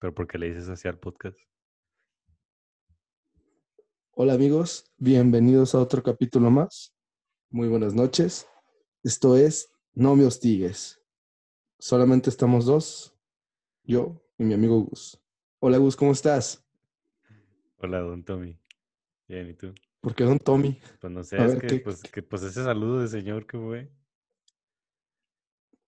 ¿Pero 0.00 0.12
por 0.12 0.26
qué 0.26 0.38
le 0.38 0.48
dices 0.48 0.68
así 0.68 0.88
al 0.88 0.98
podcast? 0.98 1.38
Hola 4.10 4.34
amigos, 4.34 4.90
bienvenidos 4.96 5.74
a 5.74 5.80
otro 5.80 6.02
capítulo 6.02 6.50
más. 6.50 6.96
Muy 7.50 7.68
buenas 7.68 7.94
noches. 7.94 8.48
Esto 9.04 9.36
es 9.36 9.70
No 9.92 10.16
me 10.16 10.24
hostigues. 10.24 11.00
Solamente 11.78 12.28
estamos 12.28 12.64
dos, 12.66 13.16
yo 13.84 14.20
y 14.36 14.44
mi 14.44 14.54
amigo 14.54 14.80
Gus. 14.80 15.20
Hola 15.60 15.78
Gus, 15.78 15.94
¿cómo 15.94 16.10
estás? 16.10 16.64
Hola, 17.78 18.00
don 18.00 18.24
Tommy. 18.24 18.58
Bien, 19.28 19.48
¿y 19.50 19.54
tú? 19.54 19.72
¿Por 20.00 20.14
qué 20.16 20.24
don 20.24 20.40
Tommy? 20.40 20.80
Pues 21.00 21.12
no 21.12 21.22
sé, 21.22 21.36
A 21.36 21.44
es 21.46 21.52
ver, 21.52 21.60
que, 21.60 21.66
¿qué- 21.68 21.78
pues, 21.80 22.02
que, 22.02 22.22
pues 22.22 22.42
ese 22.42 22.64
saludo 22.64 23.00
de 23.00 23.06
señor 23.08 23.46
que 23.46 23.58
fue. 23.58 23.92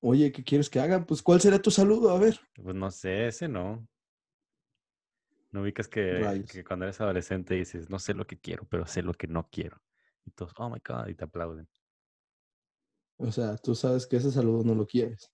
Oye, 0.09 0.31
¿qué 0.31 0.45
quieres 0.45 0.71
que 0.71 0.79
haga? 0.79 1.05
Pues 1.05 1.21
¿cuál 1.21 1.41
será 1.41 1.61
tu 1.61 1.73
saludo? 1.73 2.11
A 2.11 2.19
ver. 2.21 2.39
Pues 2.63 2.77
no 2.77 2.93
sé, 2.93 3.27
ese 3.27 3.49
no. 3.49 3.89
No 5.51 5.63
ubicas 5.63 5.89
que, 5.89 6.65
cuando 6.65 6.85
eres 6.85 7.01
adolescente 7.01 7.55
dices, 7.55 7.91
no 7.91 7.99
sé 7.99 8.15
lo 8.15 8.25
que 8.25 8.39
quiero, 8.39 8.69
pero 8.69 8.87
sé 8.87 9.03
lo 9.03 9.15
que 9.15 9.27
no 9.27 9.49
quiero. 9.51 9.83
Y 10.25 10.31
todos, 10.31 10.53
oh 10.59 10.71
my 10.71 10.79
God, 10.87 11.09
y 11.09 11.17
te 11.17 11.25
aplauden. 11.25 11.67
O 13.19 13.33
sea, 13.33 13.57
tú 13.57 13.75
sabes 13.75 14.07
que 14.07 14.19
ese 14.19 14.31
saludo 14.31 14.63
no 14.63 14.77
lo 14.77 14.87
quieres. 14.87 15.29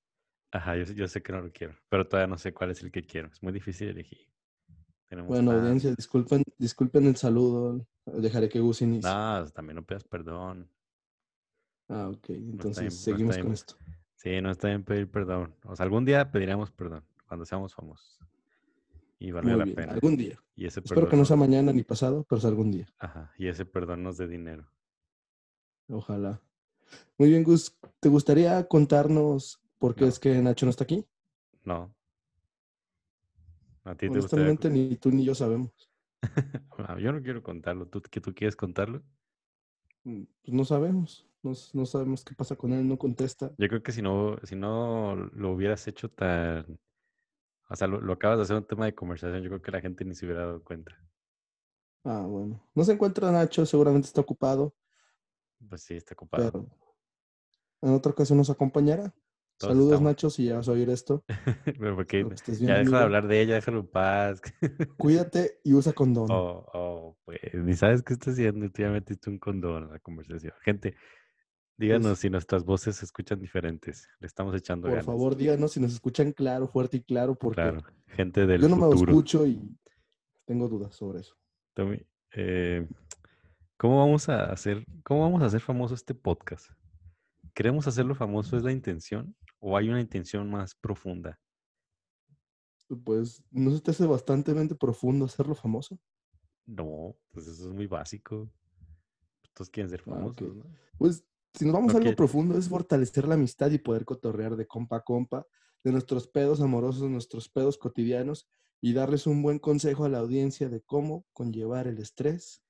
Ajá, 0.52 0.74
yo, 0.74 0.86
sé- 0.86 0.94
yo 0.94 1.06
sé 1.06 1.22
que 1.22 1.32
no 1.32 1.42
lo 1.42 1.52
quiero, 1.52 1.76
pero 1.90 2.08
todavía 2.08 2.28
no 2.28 2.38
sé 2.38 2.54
cuál 2.54 2.70
es 2.70 2.82
el 2.82 2.90
que 2.90 3.02
quiero. 3.02 3.28
Es 3.28 3.42
muy 3.42 3.52
difícil 3.52 3.88
elegir. 3.88 4.26
Tenemos 5.06 5.32
Bueno, 5.34 5.50
audiencia, 5.52 5.92
disculpen, 5.94 6.44
disculpen 6.56 7.06
el 7.06 7.16
saludo. 7.16 7.86
Dejaré 8.06 8.48
que 8.48 8.60
Gus 8.60 8.80
inicie. 8.80 9.10
No, 9.10 9.46
también 9.48 9.76
no 9.76 9.84
pidas 9.84 10.04
perdón. 10.04 10.70
Ah, 11.88 12.08
ok. 12.08 12.30
Entonces 12.30 12.78
bien, 12.78 12.90
no 12.90 12.96
seguimos 12.96 13.36
con 13.38 13.52
esto. 13.52 13.76
Sí, 14.22 14.40
no 14.40 14.52
está 14.52 14.68
bien 14.68 14.84
pedir 14.84 15.10
perdón. 15.10 15.52
O 15.64 15.74
sea, 15.74 15.82
algún 15.82 16.04
día 16.04 16.30
pediremos 16.30 16.70
perdón 16.70 17.04
cuando 17.26 17.44
seamos 17.44 17.74
famosos. 17.74 18.20
Y 19.18 19.32
valga 19.32 19.56
Muy 19.56 19.66
la 19.70 19.74
pena. 19.74 19.92
Algún 19.94 20.16
día. 20.16 20.38
Y 20.54 20.66
ese 20.66 20.78
Espero 20.78 21.08
que 21.08 21.16
no 21.16 21.24
sea 21.24 21.34
mañana 21.36 21.72
ni 21.72 21.82
pasado, 21.82 22.24
pero 22.28 22.40
sea 22.40 22.50
algún 22.50 22.70
día. 22.70 22.86
Ajá, 23.00 23.32
y 23.36 23.48
ese 23.48 23.64
perdón 23.64 24.04
nos 24.04 24.18
dé 24.18 24.28
dinero. 24.28 24.70
Ojalá. 25.88 26.40
Muy 27.18 27.30
bien, 27.30 27.42
Gus. 27.42 27.76
¿Te 27.98 28.08
gustaría 28.08 28.68
contarnos 28.68 29.60
por 29.78 29.96
qué 29.96 30.02
No. 30.02 30.08
es 30.08 30.20
que 30.20 30.40
Nacho 30.40 30.66
no 30.66 30.70
está 30.70 30.84
aquí? 30.84 31.04
No. 31.64 31.92
¿A 33.82 33.94
ti 33.96 34.08
te 34.08 34.08
gustaría? 34.08 34.46
Honestamente, 34.46 34.70
ni 34.70 34.96
tú 34.98 35.10
ni 35.10 35.24
yo 35.24 35.34
sabemos. 35.34 35.72
Ah, 36.78 36.98
Yo 36.98 37.12
no 37.12 37.22
quiero 37.22 37.42
contarlo. 37.42 37.86
¿Tú, 37.86 38.00
que 38.02 38.20
¿Tú 38.20 38.34
quieres 38.34 38.54
contarlo? 38.56 39.02
Mm, 40.04 40.22
Pues 40.42 40.52
no 40.54 40.64
sabemos. 40.64 41.26
No, 41.42 41.86
sabemos 41.86 42.24
qué 42.24 42.34
pasa 42.34 42.54
con 42.56 42.72
él, 42.72 42.86
no 42.86 42.96
contesta. 42.98 43.50
Yo 43.58 43.68
creo 43.68 43.82
que 43.82 43.90
si 43.92 44.00
no, 44.02 44.36
si 44.44 44.54
no 44.54 45.16
lo 45.16 45.52
hubieras 45.52 45.86
hecho 45.88 46.08
tan... 46.08 46.78
O 47.68 47.74
sea, 47.76 47.88
lo, 47.88 48.00
lo 48.00 48.12
acabas 48.12 48.38
de 48.38 48.42
hacer 48.44 48.56
un 48.56 48.66
tema 48.66 48.84
de 48.84 48.94
conversación, 48.94 49.42
yo 49.42 49.48
creo 49.48 49.62
que 49.62 49.70
la 49.72 49.80
gente 49.80 50.04
ni 50.04 50.14
se 50.14 50.26
hubiera 50.26 50.42
dado 50.46 50.62
cuenta. 50.62 50.92
Ah, 52.04 52.24
bueno. 52.28 52.62
No 52.74 52.84
se 52.84 52.92
encuentra 52.92 53.30
Nacho, 53.32 53.64
seguramente 53.66 54.06
está 54.06 54.20
ocupado, 54.20 54.74
Pues 55.68 55.82
sí, 55.82 55.94
está 55.94 56.14
ocupado. 56.14 56.50
pero 56.52 56.68
en 57.82 57.94
otra 57.94 58.12
ocasión 58.12 58.38
nos 58.38 58.50
acompañará. 58.50 59.14
Todos 59.58 59.72
Saludos, 59.74 59.92
estamos- 59.92 60.10
Nacho, 60.10 60.30
si 60.30 60.44
ya 60.46 60.56
vas 60.56 60.68
a 60.68 60.72
oír 60.72 60.90
esto. 60.90 61.24
Pero 61.78 61.94
porque 61.96 62.24
ya 62.24 62.56
deja 62.56 62.74
de 62.74 62.80
amigo. 62.80 62.96
hablar 62.96 63.28
de 63.28 63.40
ella, 63.40 63.54
déjalo 63.54 63.80
en 63.80 63.86
paz. 63.88 64.40
Cuídate 64.98 65.60
y 65.64 65.74
usa 65.74 65.92
condón. 65.92 66.26
Oh, 66.30 66.66
oh, 66.74 67.16
pues, 67.24 67.38
ni 67.54 67.74
sabes 67.74 68.02
qué 68.02 68.14
está 68.14 68.30
haciendo 68.32 68.64
y 68.64 68.70
tú 68.70 68.82
ya 68.82 68.90
metiste 68.90 69.30
un 69.30 69.38
condón 69.38 69.84
en 69.84 69.90
la 69.92 69.98
conversación. 70.00 70.52
Gente, 70.62 70.96
díganos 71.82 72.18
si 72.20 72.30
nuestras 72.30 72.64
voces 72.64 72.96
se 72.96 73.04
escuchan 73.04 73.38
diferentes. 73.40 74.08
Le 74.20 74.26
estamos 74.26 74.54
echando 74.54 74.82
Por 74.86 74.92
ganas. 74.92 75.06
favor, 75.06 75.36
díganos 75.36 75.72
si 75.72 75.80
nos 75.80 75.92
escuchan 75.92 76.32
claro, 76.32 76.68
fuerte 76.68 76.98
y 76.98 77.02
claro, 77.02 77.34
porque 77.34 77.56
Claro, 77.62 77.82
gente 78.06 78.46
del 78.46 78.60
yo 78.62 78.68
no 78.68 78.76
me 78.76 78.82
futuro. 78.84 79.10
escucho 79.12 79.46
y 79.46 79.60
tengo 80.44 80.68
dudas 80.68 80.94
sobre 80.94 81.20
eso. 81.20 81.36
Tommy, 81.74 82.00
eh, 82.32 82.86
¿cómo 83.76 83.98
vamos 83.98 84.28
a 84.28 84.44
hacer, 84.52 84.86
cómo 85.04 85.22
vamos 85.22 85.42
a 85.42 85.46
hacer 85.46 85.60
famoso 85.60 85.94
este 85.94 86.14
podcast? 86.14 86.70
¿Queremos 87.54 87.86
hacerlo 87.86 88.14
famoso? 88.14 88.56
¿Es 88.56 88.62
la 88.62 88.72
intención? 88.72 89.34
¿O 89.58 89.76
hay 89.76 89.88
una 89.88 90.00
intención 90.00 90.48
más 90.50 90.74
profunda? 90.74 91.38
Pues, 93.04 93.42
¿no 93.50 93.70
se 93.70 93.80
te 93.80 93.90
hace 93.90 94.06
bastante 94.06 94.54
profundo 94.74 95.24
hacerlo 95.24 95.54
famoso? 95.54 95.98
No, 96.66 97.16
pues 97.32 97.46
eso 97.46 97.68
es 97.68 97.74
muy 97.74 97.86
básico. 97.86 98.50
Todos 99.54 99.68
quieren 99.70 99.90
ser 99.90 100.00
Ah, 100.02 100.10
famosos, 100.10 100.56
¿no? 100.56 100.64
Pues, 100.98 101.24
si 101.54 101.64
nos 101.64 101.74
vamos 101.74 101.94
a 101.94 101.98
algo 101.98 102.14
profundo, 102.16 102.56
es 102.58 102.68
fortalecer 102.68 103.28
la 103.28 103.34
amistad 103.34 103.70
y 103.70 103.78
poder 103.78 104.04
cotorrear 104.04 104.56
de 104.56 104.66
compa 104.66 104.96
a 104.96 105.00
compa, 105.02 105.46
de 105.84 105.92
nuestros 105.92 106.26
pedos 106.28 106.60
amorosos, 106.60 107.10
nuestros 107.10 107.48
pedos 107.48 107.76
cotidianos, 107.78 108.48
y 108.80 108.92
darles 108.94 109.26
un 109.26 109.42
buen 109.42 109.58
consejo 109.58 110.04
a 110.04 110.08
la 110.08 110.18
audiencia 110.18 110.68
de 110.68 110.80
cómo 110.80 111.24
conllevar 111.32 111.86
el 111.86 111.98
estrés 111.98 112.62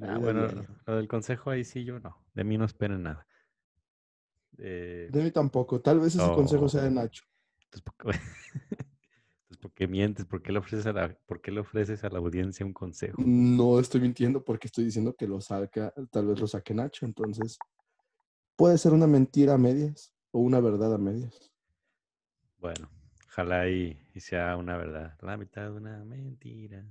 Ah, 0.00 0.16
bueno, 0.18 0.46
diaria. 0.46 0.68
lo 0.86 0.96
del 0.96 1.06
consejo 1.06 1.50
ahí 1.50 1.64
sí 1.64 1.84
yo 1.84 2.00
no. 2.00 2.16
De 2.34 2.44
mí 2.44 2.56
no 2.56 2.64
esperen 2.64 3.02
nada. 3.02 3.26
Eh, 4.58 5.08
De 5.12 5.22
mí 5.22 5.30
tampoco. 5.30 5.80
Tal 5.82 6.00
vez 6.00 6.14
ese 6.14 6.32
consejo 6.32 6.68
sea 6.68 6.82
de 6.82 6.88
Oh. 6.88 6.92
Nacho. 6.92 7.24
entonces, 7.64 7.82
¿por 7.82 7.94
qué, 7.96 8.18
entonces, 9.50 9.58
¿por 9.60 9.72
qué 9.72 9.86
mientes? 9.88 10.24
¿Por 10.24 10.42
qué, 10.42 10.50
le 10.52 10.58
ofreces 10.60 10.86
a 10.86 10.92
la, 10.94 11.14
¿Por 11.26 11.40
qué 11.42 11.50
le 11.52 11.60
ofreces 11.60 12.02
a 12.04 12.08
la 12.08 12.18
audiencia 12.18 12.64
un 12.64 12.72
consejo? 12.72 13.20
No 13.24 13.78
estoy 13.78 14.00
mintiendo 14.00 14.42
porque 14.44 14.66
estoy 14.68 14.84
diciendo 14.84 15.14
que 15.14 15.26
lo 15.28 15.40
saca, 15.40 15.92
tal 16.10 16.26
vez 16.28 16.40
lo 16.40 16.46
saque 16.46 16.72
Nacho. 16.74 17.04
Entonces, 17.04 17.58
puede 18.56 18.78
ser 18.78 18.92
una 18.92 19.06
mentira 19.06 19.54
a 19.54 19.58
medias 19.58 20.14
o 20.30 20.40
una 20.40 20.60
verdad 20.60 20.94
a 20.94 20.98
medias. 20.98 21.52
Bueno, 22.58 22.88
ojalá 23.26 23.68
y, 23.68 23.98
y 24.14 24.20
sea 24.20 24.56
una 24.56 24.76
verdad. 24.76 25.18
La 25.20 25.36
mitad 25.36 25.62
de 25.64 25.70
una 25.70 26.04
mentira. 26.04 26.86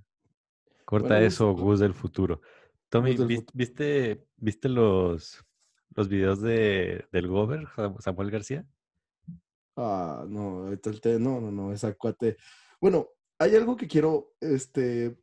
Corta 0.86 1.10
Bueno, 1.10 1.26
eso, 1.26 1.56
tú- 1.56 1.64
Gus 1.64 1.80
del 1.80 1.94
futuro. 1.94 2.42
Tommy, 2.90 3.12
Gus 3.12 3.20
del 3.20 3.28
¿vis- 3.28 3.40
futuro. 3.40 3.58
¿viste, 3.58 4.28
¿viste 4.38 4.70
los, 4.70 5.46
los 5.96 6.10
videos 6.10 6.42
de, 6.42 7.06
del 7.12 7.28
Gober, 7.28 7.68
Sam- 7.76 8.00
Samuel 8.02 8.32
García? 8.32 8.66
Ah, 9.78 10.26
no, 10.28 10.70
no, 10.70 11.42
no, 11.42 11.52
no, 11.52 11.74
esa 11.74 11.94
cuate. 11.94 12.36
Bueno, 12.82 13.08
hay 13.40 13.56
algo 13.56 13.78
que 13.78 13.88
quiero, 13.88 14.34
este, 14.42 15.18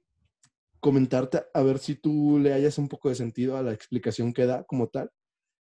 comentarte, 0.80 1.44
a 1.52 1.62
ver 1.62 1.78
si 1.78 1.96
tú 1.96 2.38
le 2.38 2.54
hayas 2.54 2.78
un 2.78 2.88
poco 2.88 3.10
de 3.10 3.14
sentido 3.14 3.56
a 3.56 3.62
la 3.62 3.72
explicación 3.72 4.32
que 4.32 4.46
da 4.46 4.64
como 4.64 4.88
tal 4.88 5.10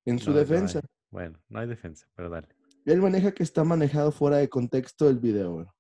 en 0.07 0.19
su 0.19 0.31
No, 0.31 0.37
no 0.37 0.41
hay. 0.41 0.47
defensa. 0.49 0.81
Bueno, 1.11 1.39
no 1.49 1.59
hay 1.61 1.69
defensa, 1.69 2.07
pero 2.15 2.29
dale. 2.31 2.49
Él 2.85 3.01
maneja 3.03 3.33
que 3.33 3.43
está 3.43 3.65
manejado 3.65 4.13
fuera 4.13 4.37
de 4.39 4.49
contexto 4.49 5.09
el 5.09 5.19
video, 5.19 5.53
bueno. 5.53 5.75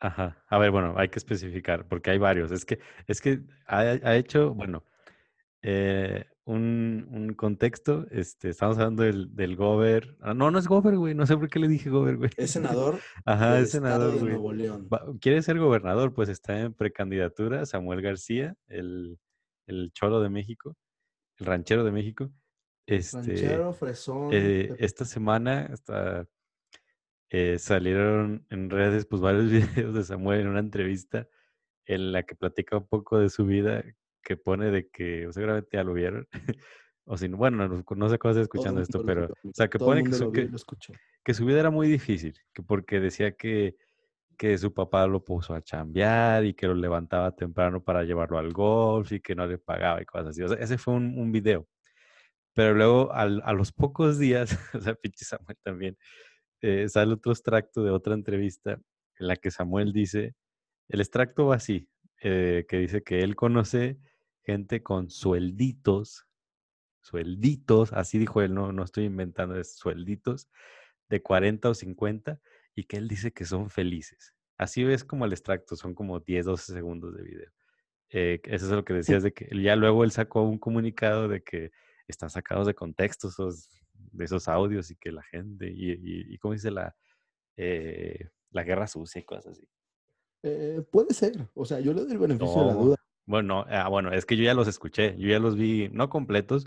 Ajá. 0.00 0.42
A 0.48 0.58
ver, 0.58 0.70
bueno, 0.72 0.94
hay 0.96 1.08
que 1.08 1.18
especificar, 1.18 1.86
porque 1.86 2.10
hay 2.10 2.18
varios. 2.18 2.50
Es 2.50 2.64
que, 2.64 2.80
es 3.06 3.20
que 3.20 3.40
ha, 3.66 3.78
ha 3.80 4.16
hecho, 4.16 4.52
bueno, 4.54 4.84
eh, 5.62 6.24
un, 6.44 7.06
un 7.10 7.34
contexto. 7.34 8.06
Este, 8.10 8.48
estamos 8.48 8.76
hablando 8.78 9.04
del, 9.04 9.34
del 9.34 9.54
Gober. 9.56 10.16
Ah, 10.20 10.34
no, 10.34 10.50
no 10.50 10.58
es 10.58 10.66
Gober, 10.66 10.96
güey. 10.96 11.14
No 11.14 11.24
sé 11.26 11.36
por 11.36 11.48
qué 11.48 11.58
le 11.60 11.68
dije 11.68 11.88
Gober, 11.90 12.16
güey. 12.16 12.30
Es 12.36 12.50
senador 12.52 12.98
Ajá, 13.24 13.60
es 13.60 13.70
senador, 13.70 14.14
de. 14.14 14.20
Nuevo 14.22 14.52
León. 14.52 14.88
Va- 14.92 15.04
Quiere 15.20 15.40
ser 15.42 15.58
gobernador, 15.58 16.12
pues 16.14 16.28
está 16.28 16.58
en 16.60 16.74
precandidatura 16.74 17.64
Samuel 17.66 18.02
García, 18.02 18.56
el, 18.66 19.18
el 19.68 19.92
cholo 19.92 20.20
de 20.20 20.30
México, 20.30 20.76
el 21.38 21.46
ranchero 21.46 21.84
de 21.84 21.92
México. 21.92 22.32
Este, 22.86 23.16
Ranchero, 23.16 23.72
fresón. 23.72 24.28
eh, 24.32 24.74
esta 24.78 25.04
semana 25.04 25.68
hasta, 25.72 26.26
eh, 27.30 27.58
salieron 27.58 28.46
en 28.50 28.70
redes 28.70 29.06
pues 29.06 29.22
varios 29.22 29.50
videos 29.90 29.94
de 29.94 30.04
Samuel 30.04 30.40
en 30.40 30.48
una 30.48 30.60
entrevista 30.60 31.28
en 31.86 32.12
la 32.12 32.22
que 32.24 32.34
platica 32.34 32.76
un 32.76 32.86
poco 32.86 33.18
de 33.18 33.28
su 33.30 33.46
vida, 33.46 33.84
que 34.22 34.36
pone 34.36 34.70
de 34.70 34.88
que 34.88 35.28
seguramente 35.30 35.70
ya 35.72 35.84
lo 35.84 35.94
vieron, 35.94 36.28
o 37.04 37.16
si 37.16 37.28
no, 37.28 37.36
bueno, 37.36 37.68
no, 37.68 37.84
no 37.96 38.08
sé 38.08 38.18
cómo 38.18 38.32
estás 38.32 38.34
todo 38.34 38.42
escuchando 38.42 38.80
esto, 38.80 39.02
pero, 39.04 39.26
o 39.26 39.50
sea, 39.52 39.68
que 39.68 39.78
pone 39.78 40.02
su, 40.12 40.30
que 41.24 41.34
su 41.34 41.44
vida 41.44 41.60
era 41.60 41.70
muy 41.70 41.88
difícil, 41.88 42.34
que 42.52 42.62
porque 42.62 43.00
decía 43.00 43.32
que, 43.32 43.76
que 44.36 44.58
su 44.58 44.72
papá 44.72 45.06
lo 45.06 45.24
puso 45.24 45.54
a 45.54 45.62
chambear 45.62 46.44
y 46.44 46.54
que 46.54 46.66
lo 46.66 46.74
levantaba 46.74 47.34
temprano 47.34 47.82
para 47.82 48.04
llevarlo 48.04 48.38
al 48.38 48.52
golf 48.52 49.10
y 49.12 49.20
que 49.20 49.34
no 49.34 49.46
le 49.46 49.58
pagaba 49.58 50.02
y 50.02 50.04
cosas 50.04 50.28
así. 50.28 50.42
O 50.42 50.48
sea, 50.48 50.58
ese 50.58 50.78
fue 50.78 50.94
un, 50.94 51.18
un 51.18 51.32
video. 51.32 51.66
Pero 52.54 52.74
luego, 52.74 53.12
al- 53.12 53.42
a 53.44 53.52
los 53.52 53.72
pocos 53.72 54.18
días, 54.18 54.50
o 54.74 54.80
sea, 54.80 54.94
pinche 54.94 55.24
Samuel 55.24 55.56
también, 55.62 55.96
eh, 56.60 56.88
sale 56.88 57.14
otro 57.14 57.32
extracto 57.32 57.82
de 57.82 57.90
otra 57.90 58.14
entrevista 58.14 58.72
en 59.18 59.26
la 59.26 59.36
que 59.36 59.50
Samuel 59.50 59.92
dice, 59.92 60.34
el 60.88 61.00
extracto 61.00 61.46
va 61.46 61.56
así, 61.56 61.88
eh, 62.22 62.66
que 62.68 62.78
dice 62.78 63.02
que 63.02 63.20
él 63.22 63.34
conoce 63.36 63.98
gente 64.42 64.82
con 64.82 65.10
suelditos, 65.10 66.26
suelditos, 67.00 67.92
así 67.92 68.18
dijo 68.18 68.42
él, 68.42 68.54
no, 68.54 68.72
no 68.72 68.84
estoy 68.84 69.04
inventando, 69.04 69.58
es 69.58 69.76
suelditos 69.76 70.48
de 71.08 71.22
40 71.22 71.70
o 71.70 71.74
50 71.74 72.40
y 72.74 72.84
que 72.84 72.96
él 72.96 73.08
dice 73.08 73.32
que 73.32 73.44
son 73.44 73.70
felices. 73.70 74.34
Así 74.56 74.82
es 74.84 75.04
como 75.04 75.24
el 75.24 75.32
extracto, 75.32 75.76
son 75.76 75.94
como 75.94 76.20
10, 76.20 76.46
12 76.46 76.72
segundos 76.72 77.14
de 77.16 77.22
video. 77.22 77.50
Eh, 78.10 78.40
eso 78.44 78.66
es 78.66 78.72
lo 78.72 78.84
que 78.84 78.92
decías 78.94 79.22
de 79.22 79.32
que 79.32 79.48
ya 79.62 79.74
luego 79.74 80.04
él 80.04 80.10
sacó 80.12 80.42
un 80.42 80.58
comunicado 80.58 81.28
de 81.28 81.42
que 81.42 81.72
están 82.08 82.30
sacados 82.30 82.66
de 82.66 82.74
contexto 82.74 83.28
esos, 83.28 83.68
de 83.94 84.24
esos 84.24 84.48
audios 84.48 84.90
y 84.90 84.96
que 84.96 85.12
la 85.12 85.22
gente, 85.22 85.70
y, 85.70 85.92
y, 85.92 86.34
y 86.34 86.38
¿cómo 86.38 86.54
dice 86.54 86.70
la, 86.70 86.94
eh, 87.56 88.28
la 88.50 88.62
guerra 88.62 88.86
sucia 88.86 89.20
y 89.20 89.24
cosas 89.24 89.46
así. 89.58 89.68
Eh, 90.42 90.82
puede 90.90 91.14
ser. 91.14 91.48
O 91.54 91.64
sea, 91.64 91.80
yo 91.80 91.92
le 91.92 92.02
doy 92.02 92.12
el 92.12 92.18
beneficio 92.18 92.60
de 92.60 92.66
la 92.66 92.74
duda. 92.74 92.96
Bueno, 93.26 93.64
ah, 93.68 93.88
bueno, 93.88 94.12
es 94.12 94.26
que 94.26 94.36
yo 94.36 94.42
ya 94.42 94.54
los 94.54 94.66
escuché, 94.66 95.16
yo 95.16 95.28
ya 95.28 95.38
los 95.38 95.56
vi, 95.56 95.88
no 95.92 96.08
completos, 96.08 96.66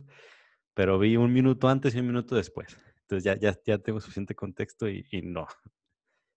pero 0.74 0.98
vi 0.98 1.18
un 1.18 1.34
minuto 1.34 1.68
antes 1.68 1.94
y 1.96 2.00
un 2.00 2.08
minuto 2.08 2.36
después. 2.36 2.78
Entonces 3.02 3.24
ya, 3.24 3.36
ya, 3.38 3.60
ya 3.66 3.78
tengo 3.78 4.00
suficiente 4.00 4.36
contexto 4.36 4.90
y, 4.90 5.06
y 5.12 5.22
no. 5.22 5.48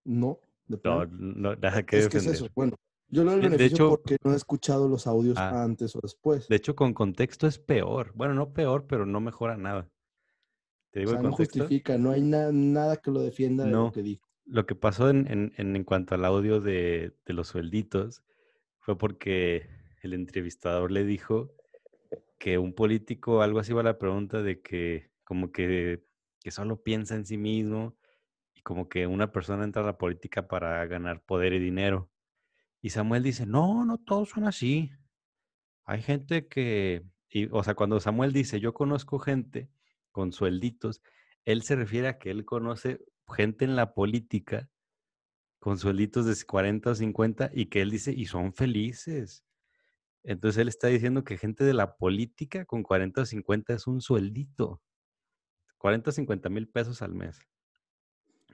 No, 0.04 0.40
de 0.66 0.78
no, 0.82 1.06
no, 1.06 1.54
nada 1.54 1.84
que 1.84 1.98
es 1.98 2.08
que 2.08 2.18
es 2.18 2.26
eso. 2.26 2.48
Bueno, 2.54 2.76
yo 3.08 3.24
lo 3.24 3.32
doy 3.32 3.40
el 3.40 3.50
beneficio 3.50 3.74
hecho, 3.74 3.88
porque 3.90 4.16
no 4.22 4.32
he 4.32 4.36
escuchado 4.36 4.88
los 4.88 5.06
audios 5.06 5.38
ah, 5.38 5.62
antes 5.62 5.94
o 5.96 6.00
después. 6.02 6.48
De 6.48 6.56
hecho, 6.56 6.74
con 6.74 6.94
contexto 6.94 7.46
es 7.46 7.58
peor. 7.58 8.12
Bueno, 8.14 8.34
no 8.34 8.52
peor, 8.52 8.86
pero 8.86 9.06
no 9.06 9.20
mejora 9.20 9.56
nada. 9.56 9.90
Te 10.90 11.00
digo 11.00 11.12
o 11.12 11.14
sea, 11.14 11.22
no 11.22 11.32
justifica, 11.32 11.98
no 11.98 12.10
hay 12.10 12.22
nada 12.22 12.96
que 12.96 13.10
lo 13.10 13.20
defienda 13.20 13.64
de 13.64 13.70
lo 13.70 13.92
que 13.92 14.02
dijo. 14.02 14.26
Lo 14.44 14.66
que 14.66 14.74
pasó 14.74 15.10
en, 15.10 15.26
en, 15.28 15.52
en 15.76 15.84
cuanto 15.84 16.14
al 16.14 16.24
audio 16.24 16.60
de, 16.60 17.14
de 17.26 17.32
los 17.34 17.48
suelditos 17.48 18.22
fue 18.78 18.96
porque 18.96 19.68
el 20.02 20.14
entrevistador 20.14 20.90
le 20.90 21.04
dijo 21.04 21.52
que 22.38 22.56
un 22.56 22.72
político, 22.72 23.42
algo 23.42 23.58
así 23.58 23.72
va 23.72 23.82
la 23.82 23.98
pregunta 23.98 24.42
de 24.42 24.62
que 24.62 25.10
como 25.24 25.52
que, 25.52 26.04
que 26.40 26.50
solo 26.50 26.82
piensa 26.82 27.14
en 27.14 27.26
sí 27.26 27.36
mismo 27.36 27.96
y 28.54 28.62
como 28.62 28.88
que 28.88 29.06
una 29.06 29.32
persona 29.32 29.64
entra 29.64 29.82
a 29.82 29.86
la 29.86 29.98
política 29.98 30.48
para 30.48 30.86
ganar 30.86 31.22
poder 31.22 31.52
y 31.52 31.58
dinero. 31.58 32.08
Y 32.80 32.90
Samuel 32.90 33.22
dice, 33.22 33.46
no, 33.46 33.84
no 33.84 33.98
todos 33.98 34.30
son 34.30 34.44
así. 34.44 34.90
Hay 35.84 36.02
gente 36.02 36.46
que, 36.46 37.04
y, 37.28 37.46
o 37.50 37.62
sea, 37.64 37.74
cuando 37.74 38.00
Samuel 38.00 38.32
dice, 38.32 38.60
yo 38.60 38.72
conozco 38.72 39.18
gente 39.18 39.68
con 40.12 40.32
suelditos, 40.32 41.02
él 41.44 41.62
se 41.62 41.76
refiere 41.76 42.08
a 42.08 42.18
que 42.18 42.30
él 42.30 42.44
conoce 42.44 43.00
gente 43.34 43.64
en 43.64 43.76
la 43.76 43.94
política 43.94 44.68
con 45.58 45.78
suelditos 45.78 46.26
de 46.26 46.36
40 46.44 46.90
o 46.90 46.94
50 46.94 47.50
y 47.52 47.66
que 47.66 47.80
él 47.82 47.90
dice, 47.90 48.12
y 48.12 48.26
son 48.26 48.52
felices. 48.52 49.44
Entonces 50.22 50.60
él 50.60 50.68
está 50.68 50.88
diciendo 50.88 51.24
que 51.24 51.38
gente 51.38 51.64
de 51.64 51.74
la 51.74 51.96
política 51.96 52.64
con 52.64 52.82
40 52.82 53.22
o 53.22 53.26
50 53.26 53.74
es 53.74 53.86
un 53.86 54.00
sueldito. 54.00 54.82
40 55.78 56.10
o 56.10 56.12
50 56.12 56.48
mil 56.48 56.68
pesos 56.68 57.02
al 57.02 57.14
mes. 57.14 57.38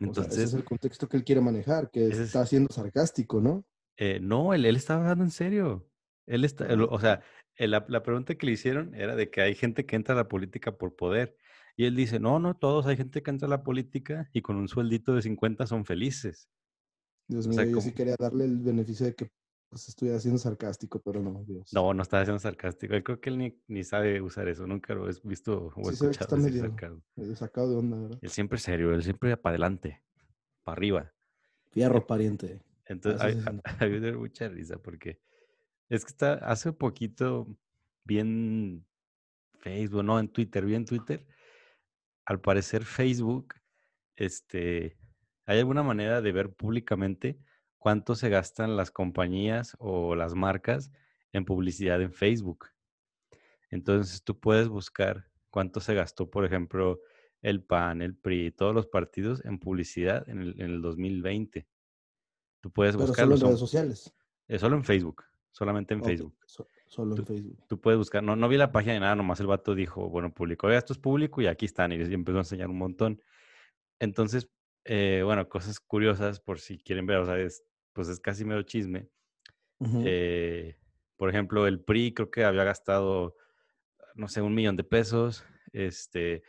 Entonces, 0.00 0.35
ese 0.35 0.43
es 0.44 0.55
el 0.55 0.65
contexto 0.65 1.09
que 1.09 1.17
él 1.17 1.25
quiere 1.25 1.41
manejar, 1.41 1.91
que 1.91 2.09
está 2.09 2.44
siendo 2.47 2.73
sarcástico, 2.73 3.41
¿no? 3.41 3.65
Eh, 3.96 4.19
no, 4.20 4.55
él, 4.55 4.64
él 4.67 4.76
estaba 4.76 5.00
hablando 5.02 5.25
en 5.25 5.31
serio. 5.31 5.88
Él 6.26 6.44
está, 6.44 6.67
o 6.88 7.00
sea, 7.00 7.23
la, 7.58 7.85
la, 7.88 8.02
pregunta 8.02 8.35
que 8.35 8.46
le 8.46 8.52
hicieron 8.52 8.94
era 8.94 9.14
de 9.14 9.31
que 9.31 9.43
hay 9.43 9.55
gente 9.55 9.87
que 9.87 9.96
entra 9.96 10.14
a 10.14 10.19
la 10.19 10.29
política 10.29 10.76
por 10.76 10.96
poder. 10.96 11.37
Y 11.76 11.87
él 11.87 11.96
dice, 11.96 12.20
no, 12.20 12.38
no 12.38 12.56
todos, 12.56 12.87
hay 12.87 12.96
gente 12.96 13.23
que 13.23 13.31
entra 13.31 13.46
a 13.46 13.50
la 13.50 13.62
política 13.62 14.31
y 14.32 14.43
con 14.43 14.56
un 14.56 14.69
sueldito 14.69 15.14
de 15.14 15.23
50 15.23 15.67
son 15.67 15.85
felices. 15.85 16.49
Dios 17.26 17.49
mío, 17.49 17.62
yo 17.64 17.81
sí 17.81 17.93
quería 17.93 18.17
darle 18.19 18.44
el 18.44 18.58
beneficio 18.58 19.06
de 19.06 19.14
que 19.14 19.31
pues 19.70 19.88
estoy 19.88 20.11
haciendo 20.11 20.38
sarcástico, 20.38 21.00
pero 21.00 21.20
no, 21.20 21.43
Dios. 21.44 21.73
No, 21.73 21.93
no 21.93 22.02
está 22.02 22.20
haciendo 22.20 22.38
sarcástico. 22.38 22.94
creo 23.02 23.20
que 23.20 23.31
él 23.31 23.38
ni, 23.38 23.61
ni 23.67 23.82
sabe 23.82 24.20
usar 24.20 24.47
eso. 24.49 24.69
Nunca 24.69 24.94
lo 24.94 25.11
he 25.11 25.14
visto 25.25 25.73
o 25.75 25.85
sí, 25.87 25.94
escuchado. 25.94 26.37
Está 26.37 26.37
medio, 27.17 27.35
sacado 27.35 27.70
de 27.70 27.76
onda, 27.76 27.99
¿verdad? 27.99 28.19
Él 28.23 28.31
siempre 28.31 28.58
serio, 28.58 28.94
él 28.94 29.02
siempre 29.02 29.37
para 29.37 29.55
adelante, 29.55 30.00
para 30.62 30.76
arriba. 30.76 31.12
Fierro 31.73 32.06
pariente. 32.06 32.62
Entonces, 32.87 33.21
hay, 33.21 33.43
hay, 33.81 34.13
mucha 34.13 34.49
risa 34.49 34.79
porque 34.79 35.21
es 35.89 36.05
que 36.05 36.11
está 36.11 36.35
hace 36.35 36.73
poquito 36.73 37.47
bien 38.05 38.87
Facebook, 39.61 40.05
no, 40.05 40.19
en 40.19 40.29
Twitter, 40.29 40.65
bien 40.65 40.85
Twitter. 40.85 41.27
Al 42.27 42.41
parecer 42.41 42.85
Facebook, 42.85 43.55
este, 44.17 44.97
hay 45.47 45.59
alguna 45.59 45.83
manera 45.83 46.21
de 46.21 46.33
ver 46.33 46.53
públicamente 46.53 47.39
cuánto 47.79 48.15
se 48.15 48.29
gastan 48.29 48.77
las 48.77 48.91
compañías 48.91 49.77
o 49.79 50.15
las 50.15 50.35
marcas 50.35 50.91
en 51.33 51.45
publicidad 51.45 52.01
en 52.01 52.13
Facebook. 52.13 52.67
Entonces 53.71 54.23
tú 54.23 54.39
puedes 54.39 54.69
buscar 54.69 55.29
cuánto 55.51 55.81
se 55.81 55.95
gastó, 55.95 56.31
por 56.31 56.45
ejemplo, 56.45 57.01
el 57.43 57.63
PAN, 57.63 58.01
el 58.01 58.17
PRI, 58.17 58.53
todos 58.53 58.75
los 58.75 58.87
partidos 58.87 59.45
en 59.45 59.59
publicidad 59.59 60.27
en 60.29 60.41
el, 60.41 60.81
2020. 60.81 61.67
Tú 62.64 62.70
puedes 62.70 62.96
buscar. 62.96 63.26
Solo 63.26 63.34
en 63.34 63.40
redes 63.43 63.58
sociales. 63.58 64.14
Es 64.49 64.62
solo 64.62 64.76
en 64.76 64.84
Facebook, 64.84 65.22
solamente 65.50 65.93
en 65.93 66.02
Facebook. 66.02 66.34
solo 66.87 67.14
en 67.14 67.26
Facebook. 67.26 67.58
Tú 67.69 67.78
puedes 67.78 67.99
buscar, 67.99 68.22
no, 68.22 68.37
no 68.37 68.49
vi 68.49 68.56
la 68.56 68.72
página 68.72 68.94
de 68.94 69.00
nada, 69.00 69.14
nomás 69.14 69.38
el 69.40 69.49
vato 69.49 69.75
dijo, 69.75 70.08
bueno, 70.08 70.32
publicó, 70.32 70.70
esto 70.70 70.94
es 70.94 70.99
público 70.99 71.43
y 71.43 71.46
aquí 71.46 71.66
están, 71.66 71.93
y 71.93 71.96
empezó 71.96 72.38
a 72.38 72.40
enseñar 72.40 72.70
un 72.70 72.78
montón. 72.78 73.20
Entonces, 73.99 74.49
eh, 74.87 75.20
bueno, 75.22 75.46
cosas 75.46 75.78
curiosas 75.78 76.40
por 76.40 76.58
si 76.58 76.78
quieren 76.78 77.05
ver, 77.05 77.19
o 77.19 77.26
sea, 77.26 77.38
es 77.38 77.64
pues 77.93 78.08
es 78.08 78.19
casi 78.19 78.46
mero 78.46 78.62
chisme. 78.62 79.11
Eh, 80.06 80.78
por 81.19 81.28
ejemplo, 81.28 81.66
el 81.66 81.81
PRI 81.81 82.14
creo 82.14 82.31
que 82.31 82.44
había 82.44 82.64
gastado, 82.64 83.37
no 84.14 84.26
sé, 84.26 84.40
un 84.40 84.55
millón 84.55 84.76
de 84.76 84.84
pesos. 84.84 85.44
Este, 85.70 86.43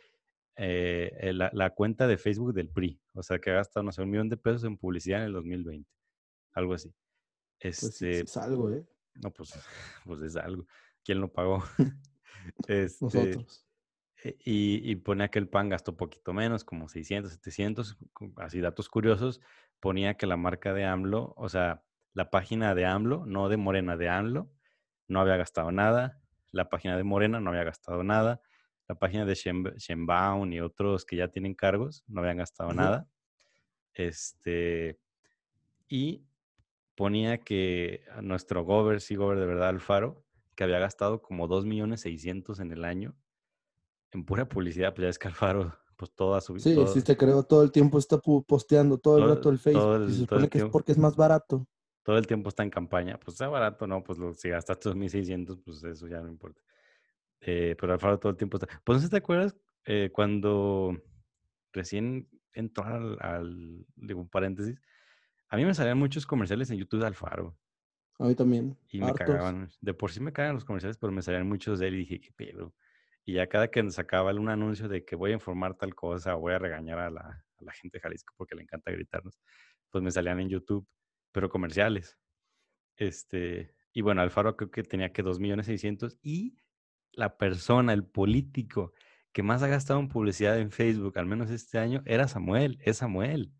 eh, 0.56 1.32
la, 1.34 1.70
cuenta 1.74 2.06
de 2.06 2.16
Facebook 2.16 2.54
del 2.54 2.70
PRI, 2.70 2.98
o 3.12 3.22
sea, 3.22 3.38
que 3.38 3.50
ha 3.50 3.56
gastado, 3.56 3.84
no 3.84 3.92
sé, 3.92 4.00
un 4.00 4.08
millón 4.08 4.30
de 4.30 4.38
pesos 4.38 4.64
en 4.64 4.78
publicidad 4.78 5.20
en 5.20 5.26
el 5.26 5.32
2020. 5.34 5.96
Algo 6.56 6.74
así. 6.74 6.92
Este, 7.60 7.86
pues 7.86 8.02
es 8.02 8.36
algo, 8.36 8.70
¿eh? 8.70 8.84
No, 9.22 9.30
pues, 9.30 9.52
pues 10.04 10.22
es 10.22 10.36
algo. 10.36 10.66
¿Quién 11.04 11.20
lo 11.20 11.32
pagó? 11.32 11.62
este, 12.66 13.04
Nosotros. 13.04 13.66
Eh, 14.24 14.36
y, 14.44 14.90
y 14.90 14.96
ponía 14.96 15.28
que 15.28 15.38
el 15.38 15.48
PAN 15.48 15.68
gastó 15.68 15.96
poquito 15.96 16.32
menos, 16.32 16.64
como 16.64 16.88
600, 16.88 17.32
700, 17.32 17.98
así 18.36 18.60
datos 18.60 18.88
curiosos. 18.88 19.40
Ponía 19.80 20.16
que 20.16 20.26
la 20.26 20.38
marca 20.38 20.72
de 20.72 20.86
AMLO, 20.86 21.34
o 21.36 21.48
sea, 21.50 21.84
la 22.14 22.30
página 22.30 22.74
de 22.74 22.86
AMLO, 22.86 23.26
no 23.26 23.50
de 23.50 23.58
Morena, 23.58 23.98
de 23.98 24.08
AMLO, 24.08 24.50
no 25.06 25.20
había 25.20 25.36
gastado 25.36 25.70
nada. 25.70 26.22
La 26.50 26.70
página 26.70 26.96
de 26.96 27.04
Morena 27.04 27.38
no 27.38 27.50
había 27.50 27.64
gastado 27.64 28.02
nada. 28.02 28.40
La 28.88 28.94
página 28.94 29.26
de 29.26 29.34
Shenbaum 29.34 30.50
y 30.52 30.60
otros 30.60 31.04
que 31.04 31.16
ya 31.16 31.28
tienen 31.28 31.54
cargos 31.54 32.02
no 32.06 32.22
habían 32.22 32.38
gastado 32.38 32.72
nada. 32.72 33.06
Este, 33.92 34.98
y 35.88 36.24
ponía 36.96 37.38
que 37.38 38.02
nuestro 38.22 38.64
gober, 38.64 39.00
sí, 39.00 39.14
gober 39.14 39.38
de 39.38 39.46
verdad, 39.46 39.68
Alfaro, 39.68 40.24
que 40.54 40.64
había 40.64 40.78
gastado 40.78 41.22
como 41.22 41.46
2 41.46 41.66
millones 41.66 42.00
600 42.00 42.58
en 42.60 42.72
el 42.72 42.84
año 42.84 43.14
en 44.12 44.24
pura 44.24 44.48
publicidad, 44.48 44.94
pues 44.94 45.04
ya 45.04 45.10
es 45.10 45.18
que 45.18 45.28
Alfaro, 45.28 45.76
pues 45.96 46.10
toda 46.12 46.40
su 46.40 46.58
Sí, 46.58 46.76
sí 46.92 47.02
te 47.02 47.16
creo, 47.16 47.42
todo 47.42 47.62
el 47.62 47.70
tiempo 47.70 47.98
está 47.98 48.18
posteando, 48.18 48.98
todo, 48.98 49.18
el 49.18 49.28
rato 49.28 49.50
el 49.50 49.58
Facebook, 49.58 50.06
y 50.08 50.12
se 50.12 50.20
supone 50.20 50.48
que 50.48 50.58
es 50.58 50.64
porque 50.64 50.92
es 50.92 50.98
más 50.98 51.16
barato. 51.16 51.66
Todo 52.02 52.18
el 52.18 52.26
tiempo 52.26 52.48
está 52.48 52.62
en 52.62 52.70
campaña, 52.70 53.18
pues 53.18 53.34
está 53.34 53.48
barato, 53.48 53.86
¿no? 53.86 54.02
Pues 54.02 54.18
lo, 54.18 54.32
si 54.32 54.48
gastaste 54.48 54.90
2.600, 54.90 55.60
pues 55.64 55.82
eso 55.84 56.06
ya 56.06 56.20
no 56.20 56.28
importa. 56.28 56.62
Eh, 57.40 57.76
pero 57.78 57.92
Alfaro 57.92 58.18
todo 58.18 58.30
el 58.30 58.38
tiempo 58.38 58.56
está... 58.56 58.68
Pues 58.84 58.98
no 58.98 59.02
sé 59.02 59.10
te 59.10 59.16
acuerdas 59.16 59.56
eh, 59.84 60.10
cuando 60.12 60.96
recién 61.72 62.28
entró 62.52 62.84
al, 62.84 63.18
al, 63.20 63.84
digo, 63.96 64.20
un 64.20 64.28
paréntesis, 64.28 64.80
a 65.48 65.56
mí 65.56 65.64
me 65.64 65.74
salían 65.74 65.98
muchos 65.98 66.26
comerciales 66.26 66.70
en 66.70 66.78
YouTube 66.78 67.00
de 67.00 67.06
Alfaro. 67.06 67.56
A 68.18 68.24
mí 68.24 68.34
también. 68.34 68.76
Y 68.88 69.00
me 69.00 69.12
cagaban. 69.12 69.68
De 69.80 69.94
por 69.94 70.10
sí 70.10 70.20
me 70.20 70.32
cagan 70.32 70.54
los 70.54 70.64
comerciales, 70.64 70.96
pero 70.98 71.12
me 71.12 71.22
salían 71.22 71.48
muchos 71.48 71.78
de 71.78 71.88
él 71.88 71.94
y 71.94 71.98
dije, 71.98 72.20
qué 72.20 72.32
pedo. 72.32 72.74
Y 73.24 73.34
ya 73.34 73.48
cada 73.48 73.68
que 73.68 73.90
sacaba 73.90 74.32
un 74.34 74.48
anuncio 74.48 74.88
de 74.88 75.04
que 75.04 75.16
voy 75.16 75.32
a 75.32 75.34
informar 75.34 75.76
tal 75.76 75.94
cosa 75.94 76.34
voy 76.34 76.54
a 76.54 76.58
regañar 76.58 76.98
a 76.98 77.10
la, 77.10 77.44
gente 77.72 77.98
de 77.98 78.00
Jalisco 78.00 78.32
porque 78.36 78.54
le 78.54 78.62
encanta 78.62 78.92
gritarnos, 78.92 79.40
pues 79.90 80.02
me 80.02 80.10
salían 80.10 80.40
en 80.40 80.48
YouTube, 80.48 80.86
pero 81.32 81.50
comerciales. 81.50 82.16
Este, 82.96 83.74
y 83.92 84.02
bueno, 84.02 84.22
Alfaro 84.22 84.56
creo 84.56 84.70
que 84.70 84.82
tenía 84.82 85.12
que 85.12 85.22
2 85.22 85.40
millones 85.40 85.68
y 86.22 86.56
la 87.12 87.36
persona, 87.36 87.92
el 87.92 88.04
político 88.04 88.92
que 89.32 89.42
más 89.42 89.62
ha 89.62 89.68
gastado 89.68 90.00
en 90.00 90.08
publicidad 90.08 90.58
en 90.58 90.70
Facebook, 90.70 91.18
al 91.18 91.26
menos 91.26 91.50
este 91.50 91.78
año, 91.78 92.02
era 92.06 92.28
Samuel, 92.28 92.78
es 92.82 92.98
Samuel. 92.98 93.52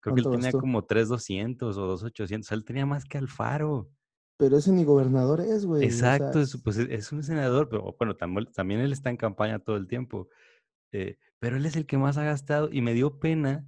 Creo 0.00 0.14
que 0.14 0.20
él 0.20 0.30
tenía 0.30 0.52
como 0.52 0.84
3,200 0.84 1.76
o 1.76 1.86
2,800, 1.86 2.52
él 2.52 2.64
tenía 2.64 2.86
más 2.86 3.04
que 3.04 3.18
Alfaro. 3.18 3.90
Pero 4.38 4.56
ese 4.56 4.70
ni 4.70 4.84
gobernador 4.84 5.40
es, 5.40 5.66
güey. 5.66 5.84
Exacto, 5.84 6.40
pues 6.62 6.78
e, 6.78 6.94
es 6.94 7.10
un 7.10 7.24
senador, 7.24 7.68
pero 7.68 7.94
bueno, 7.98 8.16
también 8.16 8.80
él 8.80 8.92
está 8.92 9.10
en 9.10 9.16
campaña 9.16 9.58
todo 9.58 9.76
el 9.76 9.88
tiempo. 9.88 10.28
Eh, 10.92 11.18
pero 11.38 11.56
él 11.56 11.66
es 11.66 11.76
el 11.76 11.86
que 11.86 11.98
más 11.98 12.16
ha 12.18 12.24
gastado 12.24 12.70
y 12.72 12.80
me 12.80 12.94
dio 12.94 13.18
pena 13.18 13.66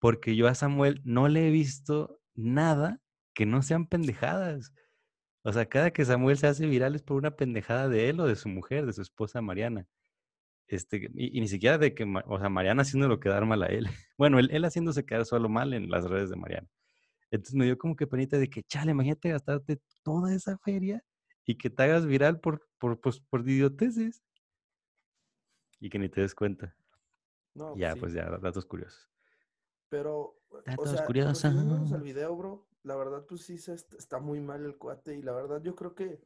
porque 0.00 0.34
yo 0.34 0.48
a 0.48 0.54
Samuel 0.54 1.00
no 1.04 1.28
le 1.28 1.46
he 1.46 1.50
visto 1.50 2.20
nada 2.34 3.00
que 3.34 3.46
no 3.46 3.62
sean 3.62 3.86
pendejadas. 3.86 4.72
O 5.42 5.52
sea, 5.52 5.66
cada 5.66 5.92
que 5.92 6.04
Samuel 6.04 6.36
se 6.36 6.48
hace 6.48 6.66
viral 6.66 6.94
es 6.94 7.02
por 7.02 7.16
una 7.16 7.36
pendejada 7.36 7.88
de 7.88 8.10
él 8.10 8.20
o 8.20 8.26
de 8.26 8.36
su 8.36 8.48
mujer, 8.48 8.86
de 8.86 8.92
su 8.92 9.02
esposa 9.02 9.40
Mariana. 9.40 9.86
Este, 10.70 11.10
y, 11.14 11.40
ni 11.40 11.48
siquiera 11.48 11.78
de 11.78 11.94
que, 11.94 12.06
o 12.26 12.38
sea, 12.38 12.48
Mariana 12.48 12.82
haciéndolo 12.82 13.18
quedar 13.18 13.44
mal 13.44 13.62
a 13.64 13.66
él. 13.66 13.86
Bueno, 14.16 14.38
él, 14.38 14.50
él 14.52 14.64
haciéndose 14.64 15.04
quedar 15.04 15.24
solo 15.24 15.48
mal 15.48 15.74
en 15.74 15.90
las 15.90 16.04
redes 16.04 16.30
de 16.30 16.36
Mariana. 16.36 16.68
Entonces 17.32 17.56
me 17.56 17.64
dio 17.64 17.76
como 17.76 17.96
que 17.96 18.06
penita 18.06 18.38
de 18.38 18.48
que, 18.48 18.62
chale, 18.62 18.92
imagínate 18.92 19.30
gastarte 19.30 19.80
toda 20.04 20.32
esa 20.32 20.58
feria 20.58 21.02
y 21.44 21.56
que 21.56 21.70
te 21.70 21.82
hagas 21.82 22.06
viral 22.06 22.38
por, 22.38 22.68
por, 22.78 23.00
pues, 23.00 23.18
por 23.18 23.40
idioteces. 23.48 24.22
Y 25.80 25.90
que 25.90 25.98
ni 25.98 26.08
te 26.08 26.20
des 26.20 26.34
cuenta. 26.36 26.76
No, 27.54 27.76
ya, 27.76 27.96
pues 27.96 28.12
ya, 28.12 28.30
datos 28.38 28.64
curiosos. 28.64 29.10
Pero, 29.88 30.38
datos 30.66 30.92
o 30.92 30.96
sea, 30.96 31.04
curiosos. 31.04 31.44
el 31.44 32.02
video, 32.02 32.36
bro, 32.36 32.68
la 32.84 32.94
verdad, 32.94 33.26
pues 33.26 33.42
sí, 33.42 33.54
está 33.54 34.20
muy 34.20 34.40
mal 34.40 34.64
el 34.64 34.76
cuate 34.76 35.16
y 35.16 35.22
la 35.22 35.32
verdad 35.32 35.60
yo 35.62 35.74
creo 35.74 35.96
que 35.96 36.20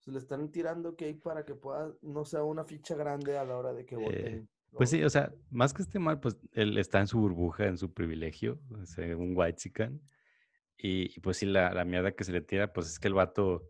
se 0.00 0.10
le 0.10 0.18
están 0.18 0.50
tirando 0.50 0.96
que 0.96 1.04
hay 1.04 1.14
para 1.14 1.44
que 1.44 1.54
pueda, 1.54 1.92
no 2.02 2.24
sea 2.24 2.42
una 2.42 2.64
ficha 2.64 2.94
grande 2.94 3.36
a 3.38 3.44
la 3.44 3.56
hora 3.56 3.72
de 3.72 3.84
que 3.84 3.96
Eh, 3.96 4.00
voten. 4.00 4.48
Pues 4.72 4.90
sí, 4.90 5.02
o 5.02 5.10
sea, 5.10 5.32
más 5.50 5.74
que 5.74 5.82
esté 5.82 5.98
mal, 5.98 6.20
pues 6.20 6.38
él 6.52 6.78
está 6.78 7.00
en 7.00 7.06
su 7.06 7.18
burbuja, 7.18 7.66
en 7.66 7.76
su 7.76 7.92
privilegio, 7.92 8.58
sea, 8.84 9.16
un 9.16 9.32
white 9.36 9.60
Y, 10.78 11.16
y 11.16 11.20
pues 11.20 11.36
sí, 11.38 11.46
la, 11.46 11.72
la 11.74 11.84
mierda 11.84 12.12
que 12.12 12.24
se 12.24 12.32
le 12.32 12.40
tira, 12.40 12.72
pues 12.72 12.86
es 12.86 12.98
que 12.98 13.08
el 13.08 13.14
vato, 13.14 13.68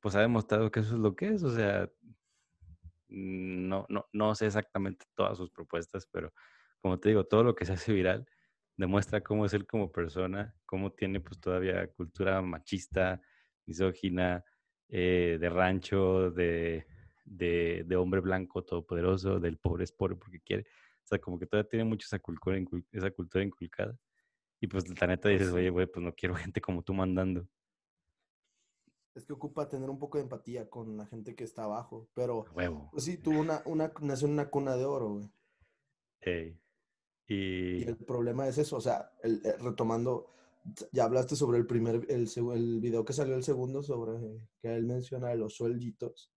pues 0.00 0.14
ha 0.14 0.20
demostrado 0.20 0.70
que 0.70 0.80
eso 0.80 0.94
es 0.94 1.00
lo 1.00 1.16
que 1.16 1.28
es, 1.28 1.42
o 1.42 1.50
sea, 1.50 1.90
no, 3.08 3.86
no, 3.88 4.06
no 4.12 4.34
sé 4.34 4.46
exactamente 4.46 5.06
todas 5.14 5.36
sus 5.38 5.50
propuestas, 5.50 6.06
pero 6.06 6.32
como 6.80 7.00
te 7.00 7.08
digo, 7.08 7.24
todo 7.24 7.42
lo 7.42 7.54
que 7.54 7.64
se 7.64 7.72
hace 7.72 7.92
viral 7.92 8.26
demuestra 8.76 9.22
cómo 9.22 9.46
es 9.46 9.54
él 9.54 9.66
como 9.66 9.90
persona, 9.90 10.54
cómo 10.66 10.92
tiene 10.92 11.20
pues 11.20 11.40
todavía 11.40 11.86
cultura 11.92 12.42
machista, 12.42 13.20
misógina, 13.64 14.44
eh, 14.88 15.38
de 15.40 15.48
rancho, 15.48 16.30
de, 16.30 16.86
de, 17.24 17.84
de 17.86 17.96
hombre 17.96 18.20
blanco 18.20 18.62
todopoderoso, 18.64 19.40
del 19.40 19.58
pobre 19.58 19.84
es 19.84 19.92
pobre 19.92 20.16
porque 20.16 20.40
quiere. 20.40 20.62
O 21.04 21.06
sea, 21.08 21.18
como 21.18 21.38
que 21.38 21.46
todavía 21.46 21.68
tiene 21.68 21.84
mucho 21.84 22.06
esa 22.06 22.18
cultura, 22.18 22.58
esa 22.92 23.10
cultura 23.10 23.44
inculcada. 23.44 23.98
Y 24.60 24.66
pues 24.66 24.88
la 24.88 25.06
neta 25.06 25.28
Pues 25.28 25.38
dices, 25.40 25.52
oye, 25.54 25.70
güey, 25.70 25.86
pues 25.86 26.04
no 26.04 26.12
quiero 26.14 26.34
gente 26.50 26.60
como 26.60 26.82
tú 26.82 26.94
mandando. 26.94 27.46
Es 29.14 29.24
que 29.24 29.32
ocupa 29.32 29.66
tener 29.68 29.88
un 29.88 29.98
poco 29.98 30.18
de 30.18 30.24
empatía 30.24 30.68
con 30.68 30.96
la 30.98 31.06
gente 31.06 31.34
que 31.34 31.44
está 31.44 31.64
abajo, 31.64 32.06
pero 32.14 32.44
huevo. 32.54 32.90
pues 32.92 33.04
sí, 33.04 33.16
tuvo 33.16 33.40
una, 33.40 33.62
una, 33.64 33.90
nació 34.02 34.26
en 34.26 34.34
una 34.34 34.50
cuna 34.50 34.76
de 34.76 34.84
oro, 34.84 35.08
güey. 35.14 35.30
Ey. 36.20 36.60
Y 37.26 37.78
Y 37.78 37.82
el 37.84 37.96
problema 37.96 38.46
es 38.46 38.58
eso, 38.58 38.76
o 38.76 38.80
sea, 38.80 39.12
el- 39.22 39.40
eh, 39.44 39.56
retomando, 39.58 40.34
ya 40.92 41.04
hablaste 41.04 41.36
sobre 41.36 41.58
el 41.58 41.66
primer, 41.66 42.06
el, 42.08 42.28
el 42.54 42.80
video 42.80 43.04
que 43.04 43.12
salió 43.12 43.34
el 43.34 43.44
segundo 43.44 43.82
sobre 43.82 44.40
que 44.60 44.74
él 44.74 44.84
menciona 44.86 45.28
de 45.28 45.36
los 45.36 45.54
suelditos. 45.54 46.32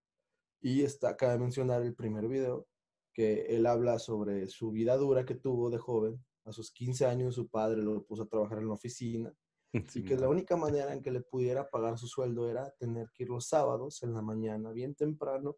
Y 0.61 0.81
está, 0.81 1.15
cabe 1.15 1.39
mencionar 1.39 1.81
el 1.83 1.95
primer 1.95 2.27
video, 2.27 2.67
que 3.13 3.45
él 3.55 3.65
habla 3.65 3.99
sobre 3.99 4.47
su 4.47 4.71
vida 4.71 4.97
dura 4.97 5.25
que 5.25 5.35
tuvo 5.35 5.69
de 5.69 5.77
joven. 5.77 6.23
A 6.45 6.51
sus 6.51 6.71
15 6.71 7.05
años 7.05 7.35
su 7.35 7.47
padre 7.47 7.81
lo 7.81 8.03
puso 8.03 8.23
a 8.23 8.27
trabajar 8.27 8.59
en 8.59 8.67
la 8.67 8.73
oficina 8.73 9.33
y 9.73 10.03
que 10.03 10.17
la 10.17 10.29
única 10.29 10.57
manera 10.57 10.93
en 10.93 11.01
que 11.01 11.11
le 11.11 11.21
pudiera 11.21 11.69
pagar 11.69 11.97
su 11.97 12.07
sueldo 12.07 12.49
era 12.49 12.71
tener 12.79 13.09
que 13.13 13.23
ir 13.23 13.29
los 13.29 13.47
sábados 13.47 14.01
en 14.03 14.13
la 14.13 14.21
mañana, 14.21 14.71
bien 14.71 14.95
temprano, 14.95 15.57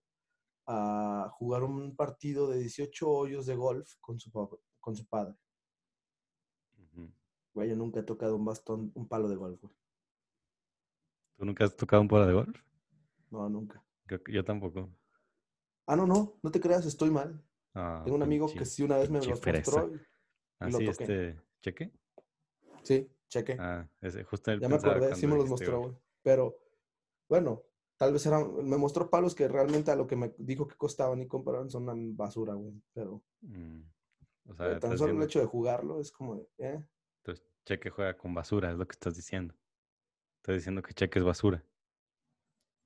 a 0.67 1.29
jugar 1.33 1.63
un 1.63 1.95
partido 1.95 2.49
de 2.49 2.59
18 2.59 3.09
hoyos 3.09 3.45
de 3.45 3.55
golf 3.55 3.93
con 3.99 4.19
su, 4.19 4.31
con 4.79 4.95
su 4.95 5.05
padre. 5.07 5.35
Güey, 7.53 7.69
yo 7.69 7.75
nunca 7.75 7.99
he 7.99 8.03
tocado 8.03 8.35
un 8.35 8.45
bastón, 8.45 8.91
un 8.95 9.07
palo 9.07 9.27
de 9.27 9.35
golf, 9.35 9.61
güey. 9.61 9.73
¿Tú 11.37 11.45
nunca 11.45 11.65
has 11.65 11.75
tocado 11.75 12.01
un 12.01 12.07
palo 12.07 12.25
de 12.27 12.33
golf? 12.33 12.59
No, 13.29 13.49
nunca. 13.49 13.83
Yo 14.27 14.43
tampoco. 14.43 14.89
Ah, 15.87 15.95
no, 15.95 16.05
no, 16.05 16.37
no 16.41 16.51
te 16.51 16.59
creas, 16.59 16.85
estoy 16.85 17.09
mal. 17.09 17.41
Ah, 17.73 18.01
Tengo 18.03 18.15
un 18.17 18.23
amigo 18.23 18.47
que 18.53 18.65
sí 18.65 18.83
una 18.83 18.97
vez 18.97 19.09
me 19.09 19.21
fresa. 19.21 19.83
mostró. 19.85 19.95
y- 19.95 20.01
Ah, 20.59 20.69
lo 20.69 20.77
sí, 20.77 20.85
toqué. 20.85 21.03
este, 21.03 21.41
¿cheque? 21.61 21.91
Sí, 22.83 23.09
cheque. 23.29 23.57
Ah, 23.59 23.89
ese, 23.99 24.23
justo 24.23 24.51
él 24.51 24.59
ya 24.59 24.69
me 24.69 24.75
acordé, 24.75 25.15
sí 25.15 25.25
me 25.25 25.35
los 25.35 25.49
mostró, 25.49 25.79
güey. 25.79 25.95
Pero, 26.21 26.55
bueno, 27.27 27.63
tal 27.97 28.13
vez 28.13 28.25
eran, 28.27 28.63
me 28.63 28.77
mostró 28.77 29.09
palos 29.09 29.33
que 29.33 29.47
realmente 29.47 29.89
a 29.89 29.95
lo 29.95 30.05
que 30.05 30.15
me 30.15 30.33
dijo 30.37 30.67
que 30.67 30.75
costaban 30.75 31.19
y 31.21 31.27
compraban 31.27 31.69
son 31.71 31.83
una 31.89 31.93
basura, 32.15 32.53
güey. 32.53 32.79
Pero 32.93 33.23
Mm, 33.41 33.81
O 34.49 34.53
sea, 34.55 34.79
tan 34.79 34.97
solo 34.99 35.17
el 35.17 35.23
hecho 35.23 35.39
de 35.39 35.47
jugarlo 35.47 35.99
es 35.99 36.11
como 36.11 36.35
de, 36.35 36.47
eh, 36.59 36.85
Cheque 37.65 37.89
juega 37.89 38.17
con 38.17 38.33
basura, 38.33 38.71
es 38.71 38.77
lo 38.77 38.87
que 38.87 38.93
estás 38.93 39.15
diciendo. 39.15 39.55
Estás 40.37 40.55
diciendo 40.55 40.81
que 40.81 40.93
Cheque 40.93 41.19
es 41.19 41.25
basura. 41.25 41.63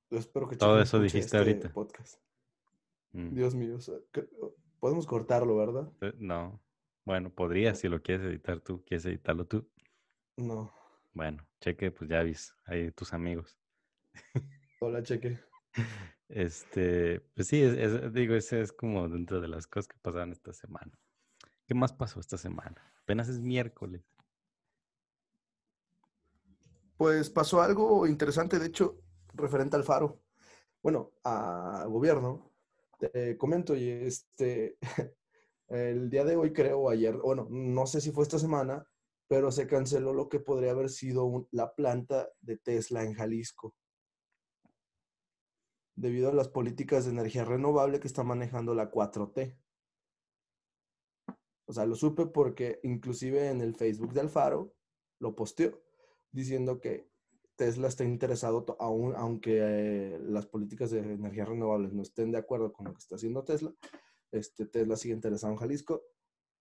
yo 0.10 0.18
espero 0.20 0.48
que 0.48 0.56
Todo 0.58 0.76
Cheque 0.76 0.84
eso 0.84 1.00
dijiste 1.00 1.20
este 1.26 1.38
ahorita. 1.38 1.74
podcast. 1.74 2.22
Mm, 3.12 3.34
Dios 3.34 3.56
mío, 3.56 3.76
o 3.78 3.82
sea, 3.82 3.96
que- 4.12 4.28
podemos 4.80 5.06
cortarlo, 5.08 5.56
¿verdad? 5.58 5.92
eh, 6.02 6.14
No. 6.18 6.62
Bueno, 7.06 7.30
podrías 7.30 7.80
si 7.80 7.88
lo 7.88 8.02
quieres 8.02 8.26
editar 8.26 8.60
tú. 8.62 8.84
¿Quieres 8.84 9.06
editarlo 9.06 9.46
tú? 9.46 9.70
No. 10.38 10.74
Bueno, 11.14 11.46
Cheque, 11.62 11.92
pues 11.92 12.10
ya 12.10 12.24
vis, 12.24 12.56
ahí 12.66 12.92
tus 12.92 13.14
amigos. 13.14 13.58
Hola, 14.82 15.02
Cheque. 15.04 15.40
Este, 16.28 17.20
pues 17.36 17.48
sí, 17.48 17.62
es- 17.62 17.78
es- 17.78 18.14
digo, 18.14 18.34
ese 18.36 18.60
es 18.62 18.74
como 18.74 19.08
dentro 19.08 19.40
de 19.40 19.48
las 19.48 19.68
cosas 19.68 19.88
que 19.88 19.98
pasaron 20.02 20.32
esta 20.32 20.52
semana. 20.54 20.98
¿Qué 21.68 21.74
más 21.76 21.94
pasó 21.94 22.20
esta 22.20 22.38
semana? 22.38 22.76
Apenas 23.02 23.30
es 23.30 23.40
miércoles. 23.40 24.04
Pues 26.98 27.30
pasó 27.30 27.62
algo 27.62 28.08
interesante, 28.08 28.58
de 28.58 28.68
hecho, 28.68 29.02
referente 29.34 29.76
al 29.76 29.84
faro. 29.84 30.22
Bueno, 30.82 31.12
a 31.26 31.86
gobierno. 31.90 32.54
Te 32.98 33.38
comento, 33.38 33.76
y 33.76 33.90
este, 33.90 34.78
el 35.68 36.10
día 36.10 36.24
de 36.24 36.38
hoy 36.38 36.54
creo, 36.54 36.90
ayer, 36.90 37.18
bueno, 37.18 37.48
no 37.50 37.86
sé 37.86 38.00
si 38.00 38.12
fue 38.12 38.24
esta 38.24 38.40
semana, 38.40 38.88
pero 39.28 39.52
se 39.52 39.68
canceló 39.68 40.14
lo 40.14 40.30
que 40.30 40.40
podría 40.40 40.72
haber 40.72 40.90
sido 40.90 41.48
la 41.52 41.76
planta 41.76 42.30
de 42.40 42.58
Tesla 42.58 43.04
en 43.04 43.14
Jalisco. 43.14 43.76
Debido 45.96 46.30
a 46.30 46.34
las 46.34 46.48
políticas 46.48 47.06
de 47.06 47.12
energía 47.12 47.44
renovable 47.44 48.00
que 48.00 48.08
está 48.08 48.24
manejando 48.24 48.74
la 48.74 48.90
4T. 48.90 49.58
O 51.68 51.74
sea, 51.74 51.86
lo 51.86 51.96
supe 51.96 52.26
porque 52.28 52.80
inclusive 52.84 53.50
en 53.50 53.60
el 53.60 53.76
Facebook 53.76 54.14
de 54.14 54.22
Alfaro 54.22 54.74
lo 55.20 55.36
posteó 55.36 55.85
diciendo 56.36 56.80
que 56.80 57.10
Tesla 57.56 57.88
está 57.88 58.04
interesado, 58.04 58.66
aún, 58.80 59.14
aunque 59.16 59.60
eh, 59.62 60.20
las 60.20 60.46
políticas 60.46 60.92
de 60.92 61.00
energías 61.00 61.48
renovables 61.48 61.94
no 61.94 62.02
estén 62.02 62.32
de 62.32 62.38
acuerdo 62.38 62.74
con 62.74 62.88
lo 62.88 62.94
que 62.94 63.00
está 63.00 63.16
haciendo 63.16 63.44
Tesla, 63.44 63.74
este, 64.32 64.66
Tesla 64.66 64.98
sigue 64.98 65.14
interesado 65.14 65.54
en 65.54 65.60
Jalisco, 65.60 66.04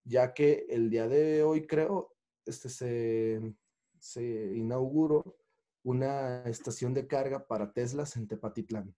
ya 0.05 0.33
que 0.33 0.67
el 0.69 0.91
día 0.91 1.09
de 1.09 1.43
hoy 1.43 1.67
creo 1.67 2.15
este, 2.47 2.69
se, 2.69 3.55
se 3.99 4.23
inauguró 4.55 5.37
una 5.83 6.45
estación 6.45 6.95
de 6.95 7.07
carga 7.07 7.47
para 7.47 7.73
Teslas 7.73 8.17
en 8.17 8.29
Tepatitlán. 8.29 8.95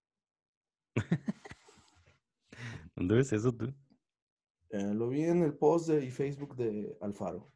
¿Dónde 2.94 3.14
ves 3.14 3.32
eso 3.32 3.54
tú? 3.54 3.74
Eh, 4.70 4.94
lo 4.94 5.08
vi 5.08 5.24
en 5.24 5.42
el 5.42 5.54
post 5.54 5.88
de 5.88 6.04
y 6.04 6.10
Facebook 6.10 6.56
de 6.56 6.96
Alfaro. 7.00 7.50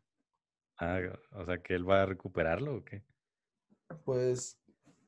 Ah, 0.78 1.00
o 1.32 1.44
sea, 1.44 1.62
que 1.62 1.74
él 1.74 1.88
va 1.88 2.02
a 2.02 2.06
recuperarlo 2.06 2.76
o 2.76 2.84
qué? 2.84 3.04
Pues 4.04 4.60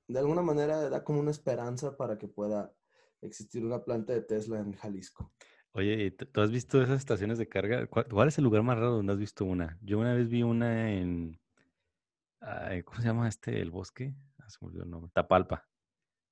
de 0.08 0.18
alguna 0.18 0.42
manera 0.42 0.88
da 0.90 1.04
como 1.04 1.20
una 1.20 1.30
esperanza 1.30 1.96
para 1.96 2.18
que 2.18 2.28
pueda 2.28 2.72
existir 3.20 3.64
una 3.64 3.84
planta 3.84 4.12
de 4.12 4.22
Tesla 4.22 4.58
en 4.58 4.72
Jalisco. 4.72 5.32
Oye, 5.72 6.04
¿y 6.04 6.10
¿tú 6.10 6.40
has 6.40 6.50
visto 6.50 6.82
esas 6.82 6.98
estaciones 6.98 7.38
de 7.38 7.48
carga? 7.48 7.86
¿Cuál, 7.86 8.28
es 8.28 8.36
el 8.36 8.44
lugar 8.44 8.62
más 8.62 8.76
raro 8.76 8.92
donde 8.92 9.12
has 9.14 9.18
visto 9.18 9.44
una? 9.44 9.78
Yo 9.80 9.98
una 9.98 10.12
vez 10.12 10.28
vi 10.28 10.42
una 10.42 10.92
en, 10.92 11.40
¿cómo 12.84 13.00
se 13.00 13.06
llama 13.06 13.28
este, 13.28 13.60
el 13.60 13.70
bosque? 13.70 14.14
Ah, 14.38 14.50
se 14.50 14.58
me 14.60 14.68
olvidó 14.68 14.84
el 14.84 14.90
nombre. 14.90 15.10
Tapalpa. 15.14 15.66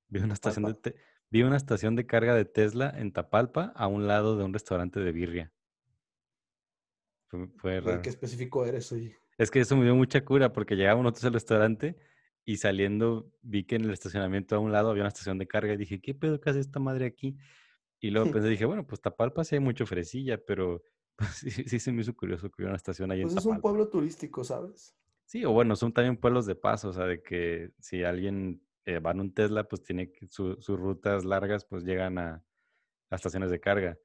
Vi 0.08 0.20
una 0.20 0.34
estación 0.34 0.64
de, 0.66 0.74
te- 0.74 0.96
vi 1.30 1.42
una 1.42 1.56
estación 1.56 1.96
de 1.96 2.04
carga 2.04 2.34
de 2.34 2.44
Tesla 2.44 2.92
en 2.94 3.12
Tapalpa 3.12 3.72
a 3.74 3.86
un 3.86 4.06
lado 4.06 4.36
de 4.36 4.44
un 4.44 4.52
restaurante 4.52 5.00
de 5.00 5.12
birria. 5.12 5.52
Fue, 7.56 7.80
raro. 7.80 8.02
¿Qué 8.02 8.10
específico 8.10 8.66
eres, 8.66 8.90
oye? 8.90 9.16
Es 9.38 9.50
que 9.50 9.60
eso 9.60 9.76
me 9.76 9.84
dio 9.84 9.94
mucha 9.94 10.22
cura 10.24 10.52
porque 10.52 10.74
llegábamos 10.74 11.04
nosotros 11.04 11.26
al 11.26 11.32
restaurante 11.32 11.96
y 12.44 12.56
saliendo 12.58 13.30
vi 13.42 13.64
que 13.64 13.76
en 13.76 13.84
el 13.84 13.90
estacionamiento 13.92 14.56
a 14.56 14.58
un 14.58 14.72
lado 14.72 14.90
había 14.90 15.02
una 15.02 15.08
estación 15.08 15.38
de 15.38 15.46
carga 15.48 15.74
y 15.74 15.76
dije, 15.76 16.00
¿qué 16.00 16.14
pedo 16.14 16.40
que 16.40 16.50
hace 16.50 16.60
esta 16.60 16.80
madre 16.80 17.06
aquí? 17.06 17.36
Y 18.00 18.10
luego 18.10 18.30
pensé, 18.30 18.48
dije, 18.48 18.64
bueno, 18.66 18.86
pues 18.86 19.00
Tapalpa 19.00 19.44
sí 19.44 19.56
hay 19.56 19.60
mucho 19.60 19.86
fresilla, 19.86 20.38
pero 20.44 20.82
pues, 21.16 21.30
sí, 21.30 21.50
sí 21.50 21.80
se 21.80 21.92
me 21.92 22.02
hizo 22.02 22.14
curioso 22.16 22.50
que 22.50 22.62
hubiera 22.62 22.70
una 22.72 22.76
estación 22.78 23.10
ahí 23.12 23.22
Pues 23.22 23.32
en 23.32 23.38
es 23.38 23.44
un 23.46 23.52
Tapalpa. 23.52 23.62
pueblo 23.62 23.88
turístico, 23.88 24.44
¿sabes? 24.44 24.94
Sí, 25.26 25.44
o 25.44 25.52
bueno, 25.52 25.76
son 25.76 25.92
también 25.92 26.16
pueblos 26.16 26.46
de 26.46 26.56
paso, 26.56 26.88
o 26.88 26.92
sea, 26.92 27.04
de 27.06 27.22
que 27.22 27.70
si 27.78 28.02
alguien 28.02 28.62
eh, 28.84 28.98
va 28.98 29.12
en 29.12 29.20
un 29.20 29.32
Tesla, 29.34 29.64
pues 29.68 29.82
tiene 29.82 30.10
que, 30.10 30.26
su- 30.26 30.56
sus 30.60 30.78
rutas 30.78 31.24
largas, 31.24 31.64
pues 31.64 31.84
llegan 31.84 32.18
a, 32.18 32.44
a 33.10 33.16
estaciones 33.16 33.50
de 33.50 33.60
carga. 33.60 33.98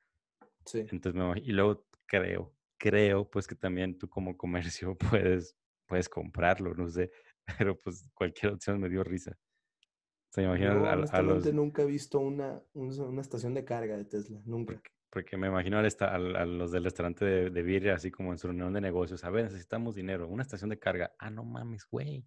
Sí. 0.66 0.80
Entonces, 0.92 1.14
me 1.16 1.22
imag- 1.24 1.42
y 1.46 1.52
luego 1.52 1.86
creo, 2.06 2.54
creo, 2.78 3.30
pues 3.30 3.48
que 3.48 3.56
también 3.56 3.98
tú 3.98 4.10
como 4.10 4.38
comercio 4.38 4.98
puedes, 5.34 5.58
puedes 5.88 6.10
comprarlo, 6.10 6.74
no 6.76 6.90
sé, 6.90 7.12
pero 7.58 7.80
pues 7.80 8.10
cualquier 8.14 8.54
opción 8.54 8.80
me 8.80 8.90
dio 8.90 9.04
risa. 9.04 9.32
O 9.32 10.32
sea, 10.36 10.44
me 10.44 10.50
imagino 10.50 10.80
Yo 10.80 10.86
a, 10.86 10.94
a 10.94 11.22
los, 11.22 11.54
nunca 11.54 11.84
he 11.84 11.86
visto 11.86 12.20
una, 12.20 12.62
un- 12.74 13.00
una 13.00 13.22
estación 13.22 13.54
de 13.54 13.64
carga 13.64 13.96
de 13.98 14.06
Tesla, 14.06 14.42
nunca. 14.46 14.74
porque, 14.74 14.92
porque 15.10 15.38
me 15.38 15.48
imagino 15.48 15.78
al 15.78 15.86
esta- 15.86 16.14
al- 16.14 16.36
a, 16.36 16.46
los 16.46 16.72
del 16.72 16.84
restaurante 16.84 17.24
de, 17.24 17.50
de 17.50 17.64
birria, 17.64 17.96
así 17.96 18.12
como 18.12 18.32
en 18.34 18.38
su 18.38 18.48
reunión 18.48 18.74
de 18.74 18.82
negocios, 18.82 19.24
a 19.24 19.30
ver, 19.30 19.46
necesitamos 19.46 19.96
dinero, 19.96 20.28
una 20.28 20.44
estación 20.44 20.70
de 20.70 20.80
carga, 20.80 21.14
ah, 21.20 21.30
no 21.30 21.44
mames, 21.44 21.86
güey, 21.90 22.26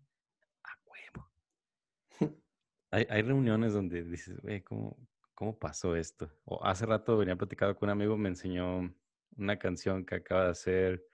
a 0.64 0.70
huevo. 0.86 1.30
Hay, 2.90 3.06
hay 3.10 3.20
reuniones 3.20 3.74
donde 3.74 4.02
dices, 4.02 4.40
güey, 4.40 4.62
¿cómo, 4.62 4.96
¿cómo 5.34 5.58
pasó 5.58 5.94
esto? 5.94 6.32
O 6.44 6.64
hace 6.64 6.86
rato 6.86 7.18
venía 7.18 7.36
platicando 7.36 7.76
con 7.76 7.88
un 7.88 7.92
amigo, 7.92 8.16
me 8.16 8.30
enseñó 8.30 8.90
una 9.36 9.58
canción 9.58 10.06
que 10.06 10.14
acaba 10.14 10.44
de 10.44 10.50
hacer 10.52 11.04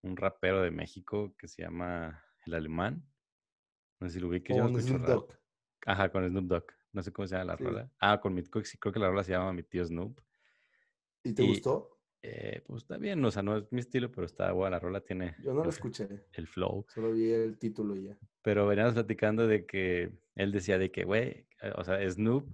un 0.00 0.16
rapero 0.16 0.62
de 0.62 0.70
México 0.70 1.36
que 1.36 1.48
se 1.48 1.60
llama 1.62 2.24
El 2.46 2.54
Alemán. 2.54 3.06
No 4.02 4.08
sé 4.08 4.14
si 4.14 4.20
lo 4.20 4.28
ubiques, 4.28 4.56
yo 4.56 4.68
no 4.68 4.80
Snoop. 4.80 5.02
Dogg. 5.06 5.32
Ajá, 5.86 6.08
con 6.10 6.28
Snoop 6.28 6.44
Dogg. 6.46 6.64
No 6.92 7.02
sé 7.02 7.12
cómo 7.12 7.28
se 7.28 7.36
llama 7.36 7.52
la 7.52 7.56
Sí. 7.56 7.64
rola. 7.64 7.90
Ah, 8.00 8.20
con 8.20 8.34
mi, 8.34 8.42
creo 8.42 8.62
que 8.62 8.68
sí, 8.68 8.76
creo 8.78 8.92
que 8.92 8.98
la 8.98 9.08
rola 9.08 9.22
se 9.22 9.30
llama 9.32 9.52
Mi 9.52 9.62
tío 9.62 9.84
Snoop. 9.84 10.18
¿Y 11.22 11.32
te 11.32 11.44
Y- 11.44 11.48
gustó? 11.48 11.88
Eh, 12.24 12.62
pues 12.66 12.82
está 12.82 12.98
bien, 12.98 13.24
o 13.24 13.30
sea, 13.30 13.42
no 13.42 13.56
es 13.56 13.64
mi 13.72 13.80
estilo, 13.80 14.10
pero 14.10 14.26
está 14.26 14.50
buena. 14.52 14.76
La 14.76 14.80
rola 14.80 15.00
tiene 15.00 15.34
Yo 15.42 15.52
no 15.54 15.60
el, 15.60 15.66
la 15.68 15.70
escuché. 15.72 16.08
el 16.32 16.46
flow. 16.48 16.84
Solo 16.88 17.12
vi 17.12 17.30
el 17.30 17.58
título 17.58 17.94
y 17.96 18.04
ya. 18.08 18.18
Pero 18.42 18.66
veníamos 18.66 18.94
platicando 18.94 19.46
de 19.46 19.66
que 19.66 20.12
él 20.34 20.50
decía 20.52 20.78
de 20.78 20.90
que, 20.90 21.04
güey, 21.04 21.46
eh, 21.62 21.72
o 21.76 21.82
sea, 21.84 21.98
Snoop 22.10 22.44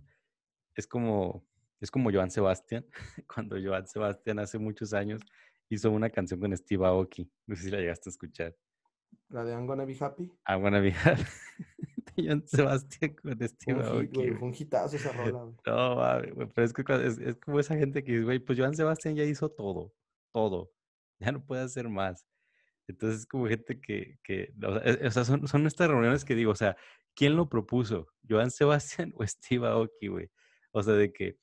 es 0.75 0.87
como, 0.87 1.47
es 1.81 1.91
como 1.91 2.11
Joan 2.13 2.31
Sebastián. 2.31 2.87
Cuando 3.35 3.57
Joan 3.63 3.87
Sebastián 3.87 4.39
hace 4.39 4.59
muchos 4.59 4.93
años 4.95 5.21
hizo 5.71 5.91
una 5.91 6.09
canción 6.11 6.41
con 6.41 6.55
Steve 6.57 6.87
Aoki. 6.87 7.31
No 7.47 7.57
sé 7.57 7.65
si 7.65 7.71
la 7.71 7.79
llegaste 7.79 8.09
a 8.09 8.13
escuchar. 8.13 8.55
La 9.31 9.45
de 9.45 9.53
I'm 9.53 9.67
Gonna 9.67 9.85
Be 9.85 9.97
Happy. 9.99 10.25
I 10.49 10.55
wanna 10.57 10.81
be 10.81 10.91
happy. 10.93 11.23
de 12.17 12.43
Sebastián 12.47 13.15
con 13.15 13.39
Steve 13.49 13.85
Aoki. 13.85 14.31
Fue 14.33 14.49
un 14.49 14.55
hitazo 14.59 14.97
esa 14.97 15.13
rola, 15.13 15.43
güey. 15.45 15.55
No, 15.67 15.97
mames, 15.97 16.35
güey, 16.35 16.49
pero 16.55 16.65
es 16.67 16.73
que 16.73 16.83
es, 17.07 17.19
es 17.19 17.37
como 17.37 17.61
esa 17.61 17.77
gente 17.77 18.03
que 18.03 18.13
dice, 18.13 18.25
güey, 18.25 18.39
pues 18.39 18.59
Joan 18.59 18.75
Sebastián 18.75 19.15
ya 19.17 19.25
hizo 19.25 19.51
todo, 19.51 19.93
todo, 20.33 20.73
ya 21.21 21.31
no 21.33 21.45
puede 21.45 21.63
hacer 21.63 21.89
más. 21.89 22.27
Entonces 22.89 23.21
es 23.21 23.27
como 23.27 23.47
gente 23.47 23.81
que, 23.81 24.19
que 24.25 24.53
o 24.67 24.73
sea, 24.73 24.83
es- 24.83 24.99
o 25.07 25.11
sea, 25.11 25.25
son, 25.25 25.47
son 25.47 25.67
estas 25.67 25.89
reuniones 25.89 26.25
que 26.25 26.35
digo, 26.35 26.53
o 26.53 26.57
sea, 26.57 26.77
¿quién 27.15 27.37
lo 27.37 27.49
propuso? 27.49 28.09
¿Joan 28.29 28.51
Sebastián 28.51 29.13
o 29.17 29.27
Steve 29.27 29.67
Aoki, 29.69 30.09
güey? 30.09 30.31
O 30.73 30.83
sea, 30.83 30.95
de 30.95 31.13
que 31.13 31.37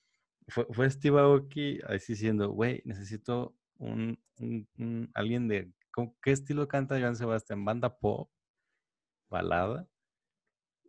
fue, 0.47 0.65
fue 0.71 0.89
Steve 0.89 1.19
Aoki 1.19 1.79
así 1.87 2.13
diciendo, 2.13 2.49
güey, 2.49 2.81
necesito 2.85 3.55
un, 3.77 4.19
un- 4.39 4.67
un- 4.77 5.09
alguien 5.13 5.47
de, 5.47 5.71
¿cómo- 5.95 6.15
¿qué 6.21 6.31
estilo 6.31 6.67
canta 6.67 6.99
Joan 6.99 7.15
Sebastián? 7.15 7.63
¿Banda 7.63 7.97
pop? 7.97 8.29
¿Balada? 9.29 9.87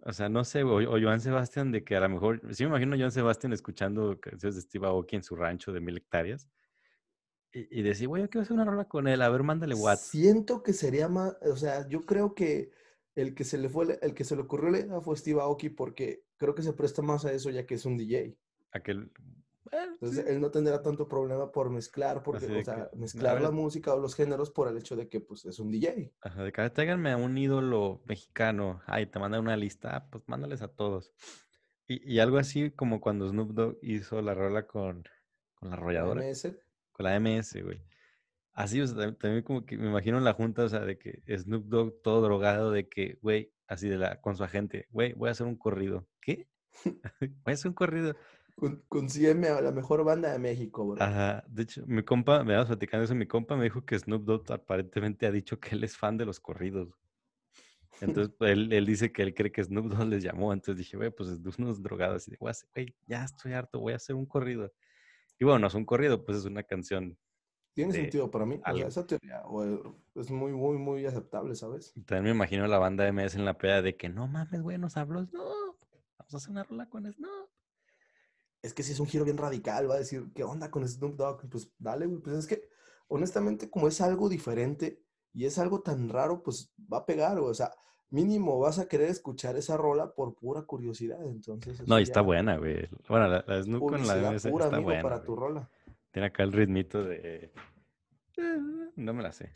O 0.03 0.13
sea, 0.13 0.29
no 0.29 0.45
sé, 0.45 0.63
o, 0.65 0.77
o 0.77 1.01
Joan 1.01 1.21
Sebastián, 1.21 1.73
de 1.73 1.85
que 1.85 1.97
a 1.97 2.01
lo 2.01 2.09
mejor, 2.09 2.41
sí 2.55 2.65
me 2.65 2.71
imagino 2.71 2.95
a 2.95 2.99
Joan 2.99 3.13
Sebastián 3.13 3.53
escuchando 3.53 4.19
canciones 4.21 4.57
de 4.57 4.63
Steve 4.63 4.87
Aoki 4.87 5.17
en 5.17 5.23
su 5.23 5.37
rancho 5.37 5.73
de 5.73 5.81
mil 5.81 5.97
hectáreas 5.97 6.49
y, 7.53 7.81
y 7.81 7.83
decir, 7.83 8.09
güey, 8.09 8.23
yo 8.23 8.29
quiero 8.29 8.43
hacer 8.43 8.55
una 8.55 8.65
rola 8.65 8.85
con 8.87 9.09
él, 9.09 9.23
a 9.23 9.29
ver, 9.29 9.43
mándale 9.43 9.75
WhatsApp. 9.75 10.05
Siento 10.11 10.63
que 10.63 10.73
sería 10.73 11.09
más, 11.09 11.37
o 11.43 11.57
sea, 11.57 11.89
yo 11.89 12.03
creo 12.03 12.35
que 12.35 12.71
el 13.15 13.35
que 13.35 13.45
se 13.45 13.59
le 13.59 13.69
fue, 13.69 13.99
el 14.03 14.15
que 14.15 14.25
se 14.25 14.37
le 14.37 14.43
ocurrió 14.43 14.71
la 14.71 14.81
idea 14.81 15.01
fue 15.01 15.17
Steve 15.17 15.41
Aoki 15.41 15.71
porque 15.71 16.25
creo 16.37 16.55
que 16.55 16.63
se 16.63 16.73
presta 16.75 17.01
más 17.03 17.25
a 17.25 17.33
eso 17.33 17.51
ya 17.51 17.65
que 17.65 17.75
es 17.77 17.87
un 17.87 17.97
DJ. 17.97 18.37
Aquel, 18.73 19.11
bueno, 19.71 19.93
Entonces 19.93 20.25
sí, 20.25 20.31
él 20.31 20.41
no 20.41 20.51
tendrá 20.51 20.83
tanto 20.83 21.09
problema 21.09 21.51
por 21.53 21.71
mezclar, 21.71 22.23
porque, 22.23 22.47
o 22.47 22.63
sea, 22.65 22.89
que, 22.91 22.97
mezclar 22.97 23.41
la 23.41 23.51
música 23.51 23.95
o 23.95 23.99
los 23.99 24.15
géneros 24.15 24.51
por 24.51 24.69
el 24.69 24.77
hecho 24.79 24.97
de 24.97 25.09
que 25.09 25.21
pues 25.21 25.45
es 25.45 25.59
un 25.59 25.71
DJ. 25.71 26.13
ajá, 26.21 26.43
de 26.45 26.53
que, 26.53 26.61
"A 26.61 26.65
ver, 26.65 26.73
tráiganme 26.73 27.11
a 27.13 27.17
un 27.17 27.37
ídolo 27.39 28.03
mexicano, 28.07 28.83
ay, 28.87 29.07
te 29.07 29.19
mandan 29.19 29.41
una 29.41 29.57
lista, 29.57 29.97
ah, 29.97 30.09
pues 30.11 30.25
mándales 30.29 30.63
a 30.63 30.69
todos. 30.69 31.13
Y, 31.89 32.15
y 32.15 32.19
algo 32.21 32.39
así 32.39 32.71
como 32.71 33.01
cuando 33.01 33.29
Snoop 33.29 33.51
Dogg 33.53 33.79
hizo 33.83 34.21
la 34.23 34.35
rola 34.35 34.67
con, 34.67 35.05
con 35.55 35.71
la 35.71 35.77
La 35.77 35.83
arrolladora. 35.83 36.23
MS. 36.29 36.57
con 36.93 37.05
la 37.05 37.17
MS, 37.21 37.63
güey. 37.63 37.83
Así, 38.53 38.81
o 38.81 38.87
sea, 38.87 38.97
tam- 38.97 39.19
también 39.19 39.43
como 39.45 39.65
que 39.67 39.77
me 39.77 39.87
imagino 39.89 40.19
en 40.19 40.25
la 40.25 40.33
junta, 40.33 40.65
o 40.65 40.69
sea, 40.69 40.81
de 40.81 40.99
que 40.99 41.23
Snoop 41.39 41.67
Dogg 41.67 42.03
todo 42.03 42.23
drogado, 42.23 42.71
de 42.71 42.89
que, 42.89 43.19
güey, 43.23 43.53
así 43.69 43.89
de 43.89 43.99
la, 43.99 44.21
con 44.21 44.37
su 44.37 44.45
agente, 44.45 44.87
güey, 44.91 45.13
voy 45.13 45.29
a 45.29 45.33
hacer 45.33 45.47
un 45.47 45.57
corrido. 45.57 46.09
¿Qué? 46.21 46.49
Voy 47.21 47.33
a 47.47 47.51
hacer 47.53 47.69
un 47.69 47.75
corrido. 47.75 48.17
Con, 48.57 48.83
consígueme 48.89 49.49
a 49.49 49.61
la 49.61 49.71
mejor 49.71 50.03
banda 50.03 50.33
de 50.33 50.39
México, 50.39 50.87
bro. 50.87 51.03
Ajá, 51.03 51.45
de 51.47 51.63
hecho, 51.63 51.85
mi 51.87 52.03
compa, 52.03 52.43
me 52.43 52.55
dabas 52.55 52.69
platicando 52.69 53.05
eso, 53.05 53.15
mi 53.15 53.27
compa 53.27 53.55
me 53.55 53.65
dijo 53.65 53.85
que 53.85 53.99
Snoop 53.99 54.25
Dogg 54.25 54.51
aparentemente 54.51 55.27
ha 55.27 55.31
dicho 55.31 55.61
que 55.61 55.75
él 55.75 55.85
es 55.85 55.97
fan 55.97 56.17
de 56.17 56.25
los 56.25 56.41
corridos. 56.41 56.89
Entonces, 58.01 58.35
pues, 58.39 58.51
él, 58.59 58.73
él 58.73 58.87
dice 58.87 59.13
que 59.13 59.23
él 59.23 59.35
cree 59.35 59.53
que 59.53 59.63
Snoop 59.63 59.87
Dogg 59.87 60.09
les 60.09 60.23
llamó, 60.23 60.55
entonces 60.55 60.79
dije, 60.79 60.97
güey, 60.97 61.11
pues 61.11 61.29
Snoop 61.29 61.55
unos 61.59 61.83
drogados, 61.83 62.27
y 62.29 62.31
de, 62.31 62.37
"Voy 62.41 62.49
a 62.49 62.51
hacer- 62.53 62.69
güey, 62.75 62.95
ya 63.07 63.25
estoy 63.25 63.53
harto, 63.53 63.79
voy 63.79 63.93
a 63.93 63.97
hacer 63.97 64.17
un 64.17 64.25
corrido. 64.25 64.73
Y 65.39 65.45
bueno, 65.45 65.59
no 65.59 65.67
es 65.67 65.75
un 65.75 65.85
corrido, 65.85 66.25
pues 66.25 66.39
es 66.39 66.45
una 66.47 66.63
canción 66.63 67.19
Tiene 67.75 67.93
de 67.93 67.99
sentido 68.01 68.31
para 68.31 68.47
mí. 68.47 68.55
O 68.55 68.59
sea, 68.59 68.65
algo. 68.73 68.89
esa 68.89 69.07
teoría 69.07 69.43
o, 69.45 69.99
es 70.15 70.31
muy, 70.31 70.53
muy, 70.53 70.79
muy 70.79 71.05
aceptable, 71.05 71.55
¿sabes? 71.55 71.93
También 72.07 72.25
me 72.25 72.31
imagino 72.31 72.67
la 72.67 72.79
banda 72.79 73.07
MS 73.07 73.37
en 73.37 73.45
la 73.45 73.59
peda 73.59 73.83
de 73.83 73.97
que 73.99 74.09
no 74.09 74.27
mames, 74.29 74.63
güey, 74.63 74.79
nos 74.79 74.97
habló 74.97 75.23
Snoop. 75.23 75.77
Vamos 76.19 76.33
a 76.33 76.37
hacer 76.39 76.51
una 76.53 76.65
rola 76.65 76.89
con 76.89 77.13
Snoop. 77.13 77.51
Es 78.67 78.75
que 78.75 78.83
si 78.83 78.93
es 78.93 79.01
un 79.01 79.07
giro 79.07 79.25
bien 79.25 79.37
radical, 79.39 79.89
va 79.91 79.95
a 79.95 79.99
decir, 79.99 80.27
¿qué 80.35 80.45
onda 80.45 80.71
con 80.71 80.87
Snoop 80.87 81.17
Dogg? 81.17 81.49
Pues 81.49 81.73
dale, 81.79 82.07
güey. 82.07 82.21
Pues 82.21 82.37
es 82.37 82.47
que, 82.47 82.69
honestamente, 83.09 83.71
como 83.71 83.89
es 83.89 84.01
algo 84.01 84.29
diferente 84.29 85.03
y 85.33 85.45
es 85.47 85.59
algo 85.59 85.81
tan 85.81 86.09
raro, 86.09 86.43
pues 86.43 86.73
va 86.93 86.99
a 86.99 87.07
pegar, 87.07 87.39
güey. 87.39 87.51
O 87.51 87.55
sea, 87.55 87.71
mínimo 88.11 88.59
vas 88.59 88.79
a 88.79 88.89
querer 88.89 89.09
escuchar 89.11 89.57
esa 89.57 89.77
rola 89.77 90.13
por 90.15 90.35
pura 90.35 90.63
curiosidad. 90.63 91.25
Entonces, 91.25 91.87
No, 91.87 91.99
y 91.99 92.03
está 92.03 92.21
buena, 92.21 92.57
güey. 92.57 92.89
Bueno, 93.09 93.29
la, 93.29 93.45
la 93.47 93.63
Snoop 93.63 93.81
con 93.81 93.93
la 93.93 93.99
publicidad 93.99 94.33
MS 94.33 94.49
pura, 94.49 94.65
está 94.67 94.77
amigo, 94.77 94.89
buena. 94.89 95.03
para 95.03 95.17
güey. 95.17 95.27
tu 95.27 95.37
rola. 95.37 95.71
Tiene 96.11 96.27
acá 96.29 96.43
el 96.43 96.53
ritmito 96.53 97.05
de. 97.05 97.53
No 98.97 99.13
me 99.15 99.23
la 99.23 99.33
sé. 99.33 99.53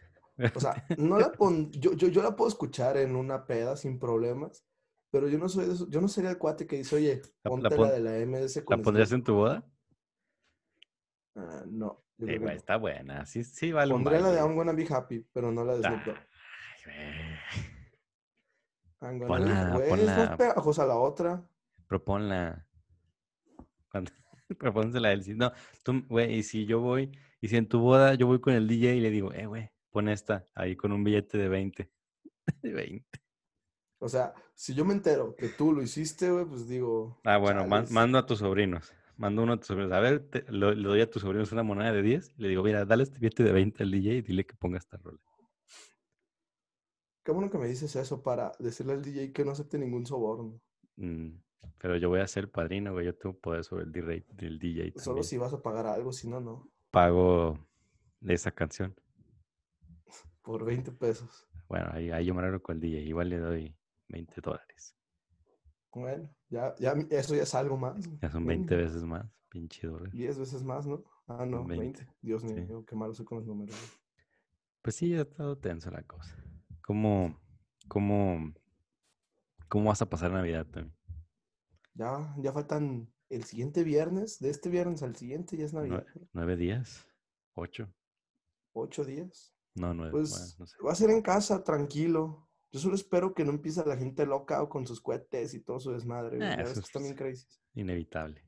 O 0.55 0.61
sea, 0.61 0.85
no 0.99 1.19
la 1.19 1.33
pon... 1.33 1.71
yo, 1.73 1.93
yo, 1.93 2.09
yo 2.09 2.23
la 2.23 2.37
puedo 2.37 2.49
escuchar 2.49 2.97
en 2.97 3.17
una 3.17 3.47
peda 3.47 3.77
sin 3.77 3.99
problemas, 3.99 4.65
pero 5.11 5.29
yo 5.29 5.39
no 5.39 5.49
soy 5.49 5.67
de 5.67 5.73
esos- 5.75 5.89
yo 5.91 6.01
no 6.01 6.09
sería 6.09 6.31
el 6.31 6.39
cuate 6.39 6.67
que 6.67 6.77
dice, 6.77 6.97
oye, 6.97 7.23
La- 7.23 7.31
la 7.45 7.51
ponte 7.51 7.69
la, 7.71 7.77
pon- 7.77 7.89
de 7.91 8.01
la 8.01 8.17
MS 8.19 8.61
¿La 8.61 8.65
con 8.65 8.83
pondrías 8.83 9.09
Snoop". 9.09 9.19
en 9.21 9.25
tu 9.25 9.35
boda? 9.35 9.65
Ah, 11.37 11.65
no, 11.69 12.05
Sí, 12.19 12.37
güey, 12.37 12.57
está 12.57 12.77
buena. 12.77 13.25
Sí, 13.25 13.45
sí, 13.45 13.73
vale 13.73 13.93
Pondría 13.95 14.21
la 14.21 14.31
de. 14.33 14.41
I'm 14.41 14.55
Gonna 14.55 14.73
Be 14.73 14.87
Happy, 14.91 15.21
pero 15.33 15.51
no 15.51 15.65
la 15.65 15.77
de 15.77 15.83
Snoop 15.83 16.05
Dogg. 16.05 16.17
Ay, 19.01 19.17
güey. 19.17 19.29
Ponla, 19.29 19.71
güey, 19.75 19.83
es 19.85 19.89
ponla. 19.89 20.37
pegajosa 20.37 20.87
la 20.87 20.97
otra. 20.99 21.43
Proponla. 21.87 22.67
Cuando... 23.91 24.11
Propónsela 24.59 25.09
a 25.09 25.13
él. 25.13 25.23
No, 25.39 25.53
tú, 25.83 26.05
güey, 26.09 26.35
y 26.35 26.43
si 26.43 26.67
yo 26.67 26.81
voy, 26.81 27.11
y 27.41 27.49
si 27.49 27.57
en 27.57 27.69
tu 27.69 27.81
boda 27.81 28.15
yo 28.15 28.27
voy 28.27 28.41
con 28.41 28.53
el 28.53 28.69
DJ 28.69 28.97
y 28.97 29.01
le 29.01 29.11
digo, 29.11 29.33
eh, 29.33 29.47
güey, 29.47 29.71
pon 29.91 30.09
esta 30.09 30.45
ahí 30.55 30.77
con 30.77 30.93
un 30.93 31.03
billete 31.05 31.39
de 31.39 31.49
20. 31.49 31.91
De 32.63 32.73
20. 32.73 33.07
O 34.03 34.09
sea, 34.09 34.35
si 34.55 34.75
yo 34.75 34.85
me 34.85 34.95
entero 34.95 35.37
que 35.37 35.49
tú 35.49 35.73
lo 35.73 35.83
hiciste, 35.83 36.31
güey, 36.31 36.45
pues 36.47 36.67
digo. 36.67 37.21
Ah, 37.25 37.37
bueno, 37.37 37.67
man- 37.67 37.87
mando 37.91 38.19
a 38.19 38.27
tus 38.27 38.39
sobrinos. 38.41 38.93
Mando 39.17 39.43
uno 39.43 39.53
a 39.53 39.57
tus 39.59 39.67
sobrinos. 39.69 39.93
A 39.93 40.01
ver, 40.01 40.21
te- 40.31 40.45
lo- 40.51 40.73
le 40.75 40.89
doy 40.89 41.01
a 41.03 41.11
tus 41.11 41.21
sobrinos 41.23 41.53
una 41.53 41.63
moneda 41.63 41.93
de 41.93 42.01
10. 42.03 42.33
y 42.39 42.43
Le 42.43 42.49
digo, 42.49 42.63
mira, 42.63 42.85
dale 42.87 43.03
este 43.03 43.19
billete 43.19 43.45
de 43.45 43.53
20 43.53 43.83
al 43.83 43.91
DJ 43.91 44.15
y 44.15 44.23
dile 44.23 44.47
que 44.47 44.57
ponga 44.57 44.79
esta 44.79 44.97
rola. 44.97 45.19
Qué 47.23 47.33
bueno 47.33 47.51
que 47.51 47.59
me 47.59 47.67
dices 47.69 47.95
eso 47.97 48.23
para 48.23 48.53
decirle 48.59 48.95
al 48.95 49.03
DJ 49.03 49.33
que 49.33 49.45
no 49.45 49.51
acepte 49.53 49.79
ningún 49.79 50.07
soborno. 50.07 50.59
Mm, 50.97 51.33
pero 51.79 51.97
yo 51.99 52.09
voy 52.09 52.21
a 52.21 52.27
ser 52.27 52.51
padrino, 52.51 52.93
güey. 52.93 53.05
Yo 53.07 53.15
tengo 53.15 53.37
poder 53.39 53.65
sobre 53.65 53.85
el 53.85 53.93
DJ, 53.93 54.25
del 54.35 54.59
DJ 54.59 54.93
Solo 54.93 55.05
también. 55.05 55.25
si 55.25 55.37
vas 55.37 55.53
a 55.53 55.61
pagar 55.63 55.87
algo, 55.87 56.13
si 56.13 56.29
no, 56.29 56.41
no. 56.41 56.71
Pago 56.91 57.59
de 58.21 58.33
esa 58.35 58.51
canción. 58.51 58.95
Por 60.43 60.65
20 60.65 60.91
pesos. 60.93 61.47
Bueno, 61.69 61.91
ahí, 61.93 62.11
ahí 62.11 62.25
yo 62.25 62.35
me 62.35 62.41
arreglo 62.41 62.63
con 62.63 62.77
el 62.77 62.81
DJ. 62.81 63.01
Igual 63.03 63.29
le 63.29 63.39
doy 63.39 63.77
20 64.11 64.41
dólares. 64.41 64.97
Bueno, 65.93 66.31
ya, 66.49 66.75
ya 66.79 66.93
eso 67.11 67.35
ya 67.35 67.43
es 67.43 67.55
algo 67.55 67.77
más. 67.77 67.97
Ya 68.21 68.31
son 68.31 68.47
20 68.47 68.77
veces 68.77 69.03
más. 69.05 69.27
Pinche 69.49 69.89
dólar. 69.89 70.11
10 70.13 70.39
veces 70.39 70.63
más, 70.63 70.87
¿no? 70.87 71.03
Ah, 71.27 71.45
no, 71.45 71.65
20, 71.65 72.05
20. 72.05 72.17
Dios 72.23 72.45
mío, 72.45 72.81
sí. 72.81 72.87
qué 72.87 72.97
malo 72.97 73.15
soy 73.15 73.25
con 73.25 73.39
los 73.39 73.47
números. 73.47 73.75
Pues 74.83 74.97
sí, 74.97 75.15
ha 75.15 75.23
estado 75.23 75.59
tenso 75.59 75.91
la 75.91 76.03
cosa. 76.03 76.37
¿Cómo, 76.83 77.39
cómo, 77.89 78.53
cómo 79.69 79.89
vas 79.89 80.03
a 80.03 80.09
pasar 80.09 80.31
Navidad 80.31 80.67
también? 80.67 80.97
Ya, 81.95 82.35
ya 82.39 82.53
faltan 82.53 83.13
el 83.29 83.45
siguiente 83.45 83.85
viernes, 83.85 84.39
de 84.39 84.51
este 84.51 84.69
viernes 84.69 85.03
al 85.03 85.17
siguiente 85.17 85.57
ya 85.57 85.65
es 85.65 85.75
Navidad. 85.75 86.07
¿Nueve 86.33 86.57
días? 86.57 87.07
¿Ocho? 87.55 87.93
Ocho 88.73 89.05
días. 89.05 89.53
No, 89.75 89.95
nueve. 89.95 90.13
Pues 90.13 90.31
bueno, 90.31 90.47
no 90.59 90.67
sé. 90.67 90.77
va 90.85 90.93
a 90.93 90.97
ser 90.97 91.11
en 91.11 91.23
casa, 91.23 91.63
tranquilo. 91.63 92.50
Yo 92.73 92.79
solo 92.81 92.95
espero 92.95 93.35
que 93.35 93.45
no 93.45 93.51
empiece 93.51 93.85
la 93.85 93.97
gente 93.97 94.25
loca 94.27 94.63
o 94.63 94.69
con 94.69 94.87
sus 94.87 95.01
cohetes 95.01 95.55
y 95.55 95.61
todo 95.61 95.81
su 95.81 95.91
desmadre. 95.93 96.37
güey. 96.37 96.57
Ves 96.57 96.71
eso 96.79 96.81
es- 96.99 97.15
crazy. 97.15 97.47
Inevitable. 97.75 98.43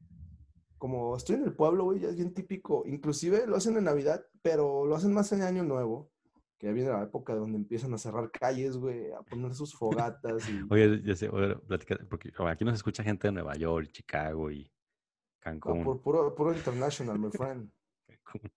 Como 0.78 1.16
estoy 1.16 1.37
en 1.37 1.44
el 1.44 1.54
pueblo, 1.54 1.85
güey, 1.85 2.00
ya 2.00 2.08
es 2.08 2.16
bien 2.16 2.32
típico. 2.35 2.85
Inclusive 2.87 3.46
lo 3.46 3.56
hacen 3.56 3.76
en 3.76 3.85
Navidad, 3.85 4.24
pero 4.42 4.85
lo 4.87 4.94
hacen 4.96 5.12
más 5.12 5.30
en 5.32 5.42
Año 5.42 5.62
Nuevo. 5.64 6.11
Que 6.58 6.66
ya 6.68 6.72
viene 6.72 6.90
la 6.90 7.02
época 7.02 7.35
donde 7.35 7.58
empiezan 7.58 7.92
a 7.94 7.98
cerrar 7.98 8.30
calles, 8.30 8.76
güey, 8.76 9.11
a 9.12 9.22
poner 9.22 9.52
sus 9.54 9.74
fogatas 9.74 10.48
y... 10.48 10.61
Oye, 10.70 11.02
ya 11.04 11.16
sé, 11.16 11.28
oye, 11.28 11.56
platica- 11.56 11.98
porque 12.08 12.32
aquí 12.48 12.64
nos 12.64 12.74
escucha 12.74 13.02
gente 13.02 13.26
de 13.28 13.32
Nueva 13.32 13.54
York, 13.56 13.90
Chicago 13.90 14.48
y 14.50 14.62
No, 14.64 14.70
Cancún. 15.40 15.82
por 15.85 16.00
puro, 16.00 16.35
puro 16.37 16.52
international, 16.54 17.18
my 17.18 17.30
friend. 17.30 17.68
Cancún, 18.06 18.52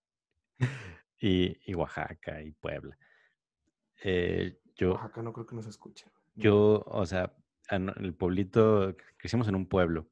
y, 1.20 1.58
y 1.72 1.74
Oaxaca 1.74 2.42
y 2.44 2.52
Puebla. 2.52 2.96
Eh, 4.04 4.60
yo, 4.76 4.94
Oaxaca 4.94 5.22
no 5.22 5.34
creo 5.34 5.46
que 5.46 5.56
nos 5.56 5.68
escuche. 5.68 6.06
yo, 6.36 6.84
o 6.88 7.06
sea, 7.06 7.34
en 7.70 7.90
el 7.98 8.14
pueblito, 8.14 8.96
crecimos 9.18 9.48
en 9.48 9.56
un 9.56 9.68
pueblo, 9.68 10.08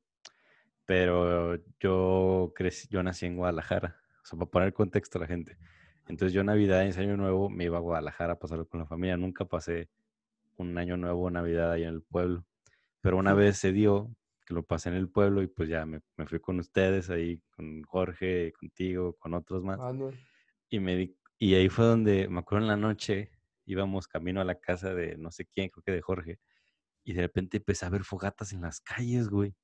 pero 0.85 1.57
yo 1.79 2.51
crecí, 2.55 2.87
yo 2.89 3.03
nací 3.03 3.25
en 3.25 3.37
Guadalajara, 3.37 3.97
o 4.21 4.25
sea, 4.25 4.37
para 4.39 4.51
poner 4.51 4.73
contexto 4.73 5.17
a 5.17 5.21
la 5.21 5.27
gente. 5.27 5.57
Entonces 6.07 6.33
yo 6.33 6.43
Navidad 6.43 6.83
y 6.85 6.99
Año 6.99 7.15
Nuevo 7.15 7.49
me 7.49 7.63
iba 7.65 7.77
a 7.77 7.81
Guadalajara 7.81 8.33
a 8.33 8.39
pasarlo 8.39 8.67
con 8.67 8.79
la 8.81 8.85
familia, 8.85 9.15
nunca 9.17 9.45
pasé 9.45 9.89
un 10.57 10.77
año 10.77 10.97
nuevo, 10.97 11.29
Navidad 11.31 11.71
ahí 11.71 11.83
en 11.83 11.89
el 11.89 12.01
pueblo. 12.01 12.45
Pero 13.01 13.17
una 13.17 13.33
vez 13.33 13.57
se 13.57 13.71
dio 13.71 14.09
que 14.45 14.53
lo 14.53 14.63
pasé 14.63 14.89
en 14.89 14.95
el 14.95 15.09
pueblo 15.09 15.41
y 15.41 15.47
pues 15.47 15.69
ya 15.69 15.85
me, 15.85 16.01
me 16.17 16.25
fui 16.25 16.39
con 16.39 16.59
ustedes 16.59 17.09
ahí, 17.09 17.41
con 17.55 17.81
Jorge, 17.83 18.51
contigo, 18.59 19.13
con 19.13 19.33
otros 19.33 19.63
más. 19.63 19.77
Manuel. 19.77 20.17
Y, 20.69 20.79
me 20.79 20.95
di- 20.97 21.15
y 21.39 21.53
ahí 21.55 21.69
fue 21.69 21.85
donde, 21.85 22.27
me 22.27 22.39
acuerdo 22.39 22.65
en 22.65 22.67
la 22.69 22.77
noche, 22.77 23.31
íbamos 23.65 24.07
camino 24.07 24.41
a 24.41 24.45
la 24.45 24.55
casa 24.55 24.93
de 24.93 25.17
no 25.17 25.31
sé 25.31 25.45
quién, 25.45 25.69
creo 25.69 25.83
que 25.83 25.91
de 25.91 26.01
Jorge, 26.01 26.39
y 27.03 27.13
de 27.13 27.21
repente 27.21 27.57
empecé 27.57 27.85
a 27.85 27.89
ver 27.89 28.03
fogatas 28.03 28.53
en 28.53 28.61
las 28.61 28.79
calles, 28.81 29.29
güey. 29.29 29.55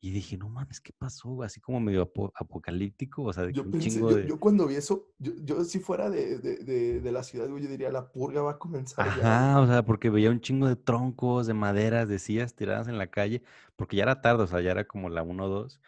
Y 0.00 0.12
dije, 0.12 0.36
no 0.38 0.48
mames, 0.48 0.80
¿qué 0.80 0.92
pasó? 0.96 1.42
Así 1.42 1.60
como 1.60 1.80
medio 1.80 2.02
apo- 2.02 2.32
apocalíptico, 2.36 3.24
o 3.24 3.32
sea, 3.32 3.44
de 3.46 3.52
que 3.52 3.58
Yo 3.58 3.64
un 3.64 3.72
pensé, 3.72 3.90
chingo 3.90 4.10
yo, 4.10 4.16
de... 4.18 4.28
yo 4.28 4.38
cuando 4.40 4.66
vi 4.68 4.76
eso, 4.76 5.12
yo, 5.18 5.32
yo 5.42 5.64
si 5.64 5.80
fuera 5.80 6.08
de, 6.08 6.38
de, 6.38 6.56
de, 6.58 7.00
de 7.00 7.12
la 7.12 7.22
ciudad, 7.24 7.48
güey, 7.48 7.64
yo 7.64 7.68
diría, 7.68 7.90
la 7.90 8.12
purga 8.12 8.42
va 8.42 8.52
a 8.52 8.58
comenzar 8.58 9.06
ya. 9.06 9.12
güey". 9.14 9.22
Ajá, 9.26 9.60
o 9.60 9.66
sea, 9.66 9.84
porque 9.84 10.10
veía 10.10 10.30
un 10.30 10.40
chingo 10.40 10.68
de 10.68 10.76
troncos, 10.76 11.46
de 11.46 11.54
maderas, 11.54 12.08
de 12.08 12.18
sillas 12.20 12.54
tiradas 12.54 12.88
en 12.88 12.98
la 12.98 13.08
calle, 13.08 13.42
porque 13.76 13.96
ya 13.96 14.04
era 14.04 14.20
tarde, 14.20 14.44
o 14.44 14.46
sea, 14.46 14.60
ya 14.60 14.70
era 14.72 14.86
como 14.86 15.08
la 15.08 15.22
1 15.22 15.44
o 15.46 15.48
2, 15.48 15.80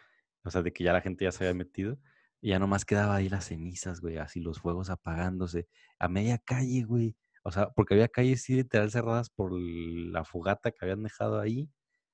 o 0.43 0.49
sea, 0.51 0.61
de 0.61 0.73
que 0.73 0.83
ya 0.83 0.93
la 0.93 1.01
gente 1.01 1.25
ya 1.25 1.31
se 1.31 1.43
había 1.45 1.53
metido, 1.53 1.97
y 2.41 2.49
ya 2.49 2.59
nomás 2.59 2.83
quedaba 2.85 3.15
ahí 3.15 3.29
las 3.29 3.45
cenizas, 3.45 4.01
güey, 4.01 4.17
así 4.17 4.39
los 4.41 4.59
fuegos 4.59 4.89
apagándose, 4.89 5.67
a 5.99 6.07
media 6.09 6.37
calle, 6.37 6.83
güey, 6.83 7.15
o 7.43 7.51
sea, 7.51 7.69
porque 7.71 7.93
había 7.95 8.07
calles 8.09 8.43
sí 8.43 8.55
literal 8.55 8.91
cerradas 8.91 9.29
por 9.29 9.51
la 9.53 10.23
fogata 10.25 10.71
que 10.71 10.77
habían 10.85 11.03
dejado 11.03 11.39
ahí, 11.39 11.69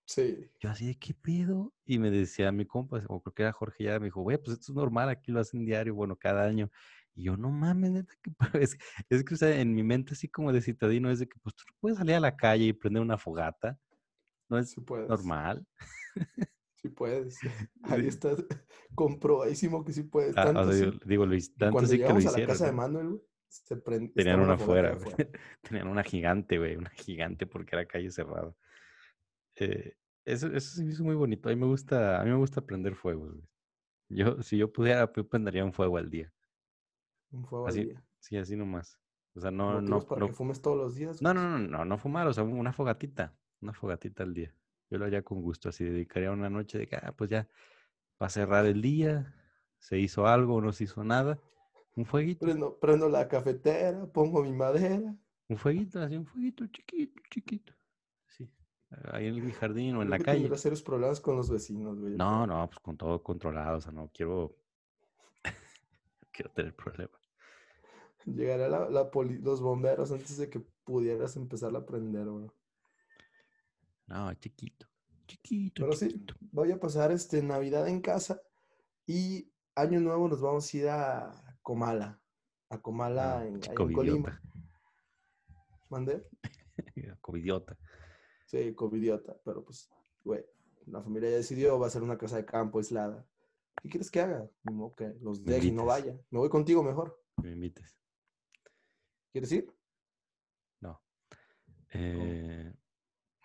Sí, 0.05 0.49
yo 0.59 0.69
así 0.71 0.87
de, 0.87 0.95
¿qué 0.97 1.13
pedo? 1.13 1.73
Y 1.85 1.99
me 1.99 2.09
decía 2.09 2.51
mi 2.51 2.65
compa, 2.65 2.97
o 3.07 3.21
creo 3.21 3.33
que 3.33 3.43
era 3.43 3.51
Jorge, 3.53 3.83
ya 3.85 3.99
me 3.99 4.05
dijo, 4.05 4.21
güey, 4.21 4.37
pues 4.37 4.57
esto 4.59 4.71
es 4.71 4.75
normal, 4.75 5.09
aquí 5.09 5.31
lo 5.31 5.39
hacen 5.39 5.65
diario, 5.65 5.93
bueno, 5.95 6.15
cada 6.17 6.45
año. 6.45 6.71
Y 7.15 7.23
yo, 7.25 7.37
no 7.37 7.51
mames, 7.51 7.91
neta, 7.91 8.13
que 8.23 8.31
es, 8.63 8.77
es 9.09 9.23
que, 9.23 9.33
o 9.35 9.37
sea, 9.37 9.59
en 9.59 9.73
mi 9.75 9.83
mente 9.83 10.13
así 10.13 10.27
como 10.29 10.51
de 10.53 10.61
citadino 10.61 11.11
es 11.11 11.19
de 11.19 11.27
que, 11.27 11.37
pues 11.41 11.55
tú 11.55 11.63
puedes 11.79 11.97
salir 11.99 12.15
a 12.15 12.19
la 12.19 12.35
calle 12.35 12.65
y 12.65 12.73
prender 12.73 13.01
una 13.03 13.17
fogata, 13.17 13.79
no 14.49 14.57
es 14.59 14.71
sí 14.71 14.81
normal. 15.07 15.67
Sí 16.75 16.89
puedes. 16.89 17.39
Ahí 17.83 18.01
Sí. 18.03 18.07
está 18.07 18.35
comprobadísimo 18.95 19.83
que 19.83 19.93
sí 19.93 20.03
puedes. 20.03 20.35
Ah, 20.35 20.43
Tanto 20.45 20.61
o 20.69 20.71
sea, 20.71 20.85
yo 20.91 20.99
digo, 21.05 21.25
hic- 21.25 21.53
tanto 21.57 21.71
cuando 21.73 21.89
sí 21.89 21.97
que 21.97 22.13
lo 22.13 22.19
llegamos 22.19 22.25
a 22.27 22.31
la 22.31 22.45
casa 22.47 22.65
de. 22.65 22.71
Manuel, 22.71 23.07
güey, 23.09 23.21
se 23.47 23.75
Tenían 23.77 24.39
una 24.39 24.53
afuera, 24.53 24.95
güey. 24.95 25.15
Tenían 25.61 25.87
una 25.87 26.03
gigante, 26.03 26.57
güey, 26.57 26.75
una 26.75 26.89
gigante 26.91 27.47
porque 27.47 27.75
era 27.75 27.85
calle 27.85 28.11
cerrada. 28.11 28.53
Eh, 29.55 29.95
eso, 30.25 30.47
eso 30.47 30.75
sí 30.75 30.83
me 30.83 30.91
hizo 30.91 31.03
muy 31.03 31.15
bonito. 31.15 31.49
A 31.49 31.53
mí 31.53 31.59
me 31.59 31.65
gusta, 31.65 32.19
a 32.19 32.23
mí 32.23 32.29
me 32.29 32.37
gusta 32.37 32.61
prender 32.61 32.95
fuegos, 32.95 33.33
güey. 33.33 33.47
Yo, 34.09 34.41
si 34.41 34.57
yo 34.57 34.71
pudiera, 34.71 35.11
yo 35.13 35.27
prendería 35.27 35.65
un 35.65 35.73
fuego 35.73 35.97
al 35.97 36.09
día. 36.09 36.31
Un 37.31 37.45
fuego 37.45 37.67
al 37.67 37.73
día. 37.73 38.03
sí, 38.19 38.37
así 38.37 38.55
nomás. 38.55 38.99
O 39.35 39.39
sea, 39.39 39.51
no, 39.51 39.81
no, 39.81 40.01
para 40.01 40.21
no, 40.21 40.27
que 40.27 40.33
fumes 40.33 40.61
todos 40.61 40.77
los 40.77 40.95
días. 40.95 41.21
no, 41.21 41.33
no, 41.33 41.47
no, 41.47 41.59
no, 41.59 41.85
no 41.85 41.97
fumar, 41.97 42.25
o 42.27 42.33
sea, 42.33 42.43
una 42.43 42.73
fogatita, 42.73 43.37
una 43.61 43.73
fogatita 43.73 44.23
al 44.23 44.33
día. 44.33 44.53
Yo 44.89 44.97
lo 44.97 45.05
haría 45.05 45.21
con 45.21 45.41
gusto, 45.41 45.69
así 45.69 45.83
dedicaría 45.83 46.31
una 46.31 46.49
noche 46.49 46.79
de 46.79 46.87
que, 46.87 46.95
ah, 46.95 47.13
pues 47.15 47.29
ya, 47.29 47.47
va 48.21 48.27
a 48.27 48.29
cerrar 48.29 48.65
el 48.65 48.81
día, 48.81 49.35
se 49.77 49.99
hizo 49.99 50.25
algo, 50.25 50.59
no 50.61 50.71
se 50.71 50.85
hizo 50.85 51.03
nada, 51.03 51.39
un 51.97 52.05
fueguito, 52.05 52.45
Prendo, 52.45 52.79
prendo 52.79 53.09
la 53.09 53.27
cafetera, 53.27 54.05
pongo 54.11 54.41
mi 54.43 54.53
madera. 54.53 55.15
un 55.49 55.57
fueguito, 55.57 55.99
así, 56.01 56.15
un 56.15 56.25
fueguito 56.25 56.65
chiquito, 56.67 57.21
chiquito, 57.29 57.73
sí, 58.27 58.49
ahí 59.11 59.27
en 59.27 59.45
mi 59.45 59.51
jardín 59.51 59.95
o 59.95 60.01
en 60.03 60.09
la 60.09 60.19
calle. 60.19 60.39
tendrás 60.41 60.61
serios 60.61 60.81
problemas 60.81 61.19
con 61.19 61.35
los 61.35 61.49
vecinos, 61.49 61.99
güey. 61.99 62.15
No, 62.15 62.47
no, 62.47 62.65
pues 62.67 62.79
con 62.79 62.95
todo 62.97 63.21
controlado, 63.21 63.77
o 63.77 63.81
sea, 63.81 63.91
no 63.91 64.09
quiero, 64.13 64.55
no 65.43 65.43
quiero 66.31 66.51
tener 66.51 66.75
problemas. 66.75 67.19
Llegará 68.25 68.67
la, 68.67 68.89
la 68.89 69.09
poli- 69.09 69.39
los 69.39 69.61
bomberos 69.61 70.11
antes 70.11 70.37
de 70.37 70.49
que 70.49 70.59
pudieras 70.83 71.35
empezar 71.37 71.73
a 71.75 71.85
prender, 71.85 72.25
güey. 72.27 72.49
No, 74.07 74.33
chiquito, 74.35 74.85
chiquito, 75.27 75.81
Pero 75.83 75.93
sí, 75.93 76.25
voy 76.51 76.71
a 76.71 76.79
pasar 76.79 77.11
este 77.11 77.41
Navidad 77.41 77.87
en 77.87 78.01
casa 78.01 78.41
y 79.05 79.49
Año 79.75 79.99
Nuevo 80.01 80.27
nos 80.27 80.41
vamos 80.41 80.73
a 80.73 80.77
ir 80.77 80.87
a 80.89 81.46
Comala. 81.67 82.17
A 82.69 82.81
Comala 82.81 83.39
No, 83.39 83.45
en, 83.45 83.55
en 83.55 83.93
Colima. 83.93 84.41
¿Mandé? 85.89 86.25
covidiota. 87.19 87.77
Sí, 88.45 88.73
covidiota, 88.73 89.37
pero 89.43 89.65
pues, 89.65 89.89
güey, 90.23 90.45
la 90.85 91.01
familia 91.03 91.29
ya 91.31 91.35
decidió, 91.35 91.77
va 91.77 91.87
a 91.87 91.89
ser 91.89 92.01
una 92.01 92.17
casa 92.17 92.37
de 92.37 92.45
campo 92.45 92.77
aislada. 92.77 93.27
¿Qué 93.81 93.89
quieres 93.89 94.09
que 94.09 94.21
haga? 94.21 94.49
Modo 94.63 94.95
que 94.95 95.13
los 95.19 95.43
deje 95.43 95.67
y 95.67 95.71
no 95.73 95.83
vaya. 95.83 96.17
Me 96.29 96.39
voy 96.39 96.47
contigo 96.47 96.81
mejor. 96.81 97.21
Me 97.43 97.51
invites. 97.51 97.99
¿Quieres 99.33 99.51
ir? 99.51 99.69
No. 100.79 101.01
Eh, 101.93 102.73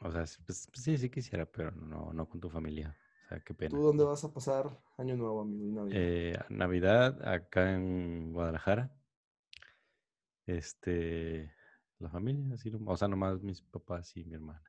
o 0.02 0.12
sea, 0.12 0.24
pues, 0.46 0.68
pues 0.72 0.84
sí, 0.84 0.96
sí 0.96 1.10
quisiera, 1.10 1.44
pero 1.44 1.72
no, 1.72 2.12
no 2.12 2.28
con 2.28 2.40
tu 2.40 2.48
familia. 2.48 2.96
O 3.24 3.28
sea, 3.28 3.40
qué 3.40 3.54
pena. 3.54 3.70
¿Tú 3.70 3.82
dónde 3.82 4.04
vas 4.04 4.24
a 4.24 4.32
pasar 4.32 4.78
Año 4.96 5.16
Nuevo, 5.16 5.42
amigo? 5.42 5.66
y 5.66 5.72
Navidad? 5.72 5.96
Eh, 5.96 6.38
Navidad 6.50 7.28
acá 7.28 7.72
en 7.72 8.32
Guadalajara. 8.32 8.94
Este, 10.46 11.54
la 11.98 12.10
familia, 12.10 12.54
así, 12.54 12.70
o 12.84 12.96
sea, 12.96 13.08
nomás 13.08 13.42
mis 13.42 13.62
papás 13.62 14.16
y 14.16 14.24
mi 14.24 14.34
hermana. 14.34 14.62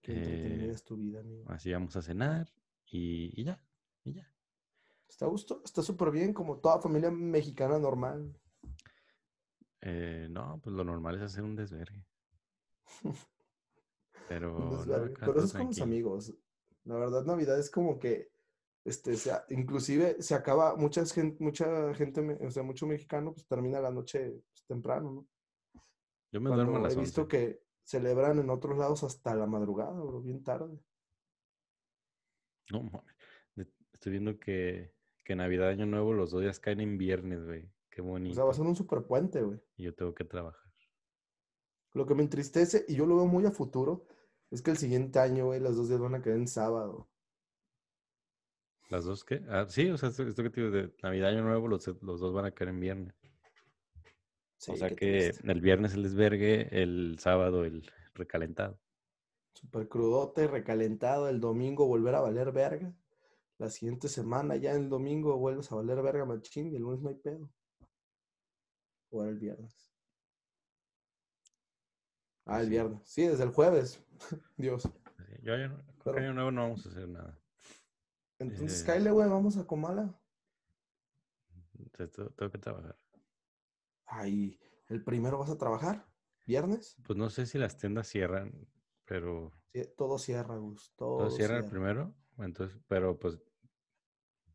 Qué 0.00 0.12
entretenida 0.12 0.64
eh, 0.64 0.70
es 0.70 0.84
tu 0.84 0.96
vida, 0.96 1.20
amigo. 1.20 1.44
Así 1.48 1.72
vamos 1.72 1.94
a 1.96 2.02
cenar 2.02 2.52
y, 2.86 3.40
y 3.40 3.44
ya, 3.44 3.62
y 4.04 4.14
ya. 4.14 4.32
Está 5.08 5.26
a 5.26 5.28
gusto, 5.28 5.60
está 5.64 5.82
súper 5.82 6.10
bien, 6.10 6.32
como 6.32 6.58
toda 6.58 6.80
familia 6.80 7.10
mexicana 7.10 7.78
normal. 7.78 8.34
Eh, 9.80 10.28
no, 10.30 10.60
pues 10.62 10.74
lo 10.74 10.84
normal 10.84 11.16
es 11.16 11.22
hacer 11.22 11.44
un 11.44 11.56
desvergue. 11.56 12.06
Pero, 14.28 14.56
Un 14.56 14.70
desvergue. 14.70 15.14
Pero 15.18 15.32
eso 15.32 15.46
es 15.46 15.52
con 15.52 15.66
los 15.66 15.80
amigos. 15.80 16.32
La 16.84 16.96
verdad, 16.96 17.24
Navidad 17.24 17.58
es 17.58 17.70
como 17.70 17.98
que, 17.98 18.30
este, 18.84 19.16
sea, 19.16 19.44
inclusive 19.50 20.20
se 20.20 20.34
acaba, 20.34 20.76
mucha 20.76 21.04
gente, 21.06 21.42
mucha 21.42 21.94
gente, 21.94 22.38
o 22.44 22.50
sea, 22.50 22.62
mucho 22.62 22.86
mexicano, 22.86 23.32
pues 23.32 23.46
termina 23.46 23.80
la 23.80 23.90
noche 23.90 24.30
pues, 24.30 24.64
temprano, 24.66 25.12
¿no? 25.12 25.26
Yo 26.32 26.40
me 26.40 26.50
duermo 26.50 26.78
a 26.78 26.80
las 26.80 26.96
he 26.96 27.00
visto 27.00 27.22
11. 27.22 27.28
que 27.28 27.62
celebran 27.84 28.38
en 28.38 28.50
otros 28.50 28.78
lados 28.78 29.04
hasta 29.04 29.34
la 29.34 29.46
madrugada, 29.46 29.92
bro, 29.92 30.20
bien 30.20 30.42
tarde. 30.42 30.78
No, 32.70 32.82
mames. 32.82 33.16
Estoy 33.92 34.12
viendo 34.12 34.38
que, 34.38 34.92
que 35.24 35.36
Navidad, 35.36 35.68
Año 35.68 35.86
Nuevo, 35.86 36.12
los 36.12 36.30
dos 36.30 36.40
días 36.40 36.58
caen 36.58 36.80
en 36.80 36.98
viernes, 36.98 37.44
güey. 37.44 37.70
Qué 37.90 38.00
O 38.00 38.04
sea, 38.04 38.10
va 38.10 38.10
a 38.10 38.12
bonito. 38.12 38.52
ser 38.54 38.66
un 38.66 38.74
super 38.74 39.02
puente, 39.02 39.42
güey. 39.42 39.60
Y 39.76 39.84
yo 39.84 39.94
tengo 39.94 40.14
que 40.14 40.24
trabajar. 40.24 40.72
Lo 41.92 42.06
que 42.06 42.14
me 42.14 42.22
entristece, 42.22 42.86
y 42.88 42.94
yo 42.94 43.04
lo 43.04 43.16
veo 43.16 43.26
muy 43.26 43.44
a 43.44 43.50
futuro, 43.50 44.06
es 44.52 44.60
que 44.60 44.70
el 44.70 44.76
siguiente 44.76 45.18
año, 45.18 45.46
güey, 45.46 45.60
los 45.60 45.76
dos 45.76 45.88
días 45.88 45.98
van 45.98 46.14
a 46.14 46.20
caer 46.20 46.36
en 46.36 46.46
sábado. 46.46 47.08
¿Las 48.90 49.06
dos 49.06 49.24
qué? 49.24 49.42
Ah, 49.48 49.64
sí, 49.66 49.88
o 49.88 49.96
sea, 49.96 50.10
esto, 50.10 50.22
esto 50.24 50.42
que 50.42 50.50
te 50.50 50.60
digo, 50.60 50.70
de 50.70 50.94
Navidad, 51.02 51.30
Año 51.30 51.42
Nuevo, 51.42 51.66
los, 51.68 51.86
los 52.02 52.20
dos 52.20 52.34
van 52.34 52.44
a 52.44 52.50
caer 52.50 52.68
en 52.68 52.80
viernes. 52.80 53.14
Sí, 54.58 54.72
o 54.72 54.76
sea 54.76 54.94
que 54.94 55.32
el 55.42 55.60
viernes 55.62 55.94
el 55.94 56.02
desvergue, 56.02 56.68
el 56.70 57.16
sábado 57.18 57.64
el 57.64 57.90
recalentado. 58.14 58.78
Super 59.54 59.88
crudote, 59.88 60.46
recalentado, 60.46 61.30
el 61.30 61.40
domingo 61.40 61.86
volver 61.86 62.14
a 62.14 62.20
valer 62.20 62.52
verga. 62.52 62.94
La 63.56 63.70
siguiente 63.70 64.08
semana, 64.08 64.56
ya 64.56 64.72
el 64.72 64.90
domingo 64.90 65.38
vuelves 65.38 65.72
a 65.72 65.76
valer 65.76 66.02
verga 66.02 66.26
machín 66.26 66.70
y 66.70 66.76
el 66.76 66.82
lunes 66.82 67.00
no 67.00 67.08
hay 67.08 67.16
pedo. 67.16 67.50
O 69.10 69.24
el 69.24 69.38
viernes. 69.38 69.91
Ah, 72.44 72.58
el 72.60 72.64
sí. 72.66 72.70
viernes. 72.70 73.00
Sí, 73.08 73.26
desde 73.26 73.44
el 73.44 73.50
jueves. 73.50 74.02
Dios. 74.56 74.86
Así, 75.16 75.32
Yo 75.42 75.54
año, 75.54 75.84
Pero- 76.04 76.18
año 76.18 76.32
nuevo 76.34 76.50
no 76.50 76.62
vamos 76.62 76.86
a 76.86 76.88
hacer 76.88 77.08
nada. 77.08 77.38
Entonces, 78.38 78.82
Eh. 78.88 78.92
Kyle, 78.98 79.10
güey, 79.12 79.28
vamos 79.28 79.56
a 79.56 79.66
Comala. 79.66 80.18
Sea, 81.96 82.08
tengo, 82.10 82.50
que 82.50 82.58
trabajar. 82.58 82.96
Ay, 84.06 84.58
¿el 84.88 85.02
primero 85.04 85.38
vas 85.38 85.50
a 85.50 85.58
trabajar? 85.58 86.06
¿Viernes? 86.46 86.96
Pues 87.04 87.16
no 87.18 87.30
sé 87.30 87.46
si 87.46 87.58
las 87.58 87.76
tiendas 87.76 88.08
cierran, 88.08 88.66
pero 89.04 89.52
Sí, 89.72 89.82
todo 89.96 90.18
cierra, 90.18 90.56
Gus. 90.56 90.92
Todo, 90.96 91.18
todo 91.18 91.30
cierra 91.30 91.58
el 91.58 91.62
cierra. 91.64 91.70
primero. 91.70 92.14
Entonces, 92.38 92.78
pero 92.88 93.18
pues, 93.18 93.38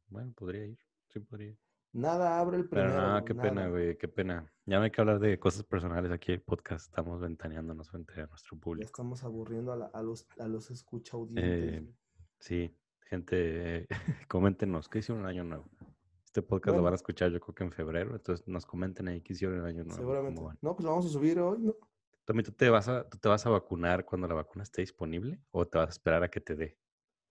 bueno, 0.08 0.34
podría 0.34 0.66
ir. 0.66 0.80
Sí, 1.10 1.20
podría 1.20 1.50
ir. 1.52 1.60
Nada 1.98 2.40
abre 2.40 2.58
el 2.58 2.70
Pero 2.70 2.90
primero. 2.92 3.12
no, 3.12 3.26
qué 3.26 3.34
pena, 3.34 3.68
güey, 3.70 3.98
qué 3.98 4.08
pena. 4.08 4.54
Ya 4.68 4.78
no 4.78 4.84
hay 4.84 4.92
que 4.92 5.02
hablar 5.02 5.20
de 5.20 5.40
cosas 5.40 5.64
personales 5.64 6.12
aquí 6.12 6.32
el 6.32 6.42
podcast. 6.42 6.86
Estamos 6.86 7.20
ventaneándonos 7.20 7.90
frente 7.90 8.22
a 8.22 8.28
nuestro 8.28 8.56
público. 8.60 8.86
estamos 8.86 9.24
aburriendo 9.24 9.72
a, 9.74 9.78
la- 9.78 9.88
a 9.88 10.04
los, 10.04 10.28
a 10.38 10.48
los 10.48 10.70
escucha 10.70 11.18
audientes. 11.18 11.82
Eh. 11.82 11.94
Sí, 12.40 12.78
gente, 13.02 13.78
eh, 13.80 13.88
coméntenos, 14.30 14.88
¿qué 14.90 15.00
hicieron 15.00 15.24
el 15.24 15.30
año 15.30 15.44
nuevo? 15.44 15.66
Este 16.24 16.44
podcast 16.44 16.78
lo 16.78 16.84
van 16.84 16.94
a 16.94 16.98
escuchar 16.98 17.32
yo 17.32 17.40
creo 17.40 17.56
que 17.56 17.64
en 17.64 17.72
febrero, 17.72 18.16
entonces 18.16 18.48
nos 18.48 18.68
comenten 18.68 19.08
ahí 19.08 19.22
qué 19.22 19.34
hicieron 19.34 19.58
el 19.58 19.66
año 19.66 19.84
nuevo. 19.84 19.96
Seguramente. 19.98 20.40
No, 20.62 20.76
pues 20.76 20.84
lo 20.86 20.92
vamos 20.92 21.08
a 21.08 21.10
subir 21.10 21.40
hoy, 21.40 21.58
¿no? 21.60 21.74
Tommy, 22.26 22.44
¿tú 22.44 22.52
te, 22.52 22.70
vas 22.70 22.88
a, 22.90 23.10
¿tú 23.10 23.18
te 23.18 23.28
vas 23.28 23.44
a 23.48 23.50
vacunar 23.50 24.06
cuando 24.06 24.28
la 24.28 24.36
vacuna 24.36 24.62
esté 24.62 24.82
disponible 24.84 25.42
o 25.50 25.66
te 25.66 25.80
vas 25.80 25.88
a 25.88 25.92
esperar 25.92 26.22
a 26.22 26.30
que 26.30 26.42
te 26.42 26.54
dé? 26.56 26.78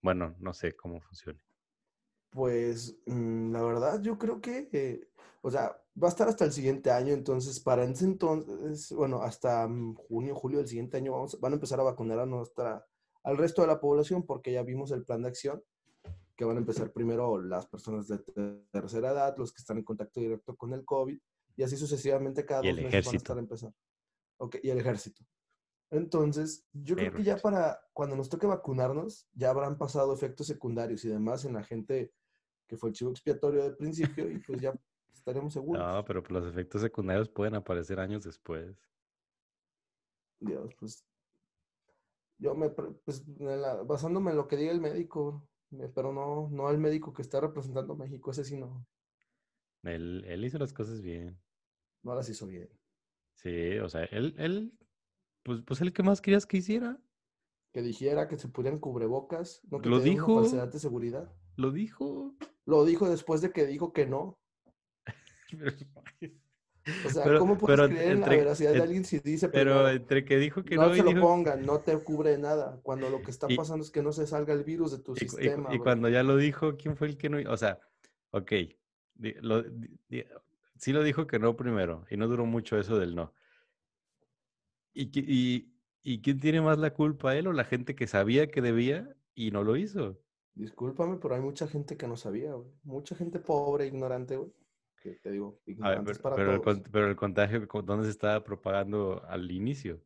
Bueno, 0.03 0.35
no 0.41 0.53
sé 0.55 0.75
cómo 0.75 1.01
funcione. 1.01 1.41
Pues 2.31 2.99
mm, 3.07 3.53
la 3.53 3.63
verdad, 3.63 4.03
yo 4.03 4.19
creo 4.19 4.41
que, 4.41 4.69
eh, 4.73 5.09
o 5.43 5.51
sea, 5.51 5.77
va 6.03 6.09
a 6.09 6.11
estar 6.11 6.29
hasta 6.29 6.45
el 6.45 6.53
siguiente 6.53 6.91
año, 6.91 7.15
entonces 7.15 7.61
para 7.61 7.85
ese 7.85 8.05
entonces, 8.05 8.93
bueno, 8.93 9.23
hasta 9.23 9.67
mm, 9.67 9.95
junio, 9.95 10.35
julio 10.35 10.59
del 10.59 10.69
siguiente 10.69 10.97
año 10.99 11.13
vamos, 11.13 11.41
van 11.41 11.53
a 11.53 11.57
empezar 11.57 11.81
a 11.81 11.85
vacunar 11.85 12.19
a 12.19 12.27
nuestra, 12.27 12.85
al 13.23 13.39
resto 13.39 13.63
de 13.63 13.69
la 13.69 13.81
población 13.81 14.25
porque 14.25 14.53
ya 14.53 14.63
vimos 14.63 14.91
el 14.91 15.05
plan 15.05 15.23
de 15.23 15.29
acción 15.29 15.63
que 16.37 16.45
van 16.45 16.57
a 16.57 16.61
empezar 16.61 16.93
primero 16.93 17.41
las 17.41 17.67
personas 17.67 18.07
de 18.09 18.19
tercera 18.71 19.11
edad, 19.11 19.35
los 19.39 19.53
que 19.53 19.61
están 19.61 19.79
en 19.79 19.85
contacto 19.85 20.21
directo 20.21 20.55
con 20.55 20.75
el 20.75 20.85
COVID, 20.85 21.19
y 21.57 21.63
así 21.63 21.77
sucesivamente 21.77 22.45
cada 22.45 22.61
dos 22.61 22.77
meses 22.77 23.07
van 23.07 23.15
a 23.15 23.17
estar 23.17 23.37
a 23.37 23.41
empezar. 23.41 23.73
Ok, 24.39 24.57
y 24.63 24.69
el 24.69 24.79
ejército. 24.79 25.25
Entonces, 25.91 26.67
yo 26.73 26.97
creo 26.97 27.13
que 27.13 27.23
ya 27.23 27.37
para 27.37 27.81
cuando 27.93 28.17
nos 28.17 28.29
toque 28.29 28.47
vacunarnos, 28.47 29.29
ya 29.35 29.51
habrán 29.51 29.79
pasado 29.79 30.13
efectos 30.13 30.47
secundarios 30.47 31.05
y 31.05 31.09
demás 31.09 31.45
en 31.45 31.55
la 31.55 31.63
gente 31.63 32.13
que 32.67 32.77
fue 32.77 32.91
el 32.91 32.95
chivo 32.95 33.11
expiatorio 33.11 33.63
del 33.63 33.77
principio 33.77 34.31
y 34.31 34.39
pues 34.39 34.61
ya 34.61 34.75
estaremos 35.13 35.53
seguros. 35.53 35.83
No, 35.83 36.05
pero 36.05 36.23
pues, 36.23 36.33
los 36.33 36.51
efectos 36.53 36.83
secundarios 36.83 37.29
pueden 37.29 37.55
aparecer 37.55 38.01
años 38.01 38.25
después. 38.25 38.77
Dios, 40.41 40.75
pues 40.79 41.05
yo 42.39 42.55
me, 42.55 42.71
pues, 42.71 43.25
basándome 43.87 44.33
en 44.33 44.37
lo 44.37 44.47
que 44.47 44.57
diga 44.57 44.73
el 44.73 44.81
médico, 44.81 45.49
pero 45.95 46.13
no, 46.13 46.49
no 46.51 46.71
el 46.71 46.79
médico 46.79 47.13
que 47.13 47.23
está 47.23 47.41
representando 47.41 47.95
a 47.95 47.97
México, 47.97 48.31
ese 48.31 48.45
sí 48.45 48.57
no, 48.57 48.87
Él, 49.85 50.25
él 50.27 50.45
hizo 50.45 50.59
las 50.59 50.73
cosas 50.73 51.01
bien. 51.01 51.39
no 52.03 52.15
las 52.15 52.29
hizo 52.29 52.47
bien. 52.47 52.69
Sí, 53.35 53.79
o 53.79 53.89
sea, 53.89 54.05
él, 54.05 54.35
él, 54.39 54.73
pues, 55.47 55.63
pues 55.65 55.81
el 55.81 55.93
que 55.93 56.03
más 56.03 56.21
querías 56.21 56.45
que 56.45 56.57
hiciera, 56.59 56.99
Que 57.73 57.81
dijera 57.83 58.27
que 58.27 58.37
se 58.37 58.49
pusieran 58.49 58.81
cubrebocas, 58.81 59.63
no 59.71 59.81
que 59.81 59.89
Lo 59.89 60.01
dijo. 60.01 60.33
una 60.33 60.43
falsedad 60.43 60.73
de 60.73 60.79
seguridad. 60.81 61.33
lo 61.57 61.71
dijo. 61.71 62.35
Lo 62.67 62.85
dijo 62.85 63.09
después 63.09 63.41
de 63.43 63.51
que 63.53 63.65
dijo 63.67 63.93
que 63.93 64.07
no. 64.07 64.39
O 67.05 67.11
sea, 67.11 67.25
Pero- 67.25 67.41
¿cómo 67.41 67.59
puedes 67.59 67.81
creer 67.81 68.13
en 68.13 68.21
la 68.21 68.27
entre- 68.27 68.37
veracidad 68.37 68.71
de 68.71 68.77
en- 68.77 68.83
alguien 68.83 69.05
si 69.05 69.19
dice 69.19 69.49
Pero 69.49 69.73
primero, 69.73 69.89
entre 69.91 70.25
que 70.25 70.37
dijo 70.39 70.63
que 70.65 70.77
no 70.77 70.87
no, 70.89 70.95
se 70.95 71.03
lo 71.03 71.21
pongan, 71.21 71.67
no 71.67 71.81
te 71.81 71.99
cubre 71.99 72.39
nada, 72.39 72.79
cuando 72.85 73.11
lo 73.11 73.23
que 73.23 73.33
está 73.33 73.49
Y- 73.51 73.57
pasando 73.57 73.85
es 73.85 73.91
que 73.91 74.03
no 74.03 74.13
se 74.13 74.25
salga 74.27 74.53
el 74.55 74.63
virus 74.63 74.93
de 74.93 74.99
tu 75.03 75.15
y, 75.15 75.19
sistema. 75.19 75.75
y 75.75 75.79
cuando 75.79 76.09
ya 76.09 76.23
lo 76.23 76.37
dijo, 76.37 76.77
¿quién 76.77 76.97
fue 76.97 77.09
el 77.09 77.17
que 77.17 77.29
no? 77.29 77.39
O 77.51 77.57
sea, 77.57 77.81
ok, 78.31 78.53
lo- 79.41 79.63
di- 79.65 79.99
sí 80.77 80.93
lo 80.93 81.03
dijo 81.03 81.27
que 81.27 81.41
no 81.41 81.57
primero, 81.57 82.05
y 82.09 82.17
no 82.17 82.29
duró 82.29 82.47
mucho 82.47 82.79
eso 82.79 82.99
del 83.01 83.17
no. 83.17 83.33
¿Y, 84.99 85.11
qui- 85.13 85.25
y, 85.29 85.75
y 86.03 86.23
quién 86.23 86.41
tiene 86.41 86.61
más 86.63 86.79
la 86.79 86.95
culpa, 86.95 87.37
él 87.37 87.47
o 87.49 87.53
la 87.53 87.65
gente 87.65 87.95
que 87.95 88.07
sabía 88.07 88.51
que 88.51 88.63
debía 88.63 89.15
y 89.35 89.51
no 89.51 89.63
lo 89.63 89.77
hizo? 89.77 90.19
Discúlpame, 90.55 91.19
pero 91.19 91.37
hay 91.37 91.41
mucha 91.41 91.69
gente 91.69 91.97
que 91.97 92.09
no 92.09 92.17
sabía, 92.17 92.55
güey. 92.55 92.69
Mucha 92.83 93.15
gente 93.15 93.39
pobre, 93.39 93.87
ignorante, 93.87 94.37
güey. 94.37 94.53
Que 95.01 95.13
te 95.13 95.31
digo, 95.31 95.61
A 95.81 95.91
ver, 95.91 95.99
ignorantes 96.01 96.19
pero, 96.19 96.23
para 96.23 96.37
pero 96.37 96.53
el, 96.55 96.61
todos. 96.63 96.83
pero 96.93 97.09
el 97.09 97.17
contagio, 97.17 97.67
¿con- 97.69 97.87
¿dónde 97.87 98.05
se 98.07 98.11
estaba 98.11 98.43
propagando 98.45 99.25
al 99.25 99.51
inicio? 99.51 100.03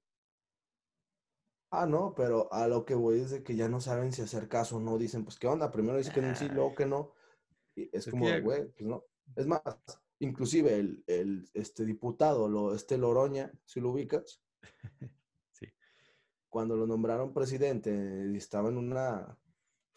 Ah, 1.73 1.87
no, 1.87 2.15
pero 2.17 2.53
a 2.53 2.67
lo 2.67 2.85
que 2.85 2.95
voy 2.95 3.21
es 3.21 3.31
de 3.31 3.43
que 3.45 3.55
ya 3.55 3.69
no 3.69 3.81
saben 3.81 4.13
si 4.13 4.23
hacer 4.23 4.49
caso 4.49 4.77
o 4.79 4.81
no. 4.81 4.99
Dicen, 4.99 5.25
pues, 5.25 5.39
¿qué 5.39 5.47
onda? 5.47 5.71
Primero 5.71 5.99
dicen 5.99 6.13
que 6.15 6.35
sí, 6.35 6.49
luego 6.49 6.75
que 6.75 6.87
no. 6.87 7.13
Y 7.77 7.91
es 7.97 8.07
como, 8.09 8.27
ya- 8.27 8.41
güey, 8.41 8.69
pues 8.73 8.89
no. 8.89 9.05
Es 9.37 9.47
más, 9.47 9.63
inclusive 10.21 10.77
el, 10.79 11.05
el 11.07 11.51
este 11.55 11.85
diputado, 11.85 12.49
lo, 12.49 12.75
este 12.75 12.99
Loroña, 12.99 13.53
si 13.65 13.81
lo 13.81 13.91
ubicas, 13.91 14.43
Sí. 15.53 15.67
cuando 16.49 16.77
lo 16.77 16.87
nombraron 16.87 17.35
presidente, 17.35 17.91
y 18.33 18.37
estaba 18.37 18.69
en 18.69 18.79
una, 18.79 19.39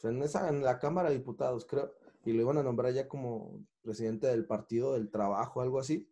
en 0.04 0.22
esa, 0.22 0.50
en 0.50 0.64
la 0.64 0.80
Cámara 0.80 1.10
de 1.10 1.18
Diputados, 1.18 1.66
creo, 1.66 1.94
y 2.26 2.34
lo 2.34 2.42
iban 2.42 2.58
a 2.58 2.64
nombrar 2.64 2.94
ya 2.94 3.08
como 3.08 3.66
presidente 3.82 4.28
del 4.28 4.46
Partido 4.46 4.94
del 4.94 5.10
Trabajo, 5.10 5.62
algo 5.62 5.80
así. 5.80 6.10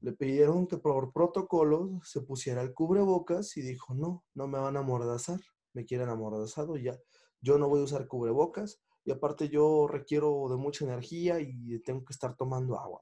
Le 0.00 0.12
pidieron 0.12 0.66
que 0.66 0.76
por 0.76 1.12
protocolo 1.12 2.00
se 2.04 2.20
pusiera 2.20 2.62
el 2.62 2.74
cubrebocas 2.74 3.56
y 3.56 3.62
dijo, 3.62 3.94
no, 3.94 4.24
no 4.34 4.48
me 4.48 4.58
van 4.58 4.76
a 4.76 4.80
amordazar, 4.80 5.40
me 5.72 5.84
quieren 5.84 6.08
amordazado, 6.08 6.76
ya, 6.76 6.98
yo 7.40 7.58
no 7.58 7.68
voy 7.68 7.80
a 7.80 7.84
usar 7.84 8.06
cubrebocas 8.06 8.82
y 9.04 9.12
aparte 9.12 9.48
yo 9.48 9.86
requiero 9.86 10.48
de 10.48 10.56
mucha 10.56 10.84
energía 10.84 11.40
y 11.40 11.78
tengo 11.80 12.04
que 12.04 12.12
estar 12.12 12.36
tomando 12.36 12.78
agua. 12.78 13.00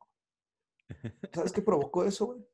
¿Sabes 1.33 1.53
qué 1.53 1.63
provocó 1.63 2.05
eso, 2.05 2.27
güey? 2.27 2.47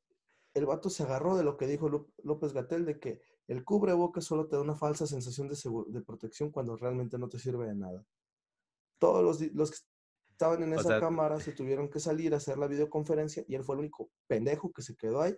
El 0.58 0.66
vato 0.66 0.90
se 0.90 1.04
agarró 1.04 1.36
de 1.36 1.44
lo 1.44 1.56
que 1.56 1.66
dijo 1.66 1.88
Ló- 1.88 2.08
López 2.24 2.52
Gatel 2.52 2.84
de 2.84 2.98
que 2.98 3.20
el 3.46 3.64
cubrebocas 3.64 4.24
solo 4.24 4.46
te 4.46 4.56
da 4.56 4.62
una 4.62 4.74
falsa 4.74 5.06
sensación 5.06 5.48
de, 5.48 5.54
segu- 5.54 5.86
de 5.86 6.02
protección 6.02 6.50
cuando 6.50 6.76
realmente 6.76 7.16
no 7.18 7.28
te 7.28 7.38
sirve 7.38 7.66
de 7.66 7.74
nada. 7.74 8.04
Todos 8.98 9.22
los, 9.54 9.70
que 9.70 9.76
estaban 10.30 10.62
en 10.62 10.72
O 10.72 10.80
esa 10.80 10.88
sea, 10.88 11.00
cámara 11.00 11.38
se 11.40 11.52
tuvieron 11.52 11.88
que 11.88 12.00
salir 12.00 12.34
a 12.34 12.38
hacer 12.38 12.58
la 12.58 12.66
videoconferencia 12.66 13.44
y 13.46 13.54
él 13.54 13.62
fue 13.64 13.76
el 13.76 13.80
único 13.80 14.10
pendejo 14.26 14.72
que 14.72 14.82
se 14.82 14.96
quedó 14.96 15.20
ahí 15.22 15.36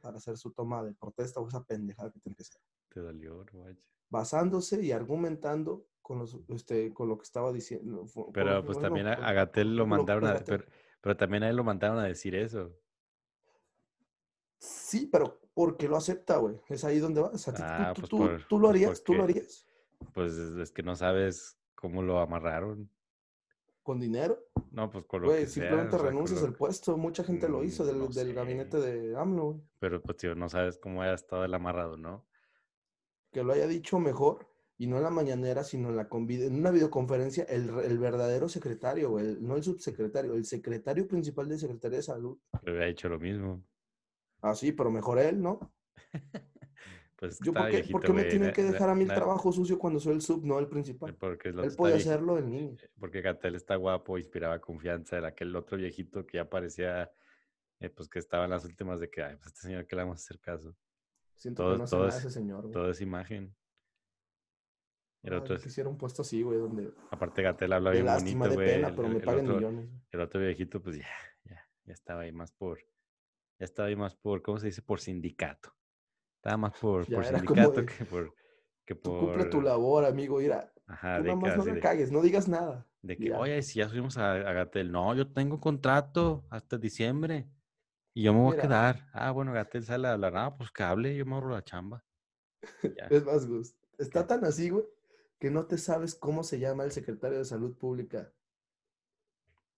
para 0.00 0.16
hacer 0.18 0.36
su 0.36 0.52
toma 0.52 0.82
de 0.82 0.94
protesta 0.94 1.40
o 1.40 1.48
esa 1.48 1.62
pendejada 1.62 2.10
que 2.10 2.20
tiene 2.20 2.34
que 2.36 2.44
ser. 2.44 2.60
Te 2.88 3.00
dolió, 3.00 3.44
no. 3.52 3.64
Basándose 4.10 4.82
y 4.84 4.92
argumentando 4.92 5.86
con, 6.02 6.18
los, 6.18 6.38
este, 6.48 6.92
con 6.92 7.08
lo 7.08 7.16
que 7.18 7.24
estaba 7.24 7.52
diciendo. 7.52 8.06
Pero 8.32 8.64
pues 8.64 8.78
también 8.80 9.06
a, 9.06 9.32
Gatell 9.32 9.76
lo 9.76 9.86
mandaron 9.86 10.26
a, 10.26 10.44
pero 11.00 11.16
también 11.16 11.42
a 11.44 11.50
él 11.50 11.56
lo 11.56 11.64
mandaron 11.64 11.98
a 11.98 12.04
decir 12.04 12.34
eso. 12.34 12.72
Sí, 14.86 15.08
pero 15.10 15.40
¿por 15.52 15.76
qué 15.76 15.88
lo 15.88 15.96
acepta, 15.96 16.36
güey? 16.36 16.60
Es 16.68 16.84
ahí 16.84 17.00
donde 17.00 17.20
vas. 17.20 17.48
A 17.48 17.52
ti- 17.52 17.58
tú- 17.60 17.64
Ah, 17.68 17.92
tú, 17.92 18.00
pues 18.02 18.08
tú- 18.10 18.18
por- 18.18 18.44
tú 18.46 18.58
lo 18.60 18.68
pues 18.68 18.70
harías, 18.70 19.02
tú 19.02 19.14
lo 19.14 19.24
harías. 19.24 19.66
Pues 20.14 20.34
es 20.34 20.70
que 20.70 20.84
no 20.84 20.94
sabes 20.94 21.58
cómo 21.74 22.02
lo 22.02 22.20
amarraron. 22.20 22.88
¿Con 23.82 23.98
dinero? 23.98 24.38
No, 24.70 24.88
pues 24.88 25.04
con 25.06 25.22
lo 25.22 25.28
Güey, 25.28 25.46
simplemente 25.48 25.96
sea, 25.96 26.06
renuncias 26.06 26.40
al 26.44 26.54
puesto. 26.54 26.96
Mucha 26.96 27.24
gente 27.24 27.48
lo 27.48 27.64
hizo 27.64 27.82
Mm, 27.82 27.86
del, 27.88 27.98
no 27.98 28.06
del 28.06 28.32
gabinete 28.32 28.78
de 28.78 29.16
AMLO, 29.16 29.44
güey. 29.44 29.60
Pero 29.80 30.00
pues 30.00 30.18
tío, 30.18 30.36
no 30.36 30.48
sabes 30.48 30.78
cómo 30.78 31.02
haya 31.02 31.14
estado 31.14 31.44
el 31.44 31.52
amarrado, 31.54 31.96
¿no? 31.96 32.24
Que 33.32 33.42
lo 33.42 33.52
haya 33.54 33.66
dicho 33.66 33.98
mejor 33.98 34.46
y 34.78 34.86
no 34.86 34.98
en 34.98 35.02
la 35.02 35.10
mañanera, 35.10 35.64
sino 35.64 35.88
en, 35.88 35.96
la 35.96 36.08
en 36.12 36.54
una 36.60 36.70
videoconferencia, 36.70 37.42
el, 37.44 37.70
el 37.80 37.98
verdadero 37.98 38.48
secretario, 38.48 39.10
güey, 39.10 39.26
el- 39.26 39.44
no 39.44 39.56
el 39.56 39.64
subsecretario, 39.64 40.34
el 40.34 40.44
secretario 40.44 41.08
principal 41.08 41.48
de 41.48 41.58
Secretaría 41.58 41.96
de 41.98 42.02
Salud. 42.04 42.38
Le 42.62 42.70
había 42.70 42.86
hecho 42.86 43.08
lo 43.08 43.18
mismo. 43.18 43.64
Ah, 44.42 44.54
sí, 44.54 44.72
pero 44.72 44.90
mejor 44.90 45.18
él, 45.18 45.40
¿no? 45.42 45.72
Pues 47.18 47.38
Yo, 47.40 47.54
¿por 47.54 47.64
qué, 47.64 47.70
viejito, 47.76 47.92
por 47.92 48.04
qué 48.04 48.12
me 48.12 48.24
tienen 48.24 48.52
que 48.52 48.62
dejar 48.62 48.90
a 48.90 48.94
mí 48.94 49.04
el 49.04 49.08
trabajo 49.08 49.50
sucio 49.50 49.78
cuando 49.78 49.98
soy 49.98 50.12
el 50.16 50.20
sub, 50.20 50.44
no 50.44 50.58
el 50.58 50.68
principal? 50.68 51.14
Porque 51.14 51.48
el 51.48 51.58
otro 51.60 51.70
Él 51.70 51.74
puede 51.74 51.94
hacerlo 51.94 52.36
el 52.36 52.50
niño. 52.50 52.76
Porque 53.00 53.22
Gatel 53.22 53.54
está 53.54 53.74
guapo, 53.76 54.18
inspiraba 54.18 54.60
confianza. 54.60 55.16
Era 55.16 55.28
aquel 55.28 55.56
otro 55.56 55.78
viejito 55.78 56.26
que 56.26 56.36
ya 56.36 56.50
parecía, 56.50 57.10
eh, 57.80 57.88
pues 57.88 58.10
que 58.10 58.18
estaba 58.18 58.44
en 58.44 58.50
las 58.50 58.66
últimas 58.66 59.00
de 59.00 59.08
que, 59.08 59.22
ay, 59.22 59.36
pues 59.36 59.46
este 59.46 59.60
señor 59.62 59.86
que 59.86 59.96
le 59.96 60.02
vamos 60.02 60.18
a 60.18 60.22
hacer 60.22 60.38
caso. 60.40 60.76
Siento 61.36 61.62
Todo- 61.62 61.72
que 61.72 61.78
no 61.78 61.86
todo 61.86 62.00
nada 62.04 62.10
es- 62.10 62.16
ese 62.26 62.30
señor, 62.30 62.60
güey. 62.60 62.72
Toda 62.72 62.90
esa 62.90 63.02
imagen. 63.02 63.56
El 65.22 65.32
Ay, 65.32 65.38
otro 65.38 65.54
yo 65.54 65.54
es- 65.54 65.62
quisiera 65.64 65.88
un 65.88 65.96
puesto 65.96 66.20
así, 66.20 66.42
güey, 66.42 66.58
donde 66.58 66.92
aparte 67.10 67.40
Gatel 67.40 67.72
habla 67.72 67.92
bien 67.92 68.04
bonito, 68.04 68.38
güey. 68.52 68.56
pero 68.56 68.88
el- 69.04 69.08
me 69.08 69.16
el 69.16 69.22
paguen 69.24 69.46
otro- 69.46 69.56
millones. 69.56 69.88
El 70.10 70.20
otro 70.20 70.38
viejito, 70.40 70.82
pues 70.82 70.98
ya, 70.98 71.08
ya, 71.44 71.66
ya 71.84 71.92
estaba 71.94 72.20
ahí 72.22 72.32
más 72.32 72.52
por, 72.52 72.78
ya 73.58 73.64
estaba 73.64 73.88
ahí 73.88 73.96
más 73.96 74.14
por, 74.14 74.42
¿cómo 74.42 74.58
se 74.58 74.66
dice? 74.66 74.82
Por 74.82 75.00
sindicato. 75.00 75.74
Estaba 76.36 76.56
más 76.56 76.72
por, 76.78 77.06
por 77.06 77.14
como 77.14 77.24
sindicato 77.24 77.80
de, 77.80 77.86
que 77.86 78.04
por, 78.04 78.34
que 78.84 78.94
Tú 78.94 79.18
cumple 79.18 79.44
tu 79.46 79.58
por, 79.58 79.64
labor, 79.64 80.04
amigo. 80.04 80.38
Mira, 80.38 80.72
ajá, 80.86 81.18
tú 81.18 81.24
de 81.24 81.30
que 81.30 81.36
no 81.36 81.64
la 81.64 81.74
de, 81.74 81.80
cagues, 81.80 82.12
no 82.12 82.22
digas 82.22 82.48
nada. 82.48 82.86
de 83.02 83.16
que, 83.16 83.28
Ya. 83.30 83.38
oye, 83.38 83.62
si 83.62 83.78
ya 83.80 83.88
subimos 83.88 84.16
a, 84.18 84.32
a 84.32 84.52
Gatel, 84.52 84.92
no, 84.92 85.14
yo 85.14 85.32
tengo 85.32 85.60
contrato 85.60 86.44
hasta 86.50 86.78
diciembre 86.78 87.48
y 88.14 88.22
yo 88.22 88.32
me 88.32 88.40
voy 88.40 88.56
a 88.56 88.60
quedar. 88.62 89.08
Ah, 89.12 89.30
bueno, 89.30 89.52
Gatel 89.52 89.84
sale 89.84 90.08
a 90.08 90.12
hablar, 90.12 90.36
ah, 90.36 90.56
pues 90.56 90.70
que 90.70 90.82
hable, 90.82 91.16
yo 91.16 91.26
me 91.26 91.34
ahorro 91.34 91.50
la 91.50 91.62
chamba. 91.62 92.04
Ya. 92.82 93.06
Es 93.10 93.24
más, 93.24 93.46
Gus. 93.46 93.74
Está 93.98 94.26
tan 94.26 94.44
así, 94.44 94.70
güey, 94.70 94.84
que 95.38 95.50
no 95.50 95.66
te 95.66 95.78
sabes 95.78 96.14
cómo 96.14 96.42
se 96.42 96.58
llama 96.58 96.84
el 96.84 96.92
secretario 96.92 97.38
de 97.38 97.44
Salud 97.44 97.76
Pública. 97.76 98.32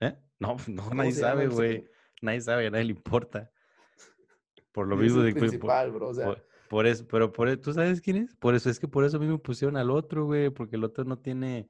¿Eh? 0.01 0.17
No, 0.39 0.57
no, 0.69 0.83
¿Cómo 0.85 0.95
nadie 0.95 1.13
sabe, 1.13 1.49
güey. 1.49 1.89
Nadie 2.23 2.41
sabe, 2.41 2.67
a 2.67 2.71
nadie 2.71 2.85
le 2.85 2.93
importa. 2.93 3.51
Por 4.73 4.87
lo 4.87 4.95
Y 4.97 4.99
es 4.99 5.03
mismo 5.05 5.21
el 5.21 5.27
de 5.27 5.33
por- 5.33 5.41
principal, 5.41 5.91
bro. 5.93 6.09
O 6.09 6.15
sea, 6.15 6.27
Por, 6.27 6.47
por 6.69 6.87
eso, 6.87 7.07
pero 7.09 7.33
por, 7.33 7.57
¿tú 7.57 7.73
sabes 7.73 8.01
quién 8.01 8.17
es? 8.19 8.37
Por 8.37 8.55
eso 8.55 8.69
es 8.71 8.79
que 8.79 8.87
por 8.89 9.05
eso 9.05 9.17
a 9.17 9.21
mí 9.21 9.27
me 9.27 9.39
pusieron 9.39 9.77
al 9.77 9.91
otro, 9.91 10.27
güey, 10.27 10.51
porque 10.51 10.77
el 10.77 10.85
otro 10.85 11.05
no 11.05 11.19
tiene, 11.19 11.69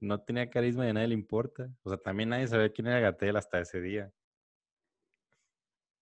no 0.00 0.20
tenía 0.20 0.50
carisma 0.50 0.86
y 0.86 0.90
a 0.90 0.92
nadie 0.92 1.08
le 1.08 1.14
importa. 1.14 1.70
O 1.82 1.88
sea, 1.90 1.98
también 1.98 2.28
nadie 2.30 2.46
sabía 2.48 2.72
quién 2.72 2.88
era 2.88 3.00
Gatel 3.00 3.36
hasta 3.36 3.60
ese 3.60 3.80
día. 3.80 4.12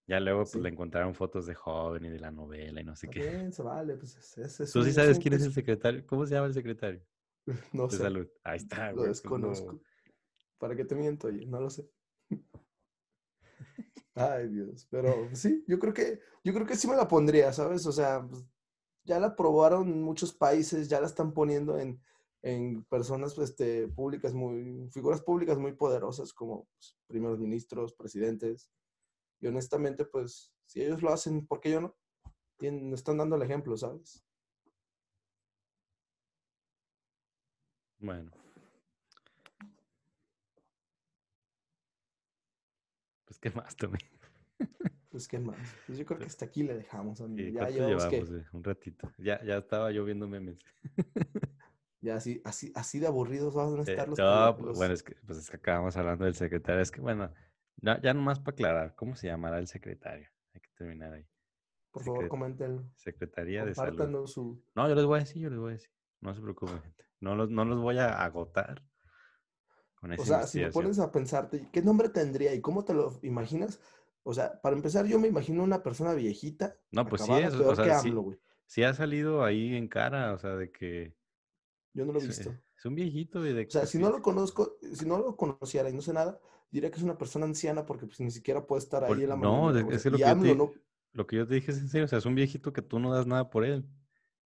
Ya 0.06 0.18
luego, 0.20 0.44
pues, 0.44 0.54
le 0.56 0.70
encontraron 0.70 1.14
fotos 1.14 1.44
de 1.44 1.54
joven 1.54 2.06
y 2.06 2.08
de 2.08 2.18
la 2.18 2.30
novela 2.30 2.80
y 2.80 2.84
no 2.84 2.96
sé 2.96 3.08
está 3.08 3.20
qué. 3.20 3.28
bien, 3.28 3.52
se 3.52 3.62
vale. 3.62 3.94
Pues 3.96 4.16
es, 4.16 4.38
es- 4.60 4.72
¿Tú 4.72 4.82
sí 4.82 4.88
es 4.88 4.94
sabes 4.94 5.18
quién 5.18 5.34
es 5.34 5.42
el 5.44 5.52
secretario? 5.52 6.06
¿Cómo 6.06 6.24
se 6.26 6.34
llama 6.34 6.46
el 6.46 6.54
secretario 6.54 7.02
No 7.74 7.88
de 7.88 7.96
sé, 7.98 8.02
salud? 8.04 8.26
Ahí 8.42 8.56
está, 8.56 8.86
lo 8.92 8.96
güey. 8.96 9.08
pues, 9.08 9.08
desconozco. 9.08 9.72
no. 9.74 9.80
¿Para 10.56 10.74
qué 10.74 10.86
te 10.86 10.94
miento? 10.94 11.26
Oye? 11.26 11.44
No 11.44 11.60
lo 11.60 11.68
sé. 11.68 11.90
Ay, 14.18 14.48
Dios. 14.48 14.86
Pero 14.90 15.26
pues, 15.28 15.40
sí, 15.40 15.64
yo 15.66 15.78
creo 15.78 15.94
que, 15.94 16.20
yo 16.44 16.52
creo 16.52 16.66
que 16.66 16.76
sí 16.76 16.88
me 16.88 16.96
la 16.96 17.08
pondría, 17.08 17.52
¿sabes? 17.52 17.86
O 17.86 17.92
sea, 17.92 18.26
pues, 18.28 18.44
ya 19.04 19.18
la 19.18 19.34
probaron 19.36 20.02
muchos 20.02 20.32
países, 20.32 20.88
ya 20.88 21.00
la 21.00 21.06
están 21.06 21.32
poniendo 21.32 21.78
en 21.78 22.00
en 22.42 22.84
personas 22.84 23.36
este, 23.38 23.88
públicas 23.88 24.32
muy, 24.32 24.88
figuras 24.90 25.20
públicas 25.22 25.58
muy 25.58 25.72
poderosas 25.72 26.32
como 26.32 26.66
pues, 26.74 26.96
primeros 27.06 27.38
ministros, 27.38 27.94
presidentes. 27.94 28.70
Y 29.40 29.46
honestamente, 29.46 30.04
pues, 30.04 30.52
si 30.66 30.82
ellos 30.82 31.02
lo 31.02 31.10
hacen, 31.10 31.46
¿por 31.46 31.60
qué 31.60 31.72
yo 31.72 31.80
no? 31.80 31.96
Tienen, 32.56 32.92
están 32.92 33.18
dando 33.18 33.36
el 33.36 33.42
ejemplo, 33.42 33.76
¿sabes? 33.76 34.24
Bueno. 37.98 38.30
Pues, 43.40 43.52
¿qué 43.52 43.56
más, 43.60 43.76
Tommy? 43.76 43.98
Pues, 45.10 45.26
¿qué 45.26 45.38
más? 45.38 45.56
Pues 45.86 45.96
yo 45.98 46.04
creo 46.04 46.18
que 46.18 46.26
hasta 46.26 46.44
aquí 46.44 46.62
le 46.62 46.74
dejamos, 46.76 47.20
amigo. 47.22 47.48
¿Y 47.48 47.52
Ya 47.52 47.68
llevamos 47.70 48.06
que, 48.06 48.18
eh? 48.18 48.44
Un 48.52 48.62
ratito. 48.62 49.10
Ya, 49.16 49.42
ya 49.42 49.56
estaba 49.56 49.90
yo 49.90 50.04
viendo 50.04 50.28
memes. 50.28 50.58
ya 52.02 52.16
así, 52.16 52.42
así, 52.44 52.70
así 52.74 52.98
de 53.00 53.06
aburridos 53.06 53.54
van 53.54 53.74
a 53.74 53.78
Eh, 53.78 53.84
estar 53.86 54.06
los, 54.08 54.18
no, 54.18 54.24
poli- 54.52 54.56
pues, 54.58 54.66
los- 54.68 54.76
bueno, 54.76 54.94
es 54.94 55.02
que, 55.02 55.14
pues 55.26 55.38
es 55.38 55.50
que 55.50 55.56
acabamos 55.56 55.96
hablando 55.96 56.26
del 56.26 56.34
secretario. 56.34 56.82
Es 56.82 56.90
que, 56.90 57.00
bueno, 57.00 57.32
ya, 57.78 58.00
ya 58.02 58.12
nomás 58.12 58.38
para 58.38 58.52
aclarar, 58.54 58.94
¿cómo 58.96 59.16
se 59.16 59.28
llamará 59.28 59.58
el 59.58 59.66
secretario? 59.66 60.28
Hay 60.52 60.60
que 60.60 60.70
terminar 60.76 61.14
ahí. 61.14 61.26
por 61.90 62.04
favor, 62.04 62.28
comenten, 62.28 62.90
Secretaría 62.94 63.64
de 63.64 63.74
Salud. 63.74 64.26
su, 64.26 64.62
No, 64.74 64.88
yo 64.90 64.94
les 64.94 65.06
voy 65.06 65.16
a 65.16 65.20
decir, 65.20 65.40
yo 65.42 65.48
les 65.48 65.58
voy 65.58 65.70
a 65.70 65.72
decir. 65.72 65.90
No 66.20 66.34
se 66.34 66.42
preocupen, 66.42 66.82
gente. 66.82 67.04
No 67.20 67.34
los, 67.34 67.48
no 67.50 67.64
los 67.64 67.80
voy 67.80 67.96
a 67.98 68.22
agotar 68.22 68.82
con 70.00 70.12
esa 70.12 70.22
O 70.22 70.26
sea, 70.26 70.46
si 70.46 70.58
me 70.60 70.70
pones 70.72 70.98
a 70.98 71.10
pensarte, 71.12 71.68
¿qué 71.72 71.82
nombre 71.82 72.08
tendría 72.08 72.54
y 72.54 72.60
cómo 72.60 72.84
te 72.84 72.94
lo 72.94 73.18
imaginas? 73.22 73.80
O 74.22 74.34
sea, 74.34 74.60
para 74.60 74.76
empezar, 74.76 75.06
yo 75.06 75.18
me 75.18 75.28
imagino 75.28 75.62
una 75.64 75.82
persona 75.82 76.12
viejita, 76.14 76.76
No, 76.90 77.08
pues 77.08 77.22
sí 77.22 77.32
es, 77.32 77.54
o 77.54 77.74
sea, 77.74 77.84
que 77.84 77.92
sí. 77.92 78.08
AMLO, 78.10 78.22
güey. 78.22 78.38
Sí 78.66 78.82
ha 78.82 78.92
salido 78.92 79.44
ahí 79.44 79.74
en 79.74 79.88
cara, 79.88 80.34
o 80.34 80.38
sea, 80.38 80.54
de 80.56 80.70
que 80.70 81.14
Yo 81.94 82.04
no 82.04 82.12
lo 82.12 82.18
he 82.20 82.22
es, 82.24 82.28
visto. 82.28 82.50
es 82.76 82.84
un 82.84 82.94
viejito 82.94 83.46
y 83.46 83.52
de 83.54 83.66
O 83.66 83.70
sea, 83.70 83.86
si 83.86 83.98
no 83.98 84.10
lo 84.10 84.22
conozco, 84.22 84.76
si 84.92 85.06
no 85.06 85.18
lo 85.18 85.36
conociera 85.36 85.88
y 85.90 85.92
no 85.94 86.02
sé 86.02 86.12
nada, 86.12 86.38
diría 86.70 86.90
que 86.90 86.96
es 86.98 87.02
una 87.02 87.18
persona 87.18 87.46
anciana 87.46 87.86
porque 87.86 88.06
pues 88.06 88.20
ni 88.20 88.30
siquiera 88.30 88.66
puede 88.66 88.80
estar 88.82 89.04
ahí 89.04 89.14
por- 89.14 89.22
en 89.22 89.28
la 89.28 89.36
no, 89.36 89.72
mañanera, 89.72 89.72
de- 89.72 89.94
o 89.94 89.94
es 89.94 90.02
sea, 90.02 90.10
que 90.10 90.18
lo 90.18 90.20
que, 90.20 90.24
AMLO 90.24 90.54
te, 90.54 90.54
no, 90.54 90.72
lo 91.12 91.26
que 91.26 91.36
yo 91.36 91.46
te 91.46 91.54
dije 91.54 91.70
es 91.72 91.78
en 91.78 91.88
serio, 91.88 92.04
o 92.06 92.08
sea, 92.08 92.18
es 92.18 92.26
un 92.26 92.34
viejito 92.34 92.72
que 92.72 92.82
tú 92.82 92.98
no 92.98 93.12
das 93.12 93.26
nada 93.26 93.50
por 93.50 93.64
él. 93.64 93.88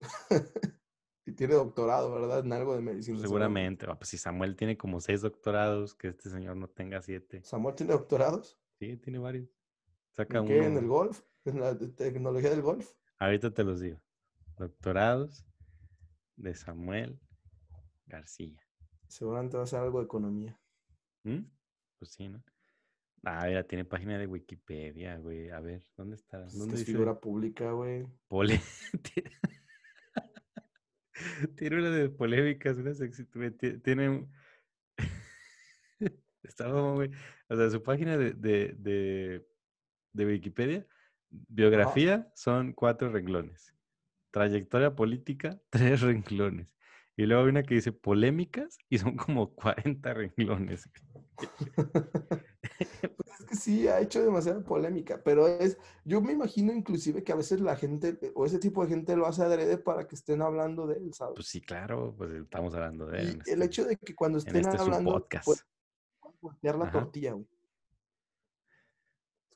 y 1.25 1.31
tiene 1.33 1.53
doctorado, 1.53 2.13
¿verdad? 2.13 2.39
En 2.45 2.51
algo 2.53 2.75
de 2.75 2.81
medicina. 2.81 3.19
Seguramente. 3.19 3.85
Ah, 3.89 3.95
pues 3.97 4.09
si 4.09 4.17
Samuel 4.17 4.55
tiene 4.55 4.77
como 4.77 4.99
seis 4.99 5.21
doctorados, 5.21 5.95
que 5.95 6.09
este 6.09 6.29
señor 6.29 6.57
no 6.57 6.67
tenga 6.67 7.01
siete. 7.01 7.41
Samuel 7.43 7.75
tiene 7.75 7.93
doctorados. 7.93 8.59
Sí, 8.79 8.97
tiene 8.97 9.19
varios. 9.19 9.49
Saca 10.11 10.39
¿En 10.39 10.45
qué? 10.45 10.65
¿En 10.65 10.77
el 10.77 10.87
golf? 10.87 11.21
¿En 11.45 11.59
la 11.59 11.77
tecnología 11.77 12.49
del 12.49 12.61
golf? 12.61 12.91
Ahorita 13.19 13.51
te 13.53 13.63
los 13.63 13.79
digo. 13.79 14.01
Doctorados 14.57 15.45
de 16.35 16.53
Samuel 16.55 17.19
García. 18.05 18.61
Seguramente 19.07 19.57
va 19.57 19.63
a 19.63 19.67
ser 19.67 19.79
algo 19.79 19.99
de 19.99 20.05
economía. 20.05 20.59
¿Mm? 21.23 21.39
Pues 21.99 22.11
sí, 22.11 22.27
¿no? 22.29 22.43
Ah, 23.23 23.45
mira, 23.47 23.63
tiene 23.63 23.85
página 23.85 24.17
de 24.17 24.27
Wikipedia, 24.27 25.17
güey. 25.17 25.49
A 25.49 25.61
ver, 25.61 25.87
¿dónde 25.95 26.15
está? 26.17 26.41
Pues 26.41 26.53
es 26.53 26.59
¿Dónde 26.59 26.75
es 26.75 26.85
figura 26.85 27.17
pública, 27.19 27.71
güey. 27.71 28.05
Pole- 28.27 28.59
Tiene 31.57 31.77
una 31.79 31.89
de 31.89 32.09
polémicas, 32.09 32.77
una 32.77 32.93
ti- 33.51 33.79
Tiene. 33.79 34.27
mamón, 36.67 36.95
güey. 36.95 37.11
O 37.49 37.55
sea, 37.55 37.69
su 37.69 37.81
página 37.83 38.17
de, 38.17 38.33
de, 38.33 38.75
de, 38.77 39.47
de 40.13 40.25
Wikipedia, 40.25 40.87
biografía, 41.29 42.31
son 42.35 42.73
cuatro 42.73 43.09
renglones. 43.11 43.73
Trayectoria 44.31 44.95
política, 44.95 45.61
tres 45.69 46.01
renglones. 46.01 46.75
Y 47.15 47.25
luego 47.27 47.43
hay 47.43 47.49
una 47.49 47.63
que 47.63 47.75
dice 47.75 47.91
polémicas 47.91 48.77
y 48.89 48.97
son 48.97 49.15
como 49.15 49.53
40 49.53 50.13
renglones. 50.13 50.89
Pues 53.53 53.59
que 53.59 53.71
sí, 53.71 53.87
ha 53.87 53.99
hecho 53.99 54.23
demasiada 54.23 54.61
polémica, 54.63 55.21
pero 55.23 55.47
es, 55.47 55.77
yo 56.05 56.21
me 56.21 56.33
imagino 56.33 56.73
inclusive 56.73 57.23
que 57.23 57.31
a 57.31 57.35
veces 57.35 57.61
la 57.61 57.75
gente, 57.75 58.17
o 58.35 58.45
ese 58.45 58.59
tipo 58.59 58.83
de 58.83 58.89
gente 58.89 59.15
lo 59.15 59.25
hace 59.27 59.43
adrede 59.43 59.77
para 59.77 60.07
que 60.07 60.15
estén 60.15 60.41
hablando 60.41 60.87
de 60.87 60.97
él, 60.97 61.13
¿sabes? 61.13 61.35
Pues 61.35 61.47
sí, 61.47 61.61
claro, 61.61 62.13
pues 62.17 62.31
estamos 62.31 62.73
hablando 62.73 63.05
de 63.07 63.19
él. 63.19 63.27
y 63.45 63.51
el 63.51 63.61
este- 63.61 63.65
hecho 63.65 63.85
de 63.85 63.97
que 63.97 64.15
cuando 64.15 64.39
estén 64.39 64.57
este 64.57 64.77
hablando, 64.77 65.11
podcast. 65.13 65.45
pues, 65.45 65.65
voltear 66.41 66.77
la 66.77 66.85
Ajá. 66.85 66.99
tortilla, 67.01 67.33
güey. 67.33 67.45
Es 67.45 67.49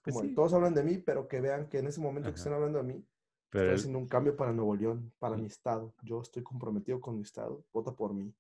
Pues 0.04 0.16
Como 0.16 0.28
sí. 0.30 0.36
todos 0.36 0.54
hablan 0.54 0.74
de 0.74 0.84
mí, 0.84 0.98
pero 1.00 1.28
que 1.28 1.42
vean 1.42 1.68
que 1.68 1.80
en 1.80 1.88
ese 1.88 2.00
momento 2.00 2.30
que 2.30 2.36
estén 2.38 2.54
hablando 2.54 2.78
de 2.78 2.84
mí, 2.86 3.06
Pero 3.50 3.64
estoy 3.66 3.74
él- 3.74 3.80
haciendo 3.80 4.00
un 4.00 4.08
cambio 4.08 4.36
para 4.38 4.54
Nuevo 4.54 4.76
León, 4.76 5.12
para 5.20 5.36
mi 5.38 5.48
estado. 5.48 5.94
Yo 6.04 6.22
estoy 6.22 6.44
comprometido 6.44 7.02
con 7.02 7.16
mi 7.16 7.24
estado, 7.24 7.66
vota 7.74 7.92
por 7.94 8.14
mí. 8.14 8.34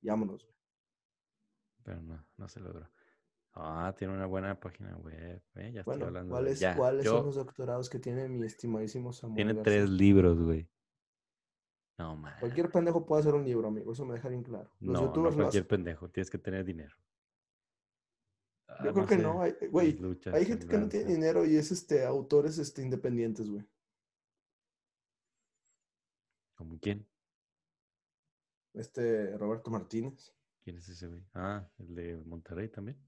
Y 0.00 0.08
vámonos, 0.08 0.42
güey. 0.44 0.56
Pero 1.84 2.02
no, 2.02 2.24
no 2.36 2.48
se 2.48 2.60
logró. 2.60 2.88
Ah, 3.56 3.94
tiene 3.96 4.12
una 4.14 4.26
buena 4.26 4.58
página 4.58 4.96
web. 4.96 5.14
eh, 5.54 5.70
Ya 5.72 5.80
estoy 5.80 5.82
Bueno, 5.84 6.06
hablando 6.06 6.34
de 6.34 6.40
¿cuáles, 6.40 6.58
ya, 6.60 6.76
¿cuáles 6.76 7.04
yo- 7.04 7.12
son 7.12 7.26
los 7.26 7.36
doctorados 7.36 7.88
que 7.88 7.98
tiene 8.00 8.28
mi 8.28 8.44
estimadísimo 8.44 9.12
Samuel 9.12 9.36
Tiene 9.36 9.52
García? 9.54 9.62
tres 9.62 9.90
libros, 9.90 10.40
güey. 10.42 10.68
No, 11.98 12.16
man. 12.16 12.34
Cualquier 12.40 12.70
pendejo 12.72 13.06
puede 13.06 13.20
hacer 13.20 13.34
un 13.34 13.44
libro, 13.44 13.68
amigo. 13.68 13.92
Eso 13.92 14.04
me 14.04 14.14
deja 14.14 14.28
bien 14.28 14.42
claro. 14.42 14.68
Los 14.80 14.94
No, 14.94 15.00
no 15.00 15.06
youtubers 15.06 15.36
lo 15.36 15.42
cualquier 15.44 15.66
pendejo. 15.68 16.08
Tienes 16.10 16.28
que 16.30 16.38
tener 16.38 16.64
dinero. 16.64 16.96
Ah, 18.66 18.82
Yo 18.86 18.92
creo 18.92 19.06
que 19.06 19.16
no. 19.18 19.40
Hay, 19.42 19.54
güey, 19.70 19.92
luchas, 19.98 20.34
hay 20.34 20.44
gente 20.46 20.66
que 20.66 20.76
no 20.76 20.88
tiene 20.88 21.12
dinero 21.12 21.44
y 21.46 21.54
es 21.56 21.70
este 21.70 22.04
autores 22.04 22.58
este, 22.58 22.82
independientes, 22.82 23.48
güey. 23.48 23.64
¿Cómo 26.56 26.78
quién? 26.80 27.06
Este 28.72 29.36
Roberto 29.38 29.70
Martínez. 29.70 30.34
¿Quién 30.64 30.78
es 30.78 30.88
ese 30.88 31.06
güey? 31.06 31.22
Ah, 31.34 31.68
el 31.78 31.94
de 31.94 32.16
Monterrey 32.24 32.68
también. 32.68 32.98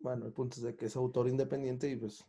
Bueno, 0.00 0.26
el 0.26 0.32
punto 0.32 0.56
es 0.56 0.62
de 0.62 0.74
que 0.74 0.86
es 0.86 0.96
autor 0.96 1.28
independiente 1.28 1.88
y 1.88 1.96
pues 1.96 2.26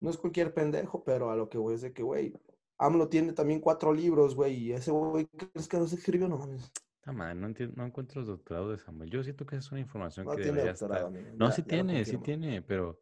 no 0.00 0.10
es 0.10 0.16
cualquier 0.16 0.54
pendejo, 0.54 1.02
pero 1.02 1.30
a 1.30 1.36
lo 1.36 1.48
que 1.48 1.58
voy 1.58 1.74
es 1.74 1.80
de 1.82 1.92
que, 1.92 2.02
güey, 2.02 2.34
AMLO 2.78 3.08
tiene 3.08 3.32
también 3.32 3.60
cuatro 3.60 3.92
libros, 3.92 4.34
güey, 4.34 4.54
y 4.54 4.72
ese 4.72 4.90
güey, 4.90 5.26
¿crees 5.26 5.66
que 5.66 5.78
los 5.78 5.92
escribió? 5.92 6.28
No 6.28 6.38
mames. 6.38 6.70
Ah, 7.04 7.12
man, 7.12 7.40
no, 7.40 7.46
entiendo, 7.46 7.74
no 7.76 7.86
encuentro 7.86 8.20
los 8.20 8.28
doctorados 8.28 8.70
de 8.70 8.84
Samuel. 8.84 9.10
Yo 9.10 9.22
siento 9.22 9.46
que 9.46 9.56
esa 9.56 9.66
es 9.66 9.72
una 9.72 9.80
información 9.80 10.26
No 10.26 10.32
que 10.32 10.42
tiene 10.42 10.58
debería 10.58 10.72
estar. 10.72 11.10
No, 11.36 11.50
sí 11.50 11.62
tiene, 11.62 12.04
sí 12.04 12.18
tiene, 12.18 12.60
pero 12.60 13.00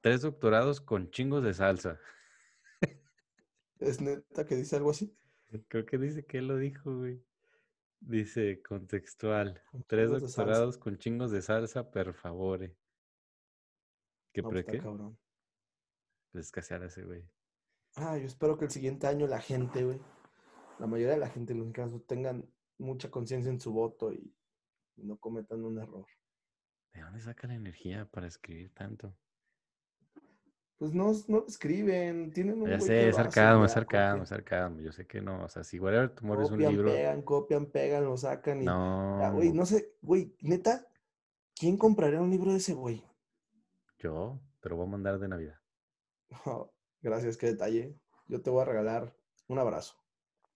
tres 0.00 0.22
doctorados 0.22 0.80
con 0.80 1.10
chingos 1.10 1.44
de 1.44 1.54
salsa. 1.54 2.00
¿Es 3.78 4.00
neta 4.00 4.44
que 4.44 4.56
dice 4.56 4.76
algo 4.76 4.90
así? 4.90 5.14
Creo 5.68 5.86
que 5.86 5.98
dice 5.98 6.24
que 6.24 6.38
él 6.38 6.48
lo 6.48 6.56
dijo, 6.56 6.96
güey. 6.96 7.22
Dice 8.00 8.62
contextual. 8.62 9.62
Con 9.70 9.84
Tres 9.84 10.10
doctorados 10.10 10.78
con 10.78 10.96
chingos 10.96 11.30
de 11.30 11.42
salsa, 11.42 11.90
per 11.90 12.14
favore. 12.14 12.76
¿Qué 14.32 14.42
No, 14.42 14.48
pre 14.48 14.62
pues, 14.62 14.72
qué? 14.72 14.76
está 14.78 14.88
cabrón. 14.88 15.18
Pues 16.32 16.46
escasear 16.46 16.82
a 16.82 16.86
ese 16.86 17.04
güey. 17.04 17.28
Ah, 17.96 18.16
yo 18.16 18.26
espero 18.26 18.56
que 18.56 18.64
el 18.66 18.70
siguiente 18.70 19.06
año 19.06 19.26
la 19.26 19.40
gente, 19.40 19.84
güey, 19.84 20.00
la 20.78 20.86
mayoría 20.86 21.14
de 21.14 21.20
la 21.20 21.28
gente, 21.28 21.52
en 21.52 21.58
los 21.60 21.72
casos, 21.72 22.06
tengan 22.06 22.48
mucha 22.78 23.10
conciencia 23.10 23.50
en 23.50 23.60
su 23.60 23.72
voto 23.72 24.12
y 24.12 24.34
no 24.96 25.18
cometan 25.18 25.64
un 25.64 25.78
error. 25.78 26.06
¿De 26.92 27.02
dónde 27.02 27.20
saca 27.20 27.46
la 27.46 27.54
energía 27.54 28.06
para 28.06 28.26
escribir 28.26 28.72
tanto? 28.72 29.14
Pues 30.80 30.94
no, 30.94 31.12
no 31.28 31.44
escriben, 31.46 32.32
tienen 32.32 32.62
un 32.62 32.70
Ya 32.70 32.80
sé, 32.80 33.10
es 33.10 33.16
sarcasmo, 33.16 33.66
es 33.66 33.72
sarcasmo, 33.72 34.08
copian, 34.08 34.22
es 34.22 34.28
sarcasmo. 34.30 34.80
Yo 34.80 34.92
sé 34.92 35.06
que 35.06 35.20
no. 35.20 35.44
O 35.44 35.48
sea, 35.50 35.62
si 35.62 35.78
Whatever 35.78 36.08
Tomorrow 36.14 36.42
es 36.44 36.50
un 36.50 36.56
copian, 36.56 36.72
libro. 36.72 36.88
pegan, 36.90 37.22
copian, 37.22 37.66
pegan, 37.66 38.04
lo 38.06 38.16
sacan 38.16 38.62
y... 38.62 38.64
Ya, 38.64 39.30
güey, 39.30 39.50
No. 39.50 39.56
no 39.56 39.66
sé, 39.66 39.92
güey, 40.00 40.34
neta, 40.40 40.86
¿quién 41.54 41.76
compraría 41.76 42.22
un 42.22 42.30
libro 42.30 42.50
de 42.52 42.56
ese 42.56 42.72
güey? 42.72 43.04
Yo 43.98 44.40
te 44.60 44.70
lo 44.70 44.76
voy 44.76 44.86
a 44.86 44.90
mandar 44.90 45.18
de 45.18 45.28
Navidad. 45.28 45.60
Oh, 46.46 46.72
gracias, 47.02 47.36
qué 47.36 47.48
detalle. 47.48 47.94
Yo 48.26 48.40
te 48.40 48.48
voy 48.48 48.62
a 48.62 48.64
regalar 48.64 49.14
un 49.48 49.58
abrazo. 49.58 49.96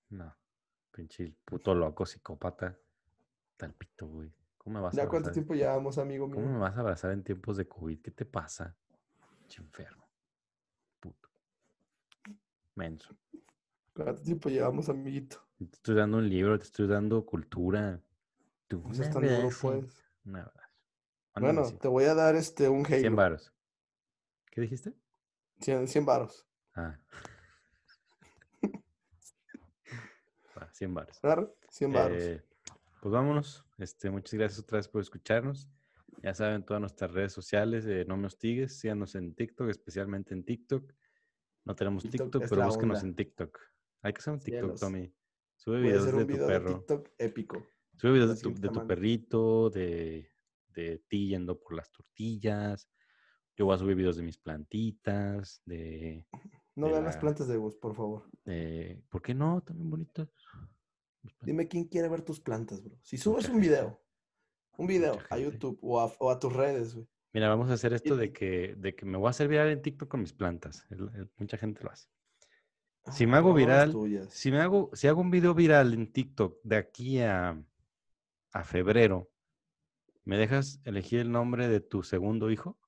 No. 0.09 0.35
Pinche 0.91 1.35
puto 1.45 1.75
loco, 1.75 2.07
psicópata. 2.07 2.79
Tal 3.59 3.75
pito, 3.75 4.07
güey. 4.07 4.33
¿Cómo 4.57 4.77
me 4.79 4.83
vas 4.83 4.95
a 4.95 4.97
¿Ya 4.97 5.03
cuánto 5.03 5.29
abrazar? 5.29 5.33
tiempo 5.35 5.55
llevamos, 5.55 5.99
amigo 5.99 6.31
¿Cómo 6.31 6.47
me 6.47 6.53
mío? 6.53 6.61
vas 6.61 6.77
a 6.77 6.81
abrazar 6.81 7.11
en 7.13 7.23
tiempos 7.23 7.59
de 7.59 7.69
COVID? 7.69 8.01
¿Qué 8.01 8.11
te 8.11 8.25
pasa? 8.25 8.75
Enfermo. 9.59 10.04
Menso. 12.75 13.17
¿Cuánto 13.95 14.23
tiempo 14.23 14.49
llevamos, 14.49 14.89
amiguito? 14.89 15.41
Te 15.59 15.65
estoy 15.77 15.95
dando 15.95 16.19
un 16.19 16.29
libro, 16.29 16.59
te 16.59 16.65
estoy 16.65 16.89
dando 16.89 17.25
cultura. 17.25 18.01
Tú, 18.67 18.83
No 18.87 18.95
seas 18.95 19.13
tan 19.13 19.23
duro, 19.23 19.49
pues. 19.61 20.05
Un 20.25 20.37
abrazo. 20.37 20.59
Mándame 21.35 21.61
Bueno, 21.61 21.79
te 21.79 21.89
voy 21.89 22.05
a 22.05 22.15
dar 22.15 22.35
este 22.35 22.69
un 22.69 22.85
100 22.85 23.07
Halo. 23.07 23.17
varos. 23.17 23.53
¿Qué 24.51 24.61
dijiste? 24.61 24.95
100, 25.61 25.87
100 25.89 26.05
varos. 26.07 26.47
Ah. 26.75 26.99
Va, 30.57 30.73
100 30.73 30.95
varos. 30.95 31.19
¿Claro? 31.21 31.57
100 31.71 31.93
varos. 31.93 32.23
Eh, 32.23 32.45
pues 33.01 33.13
vámonos. 33.13 33.65
Este, 33.79 34.11
muchas 34.11 34.35
gracias 34.35 34.61
otra 34.61 34.79
vez 34.79 34.89
por 34.89 35.01
escucharnos. 35.01 35.69
Ya 36.23 36.35
saben, 36.35 36.65
todas 36.65 36.81
nuestras 36.81 37.13
redes 37.13 37.33
sociales, 37.33 37.85
eh, 37.87 38.05
no 38.09 38.17
me 38.17 38.27
hostigues, 38.27 38.79
síganos 38.79 39.15
en 39.15 39.35
TikTok, 39.35 39.69
especialmente 39.69 40.33
en 40.33 40.45
TikTok. 40.45 40.93
No 41.65 41.75
tenemos 41.75 42.03
TikTok 42.03 42.45
pero 42.49 42.67
búsquenos 42.67 42.99
onda. 42.99 43.09
en 43.09 43.15
TikTok. 43.17 43.59
Hay 44.03 44.13
que 44.13 44.19
hacer 44.19 44.33
un 44.35 44.41
TikTok, 44.41 44.61
Cielos. 44.63 44.81
Tommy. 44.81 45.15
Sube 45.57 45.81
videos 45.81 46.05
de 46.07 46.11
tu 46.13 46.27
video 46.27 46.47
de 46.47 46.53
perro. 46.53 46.75
TikTok 46.79 47.09
épico. 47.19 47.67
Sube 47.97 48.13
videos 48.13 48.35
de 48.35 48.41
tu, 48.43 48.55
de 48.61 48.69
tu 48.69 48.87
perrito, 48.87 49.71
de, 49.71 50.29
de 50.69 50.99
ti 51.09 51.29
yendo 51.29 51.59
por 51.59 51.75
las 51.75 51.91
tortillas. 51.91 52.89
Yo 53.57 53.67
voy 53.67 53.75
a 53.77 53.79
subir 53.79 53.95
videos 53.97 54.17
de 54.17 54.23
mis 54.25 54.37
plantitas, 54.37 55.63
de, 55.65 56.27
No 56.77 56.87
de 56.87 56.93
vean 56.93 57.05
las 57.05 57.15
la- 57.15 57.21
plantas 57.21 57.49
de 57.49 57.57
vos, 57.57 57.77
por 57.77 57.95
favor. 57.95 58.29
de- 58.45 59.03
¿Por 59.09 59.23
qué 59.23 59.33
no? 59.33 59.63
También 59.63 59.89
bonitas. 59.91 60.29
Dime 61.41 61.69
quién 61.69 61.85
quiere 61.85 62.09
ver 62.09 62.23
tus 62.23 62.41
plantas, 62.41 62.83
bro. 62.83 62.99
Si 63.03 63.17
Mucha 63.17 63.23
subes 63.25 63.45
un 63.49 63.53
gente. 63.55 63.69
video, 63.69 64.03
un 64.77 64.87
video 64.87 65.15
Mucha 65.15 65.35
a. 65.35 65.39
YouTube 65.39 65.79
o 65.81 66.01
a, 66.01 66.13
o 66.19 66.31
a 66.31 66.39
tus 66.39 66.53
redes, 66.53 66.95
güey. 66.95 67.09
Mira, 67.35 67.49
vamos 67.49 67.69
a 67.69 67.75
hacer 67.75 67.93
esto 67.93 68.17
de 68.17 68.33
que, 68.33 68.77
de 68.77 68.95
que 68.95 69.05
me 69.05 69.19
voy 69.19 69.27
a 69.27 69.31
hacer 69.31 69.49
viral 69.49 69.69
en 69.71 69.83
TikTok 69.83 70.09
con 70.09 70.21
mis 70.21 70.33
plantas. 70.33 70.87
El- 70.89 71.11
el- 71.15 71.31
mucha 71.37 71.59
gente 71.59 71.83
lo 71.83 71.91
hace. 71.91 72.09
Si 73.11 73.27
me 73.27 73.35
Ah, 73.35 73.39
hago 73.39 73.53
viral. 73.53 73.93
Si 74.31 74.51
me 74.53 74.61
hago, 74.61 74.91
si 74.95 75.09
hago 75.09 75.21
un 75.21 75.31
video 75.33 75.53
viral 75.53 75.93
en 75.95 76.13
TikTok 76.13 76.61
de 76.63 76.77
aquí 76.77 77.21
a, 77.21 77.61
a 78.53 78.65
febrero, 78.65 79.31
¿me 80.25 80.39
dejas 80.39 80.81
elegir 80.85 81.19
el 81.21 81.33
nombre 81.33 81.69
de 81.69 81.81
tu 81.81 82.05
segundo 82.05 82.51
hijo 82.51 82.79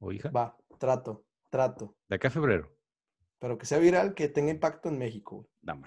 o 0.00 0.10
hija? 0.12 0.30
Va, 0.30 0.58
trato, 0.78 1.24
trato. 1.48 1.96
De 2.08 2.16
acá 2.16 2.26
a 2.28 2.32
febrero. 2.32 2.76
Pero 3.38 3.56
que 3.56 3.66
sea 3.66 3.78
viral, 3.78 4.14
que 4.14 4.28
tenga 4.28 4.50
impacto 4.50 4.88
en 4.88 4.98
México. 4.98 5.36
güey. 5.36 5.48
No 5.62 5.80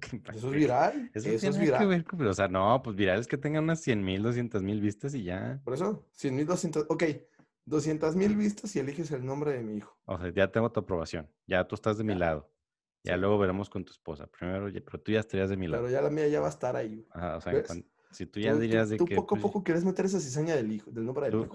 Eso 0.34 0.48
es 0.48 0.54
viral. 0.54 1.10
Eso 1.14 1.28
Eso, 1.28 1.36
es 1.36 1.42
nada 1.44 1.58
que 1.58 1.64
viral. 1.64 1.86
ver 1.88 2.04
con- 2.04 2.26
o 2.26 2.34
sea, 2.34 2.48
no, 2.48 2.80
pues 2.82 2.96
viral 2.96 3.20
es 3.20 3.26
que 3.26 3.36
tengan 3.38 3.64
unas 3.64 3.80
100 3.80 4.04
mil, 4.04 4.22
200 4.22 4.62
mil 4.62 4.80
vistas 4.80 5.14
y 5.14 5.22
ya. 5.24 5.60
Por 5.64 5.74
eso, 5.74 6.06
100 6.12 6.36
mil, 6.36 6.46
200. 6.46 6.86
Ok, 6.88 7.04
200 7.64 8.16
mil 8.16 8.36
vistas 8.36 8.74
y 8.76 8.78
eliges 8.80 9.10
el 9.12 9.24
nombre 9.24 9.52
de 9.52 9.62
mi 9.62 9.76
hijo. 9.76 9.96
O 10.06 10.18
sea, 10.18 10.32
ya 10.32 10.50
tengo 10.50 10.70
tu 10.72 10.80
aprobación. 10.80 11.28
Ya 11.46 11.66
tú 11.66 11.74
estás 11.74 11.98
de 11.98 12.04
mi 12.04 12.12
Ya. 12.14 12.18
lado. 12.18 12.50
Ya 13.04 13.14
Sí. 13.14 13.20
luego 13.20 13.38
veremos 13.38 13.70
con 13.70 13.84
tu 13.84 13.92
esposa. 13.92 14.26
Primero, 14.26 14.68
pero 14.84 15.00
tú 15.00 15.12
ya 15.12 15.20
estarías 15.20 15.48
de 15.50 15.56
mi 15.56 15.68
lado. 15.68 15.84
Pero 15.84 15.92
ya 15.92 16.02
la 16.02 16.10
mía 16.10 16.28
ya 16.28 16.40
va 16.40 16.48
a 16.48 16.50
estar 16.50 16.76
ahí. 16.76 17.06
Ajá, 17.10 17.36
o 17.36 17.40
sea, 17.40 17.52
¿ves? 17.52 17.66
cuan- 17.66 17.84
si 18.10 18.26
tú 18.26 18.40
ya 18.40 18.50
Tú- 18.50 18.56
tú- 18.56 18.62
dirías 18.62 18.88
de 18.90 18.96
tú 18.96 19.04
que... 19.06 19.14
poco 19.14 19.34
a 19.36 19.38
pues, 19.38 19.42
poco 19.42 19.62
quieres 19.64 19.84
meter 19.84 20.04
esa 20.04 20.18
cizaña 20.20 20.54
del 20.56 20.70
hijo, 20.72 20.90
del 20.90 21.04
nombre 21.06 21.26
de 21.26 21.30
tu 21.32 21.38
Tú, 21.38 21.44
hijo. 21.44 21.54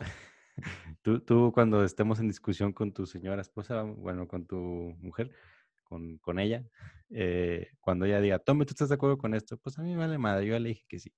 tú, 1.02 1.20
tú 1.20 1.52
cuando 1.54 1.84
estemos 1.84 2.20
en 2.20 2.28
discusión 2.30 2.72
con 2.72 2.94
tu 2.94 3.06
señora 3.06 3.42
esposa, 3.42 3.82
bueno, 3.84 4.28
con 4.28 4.46
tu 4.46 4.96
mujer, 5.02 5.32
con, 5.84 6.18
con 6.20 6.40
ella, 6.40 6.64
eh, 7.10 7.70
cuando 7.80 8.06
ella 8.06 8.20
diga, 8.22 8.40
Tommy, 8.40 8.66
¿tú 8.66 8.72
estás 8.72 8.90
de 8.90 8.96
acuerdo 8.96 9.18
con 9.18 9.34
esto? 9.34 9.58
Pues 9.58 9.78
a 9.78 9.82
mí 9.82 9.92
me 9.92 9.98
vale 9.98 10.18
madre, 10.18 10.46
yo 10.48 10.54
ya 10.54 10.60
le 10.60 10.70
dije 10.70 10.86
que 10.88 11.00
sí. 11.00 11.14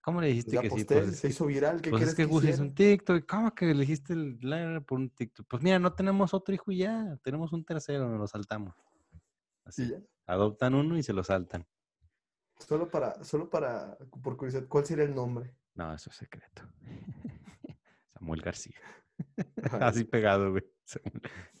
¿Cómo 0.00 0.20
le 0.20 0.28
dijiste 0.28 0.56
Ya 0.56 0.62
que 0.62 0.68
sí? 0.70 0.76
posté, 0.84 0.94
Pues 0.96 1.08
es 1.10 1.18
se 1.20 1.28
hizo 1.28 1.46
viral. 1.46 1.80
¿Qué 1.80 1.90
pues 1.90 2.02
es 2.02 2.14
que 2.14 2.26
que 2.26 2.34
hiciera? 2.34 2.62
un 2.62 2.74
TikTok. 2.74 3.24
¿Cómo 3.26 3.54
que 3.54 3.70
elegiste 3.70 4.12
el 4.14 4.38
la- 4.40 4.80
por 4.80 4.98
un 4.98 5.10
TikTok? 5.10 5.46
Pues 5.48 5.62
mira, 5.62 5.78
no 5.78 5.92
tenemos 5.94 6.34
otro 6.34 6.52
hijo 6.54 6.72
y 6.72 6.78
ya, 6.78 7.16
tenemos 7.22 7.52
un 7.52 7.64
tercero, 7.64 8.08
nos 8.08 8.18
lo 8.18 8.26
saltamos. 8.26 8.74
Así, 9.64 9.88
ya. 9.88 9.98
adoptan 10.26 10.74
uno 10.74 10.98
y 10.98 11.02
se 11.04 11.12
lo 11.12 11.22
saltan. 11.22 11.66
Solo 12.58 12.90
para, 12.90 13.22
solo 13.24 13.48
para, 13.48 13.96
por 14.22 14.36
curiosidad, 14.36 14.66
¿cuál 14.68 14.84
sería 14.86 15.04
el 15.04 15.14
nombre? 15.14 15.54
No, 15.74 15.94
eso 15.94 16.10
es 16.10 16.16
secreto. 16.16 16.62
Samuel 18.12 18.42
García. 18.42 18.76
Así 19.80 20.04
pegado, 20.04 20.50
güey. 20.50 20.64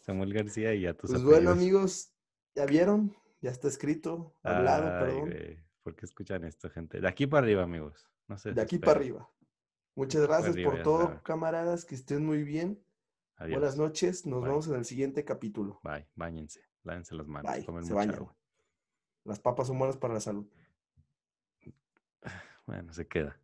Samuel, 0.00 0.32
García 0.34 0.74
y 0.74 0.82
ya 0.82 0.94
tus 0.94 1.10
Pues 1.10 1.22
bueno, 1.22 1.50
amigos, 1.50 2.12
ya 2.56 2.66
vieron, 2.66 3.14
ya 3.42 3.50
está 3.50 3.68
escrito, 3.68 4.34
hablado, 4.42 4.84
Ay, 4.84 5.04
perdón. 5.04 5.20
güey, 5.30 5.58
¿Por 5.82 5.96
qué 5.96 6.06
escuchan 6.06 6.44
esto, 6.44 6.70
gente? 6.70 7.00
De 7.00 7.08
aquí 7.08 7.26
para 7.26 7.44
arriba, 7.44 7.64
amigos. 7.64 8.08
No 8.28 8.38
sé. 8.38 8.52
De 8.52 8.62
aquí 8.62 8.78
para 8.78 8.92
arriba. 8.92 9.28
Muchas 9.96 10.22
gracias 10.22 10.52
arriba, 10.54 10.70
por 10.70 10.82
todo, 10.82 11.22
camaradas, 11.22 11.84
que 11.84 11.96
estén 11.96 12.24
muy 12.24 12.44
bien. 12.44 12.82
Adiós. 13.36 13.58
Buenas 13.58 13.76
noches, 13.76 14.24
nos 14.26 14.40
Bye. 14.40 14.48
vemos 14.48 14.68
en 14.68 14.74
el 14.76 14.84
siguiente 14.84 15.24
capítulo. 15.24 15.80
Bye. 15.82 16.08
Báñense. 16.14 16.60
Lávense 16.84 17.14
las 17.16 17.26
manos. 17.26 17.52
Bye, 17.52 17.64
Tomen 17.64 17.84
se 17.84 17.92
mucha 17.92 18.06
bañan. 18.06 18.14
agua. 18.16 18.36
Las 19.24 19.40
papas 19.40 19.66
son 19.66 19.78
buenas 19.78 19.96
para 19.96 20.14
la 20.14 20.20
salud. 20.20 20.46
Bueno, 22.64 22.92
se 22.92 23.08
queda. 23.08 23.36